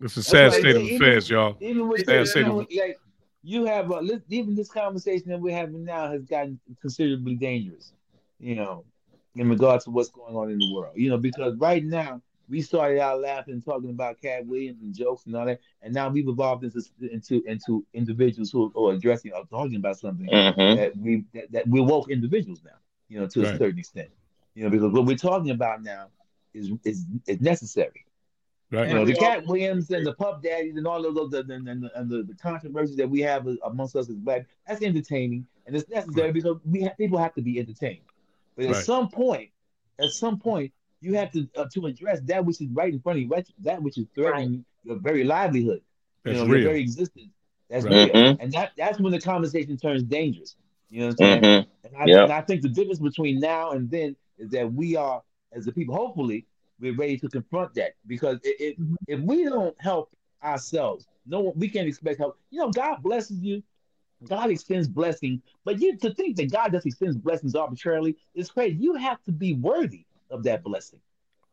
[0.00, 1.56] It's a sad state of affairs, y'all.
[1.60, 2.98] Even with sad state of like,
[3.42, 7.92] you have uh, even this conversation that we're having now has gotten considerably dangerous.
[8.40, 8.84] You know,
[9.36, 10.94] in regards to what's going on in the world.
[10.96, 15.26] You know, because right now we started out laughing, talking about Katt Williams and jokes
[15.26, 19.44] and all that, and now we've evolved into into into individuals who are addressing or
[19.46, 20.76] talking about something mm-hmm.
[20.76, 22.76] that we that, that, we're woke individuals now.
[23.08, 23.54] You know, to right.
[23.54, 24.08] a certain extent.
[24.54, 26.08] You know, because what we're talking about now
[26.52, 28.04] is is is necessary.
[28.70, 28.88] Right.
[28.88, 31.68] You know, the Katt Williams and the Puff Daddies and all of those and, and,
[31.68, 35.76] and, and the, the controversies that we have amongst us as black, that's entertaining and
[35.76, 36.34] it's necessary right.
[36.34, 38.02] because we have, people have to be entertained.
[38.56, 39.50] But at some point,
[39.98, 40.72] at some point,
[41.04, 43.82] you have to uh, to address that which is right in front of you, that
[43.82, 44.64] which is threatening right.
[44.84, 45.82] your very livelihood,
[46.24, 46.62] that's you know, real.
[46.62, 47.30] your very existence.
[47.68, 47.92] That's right.
[47.92, 48.42] real, mm-hmm.
[48.42, 50.56] and that that's when the conversation turns dangerous.
[50.88, 51.42] You know what I'm saying?
[51.42, 51.86] Mm-hmm.
[51.86, 52.24] And, I, yep.
[52.24, 55.22] and I think the difference between now and then is that we are,
[55.52, 56.46] as the people, hopefully,
[56.80, 58.94] we're ready to confront that because if mm-hmm.
[59.06, 60.10] if we don't help
[60.42, 62.38] ourselves, no one we can't expect help.
[62.50, 63.62] You know, God blesses you.
[64.26, 68.76] God extends blessing, but you to think that God just extends blessings arbitrarily is crazy.
[68.76, 71.00] You have to be worthy of that blessing.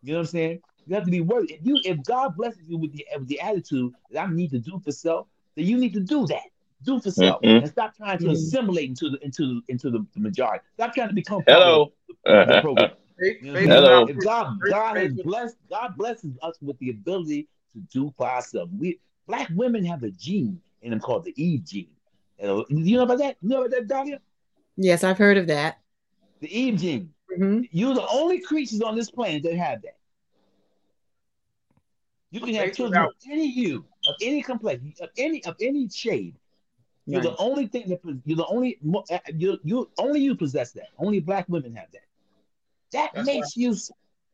[0.03, 0.59] You know what I'm saying?
[0.87, 1.53] You have to be worthy.
[1.53, 4.59] If you if God blesses you with the with the attitude that I need to
[4.59, 6.43] do for self, then you need to do that.
[6.83, 7.63] Do for self mm-hmm.
[7.63, 8.33] and stop trying to mm-hmm.
[8.33, 10.63] assimilate into the into into the, the majority.
[10.73, 11.93] Stop trying to become hello.
[12.25, 12.91] the program.
[13.19, 14.05] You know hello.
[14.07, 18.71] If God God has blessed God blesses us with the ability to do for ourselves.
[18.77, 21.87] We black women have a gene in them called the Eve gene.
[22.39, 22.65] You
[22.97, 23.37] know about that?
[23.41, 24.19] You know about that, Dahlia?
[24.75, 25.77] Yes, I've heard of that.
[26.39, 27.13] The Eve gene.
[27.37, 27.69] Mhm.
[27.71, 29.97] You're the only creatures on this planet that have that.
[32.31, 35.89] You can have Faith children of any hue, of any complexion, of any of any
[35.89, 36.35] shade.
[37.05, 38.79] You're the only thing that you're the only
[39.11, 40.89] uh, you you only you possess that.
[40.97, 42.05] Only black women have that.
[42.93, 43.75] That That's makes you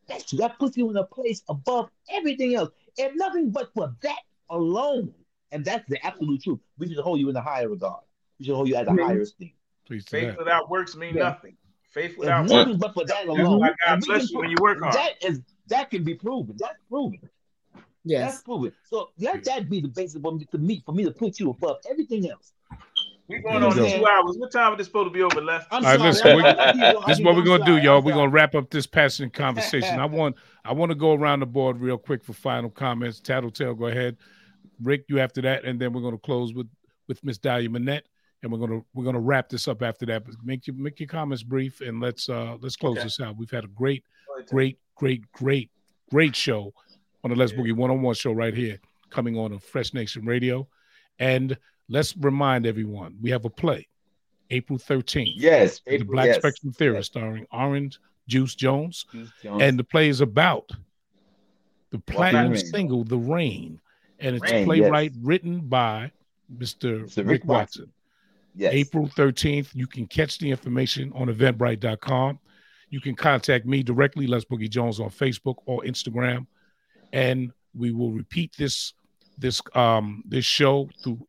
[0.07, 2.69] that that puts you in a place above everything else.
[2.97, 4.19] If nothing but for that
[4.49, 5.13] alone,
[5.51, 6.59] and that's the absolute truth.
[6.77, 8.03] We should hold you in a higher regard.
[8.37, 9.53] We should hold you as a higher esteem.
[9.85, 10.37] Please to Faith that.
[10.37, 11.23] without works mean Yeah.
[11.23, 11.57] nothing.
[11.97, 12.51] Faith If without works.
[12.51, 14.79] nothing but for that alone, why God and we bless can you when you work
[14.79, 14.93] hard.
[14.93, 16.55] That is that can be proven.
[16.59, 17.19] That's proven.
[18.03, 18.31] Yes.
[18.33, 18.71] That's proven.
[18.85, 21.49] So let that be the basis for me to me for me to put you
[21.49, 22.53] above everything else.
[23.27, 23.97] We're going There on go.
[23.97, 24.37] two hours.
[24.37, 25.67] What time is this supposed to be over, left?
[25.71, 26.35] I'm All right, sorry.
[26.35, 27.59] listen, we- I- I keep going- I This is what we're going.
[27.61, 28.01] gonna do, y'all.
[28.01, 29.99] We're gonna wrap up this passionate conversation.
[29.99, 33.19] I want I want to go around the board real quick for final comments.
[33.19, 34.15] Tattletale, go ahead.
[34.81, 36.67] Rick, you after that, and then we're gonna close with
[37.07, 38.03] with Miss Dahlia Minnette,
[38.47, 40.25] and we're gonna we're gonna wrap this up after that.
[40.25, 43.03] But make your make your comments brief, and let's uh let's close Okay.
[43.03, 43.35] this out.
[43.37, 44.03] We've had a great,
[44.47, 45.69] great, great, great,
[46.09, 46.73] great show
[47.23, 47.59] on the Let's Yeah.
[47.59, 48.79] Boogie One on One show right here,
[49.09, 50.67] coming on a Fresh Nation Radio,
[51.19, 51.57] and
[51.89, 53.87] let's remind everyone we have a play,
[54.49, 55.35] April thirteenth.
[55.35, 56.37] Yes, The Black yes.
[56.37, 57.91] Spectrum Theatre, starring Oran
[58.27, 59.05] Juice Jones.
[59.11, 59.61] Juice Jones.
[59.61, 60.71] And the play is about
[61.91, 63.79] the platinum single, The Rain.
[64.19, 66.11] And it's Rain, playwright written by
[66.51, 67.03] Mr.
[67.03, 67.17] Mr.
[67.17, 67.83] Rick, Rick Watson.
[67.83, 67.91] Watson.
[68.57, 68.73] Yes.
[68.73, 69.73] April 13th.
[69.73, 72.39] You can catch the information on eventbrite.com.
[72.89, 76.47] You can contact me directly, Les Boogie Jones, on Facebook or Instagram.
[77.13, 78.93] And we will repeat this
[79.38, 81.19] this um this show through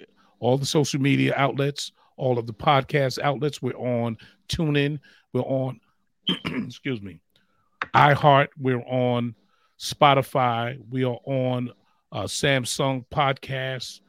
[0.41, 3.61] all the social media outlets, all of the podcast outlets.
[3.61, 4.17] We're on
[4.49, 4.99] TuneIn,
[5.33, 5.81] we're on
[6.47, 7.21] excuse me,
[7.95, 9.35] iHeart, we're on
[9.79, 11.71] Spotify, we are on
[12.13, 14.01] uh, Samsung Podcasts.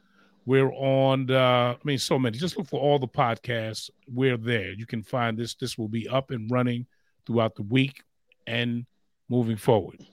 [0.49, 2.35] We're on, uh, I mean, so many.
[2.35, 3.91] Just look for all the podcasts.
[4.11, 4.71] We're there.
[4.71, 5.53] You can find this.
[5.53, 6.87] This will be up and running
[7.27, 8.01] throughout the week
[8.47, 8.87] and
[9.29, 10.03] moving forward.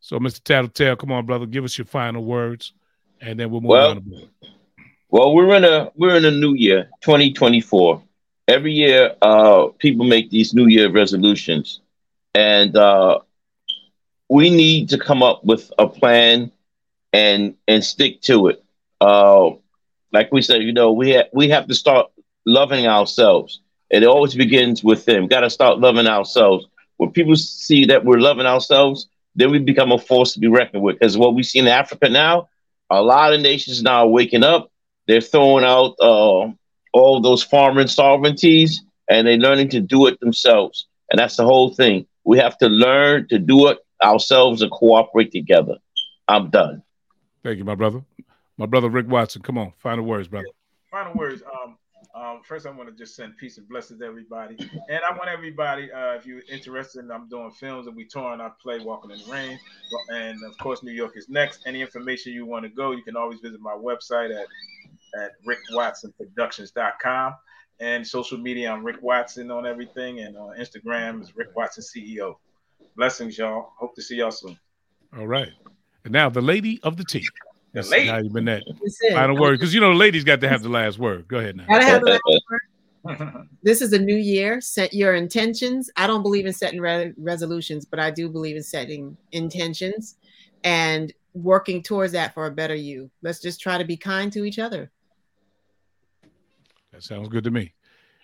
[0.00, 0.42] So, Mr.
[0.42, 2.72] Tattletale, come on, brother, give us your final words,
[3.20, 4.30] and then we'll move Well, on.
[5.10, 8.02] Well, we're in a we're in a new year, 2024.
[8.48, 11.80] Every year, uh, people make these New Year resolutions,
[12.34, 13.18] and uh,
[14.30, 16.52] we need to come up with a plan
[17.12, 18.64] and and stick to it.
[19.00, 19.50] Uh,
[20.12, 22.10] like we said, you know, we ha- we have to start
[22.46, 23.60] loving ourselves.
[23.90, 25.26] It always begins with them.
[25.28, 26.66] Got to start loving ourselves.
[26.96, 30.82] When people see that we're loving ourselves, then we become a force to be reckoned
[30.82, 30.98] with.
[30.98, 32.48] Because what we see in Africa now,
[32.90, 34.70] a lot of nations now are waking up.
[35.06, 36.50] They're throwing out uh,
[36.92, 40.86] all those foreign sovereignties, and they're learning to do it themselves.
[41.10, 42.06] And that's the whole thing.
[42.24, 45.76] We have to learn to do it ourselves and cooperate together.
[46.26, 46.82] I'm done.
[47.42, 48.02] Thank you, my brother.
[48.58, 49.40] My brother Rick Watson.
[49.42, 50.48] Come on, final words, brother.
[50.90, 51.42] Final words.
[51.42, 51.78] Um,
[52.14, 54.56] um, first, I want to just send peace and blessings to everybody,
[54.88, 58.40] and I want everybody, uh, if you're interested, in, I'm doing films and we touring
[58.40, 59.58] I play, Walking in the Rain,
[60.10, 61.62] and of course, New York is next.
[61.66, 64.46] Any information you want to go, you can always visit my website at
[65.22, 67.34] at rickwatsonproductions.com
[67.80, 68.70] and social media.
[68.70, 72.36] I'm Rick Watson on everything, and on Instagram is Rick Watson CEO.
[72.96, 73.72] Blessings, y'all.
[73.78, 74.58] Hope to see y'all soon.
[75.16, 75.52] All right.
[76.04, 77.26] And now the lady of the tea.
[77.78, 78.08] The Miss lady.
[78.08, 78.62] Dahlia Minnette.
[78.66, 79.12] That's it.
[79.12, 81.28] Final word, because you know the ladies got to have the last word.
[81.28, 81.64] Go ahead now.
[81.68, 82.42] Gotta have the last
[83.30, 83.48] word.
[83.62, 84.60] This is a new year.
[84.60, 85.88] Set your intentions.
[85.96, 90.16] I don't believe in setting re- resolutions, but I do believe in setting intentions
[90.64, 93.10] and working towards that for a better you.
[93.22, 94.90] Let's just try to be kind to each other.
[96.92, 97.72] That sounds good to me.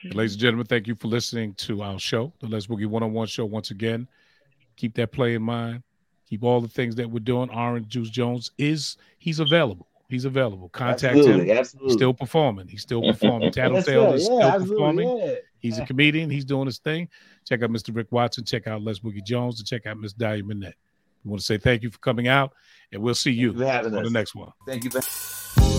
[0.02, 3.04] And ladies and gentlemen, thank you for listening to our show, the Les Boogie One
[3.04, 3.44] on One Show.
[3.44, 4.08] Once again,
[4.74, 5.84] keep that play in mind.
[6.28, 7.50] Keep all the things that we're doing.
[7.50, 9.86] Oran Juice Jones is he's available.
[10.08, 10.68] He's available.
[10.68, 11.58] Contact absolutely, him.
[11.58, 11.88] absolutely.
[11.88, 12.68] He's still performing.
[12.68, 13.50] He's still performing.
[13.52, 14.14] Tattletale sir.
[14.16, 15.18] is Yeah, still performing.
[15.18, 15.34] yeah.
[15.58, 16.28] He's a comedian.
[16.30, 17.08] He's doing his thing.
[17.48, 17.94] Check out Mr.
[17.94, 18.44] Rick Watson.
[18.44, 19.60] Check out Les Boogie Jones.
[19.60, 20.74] And check out Miss Dahlia Minnette.
[21.24, 22.52] We want to say thank you for coming out,
[22.92, 23.90] and we'll see you you on us.
[23.90, 24.52] the next one.
[24.66, 25.73] Thank you.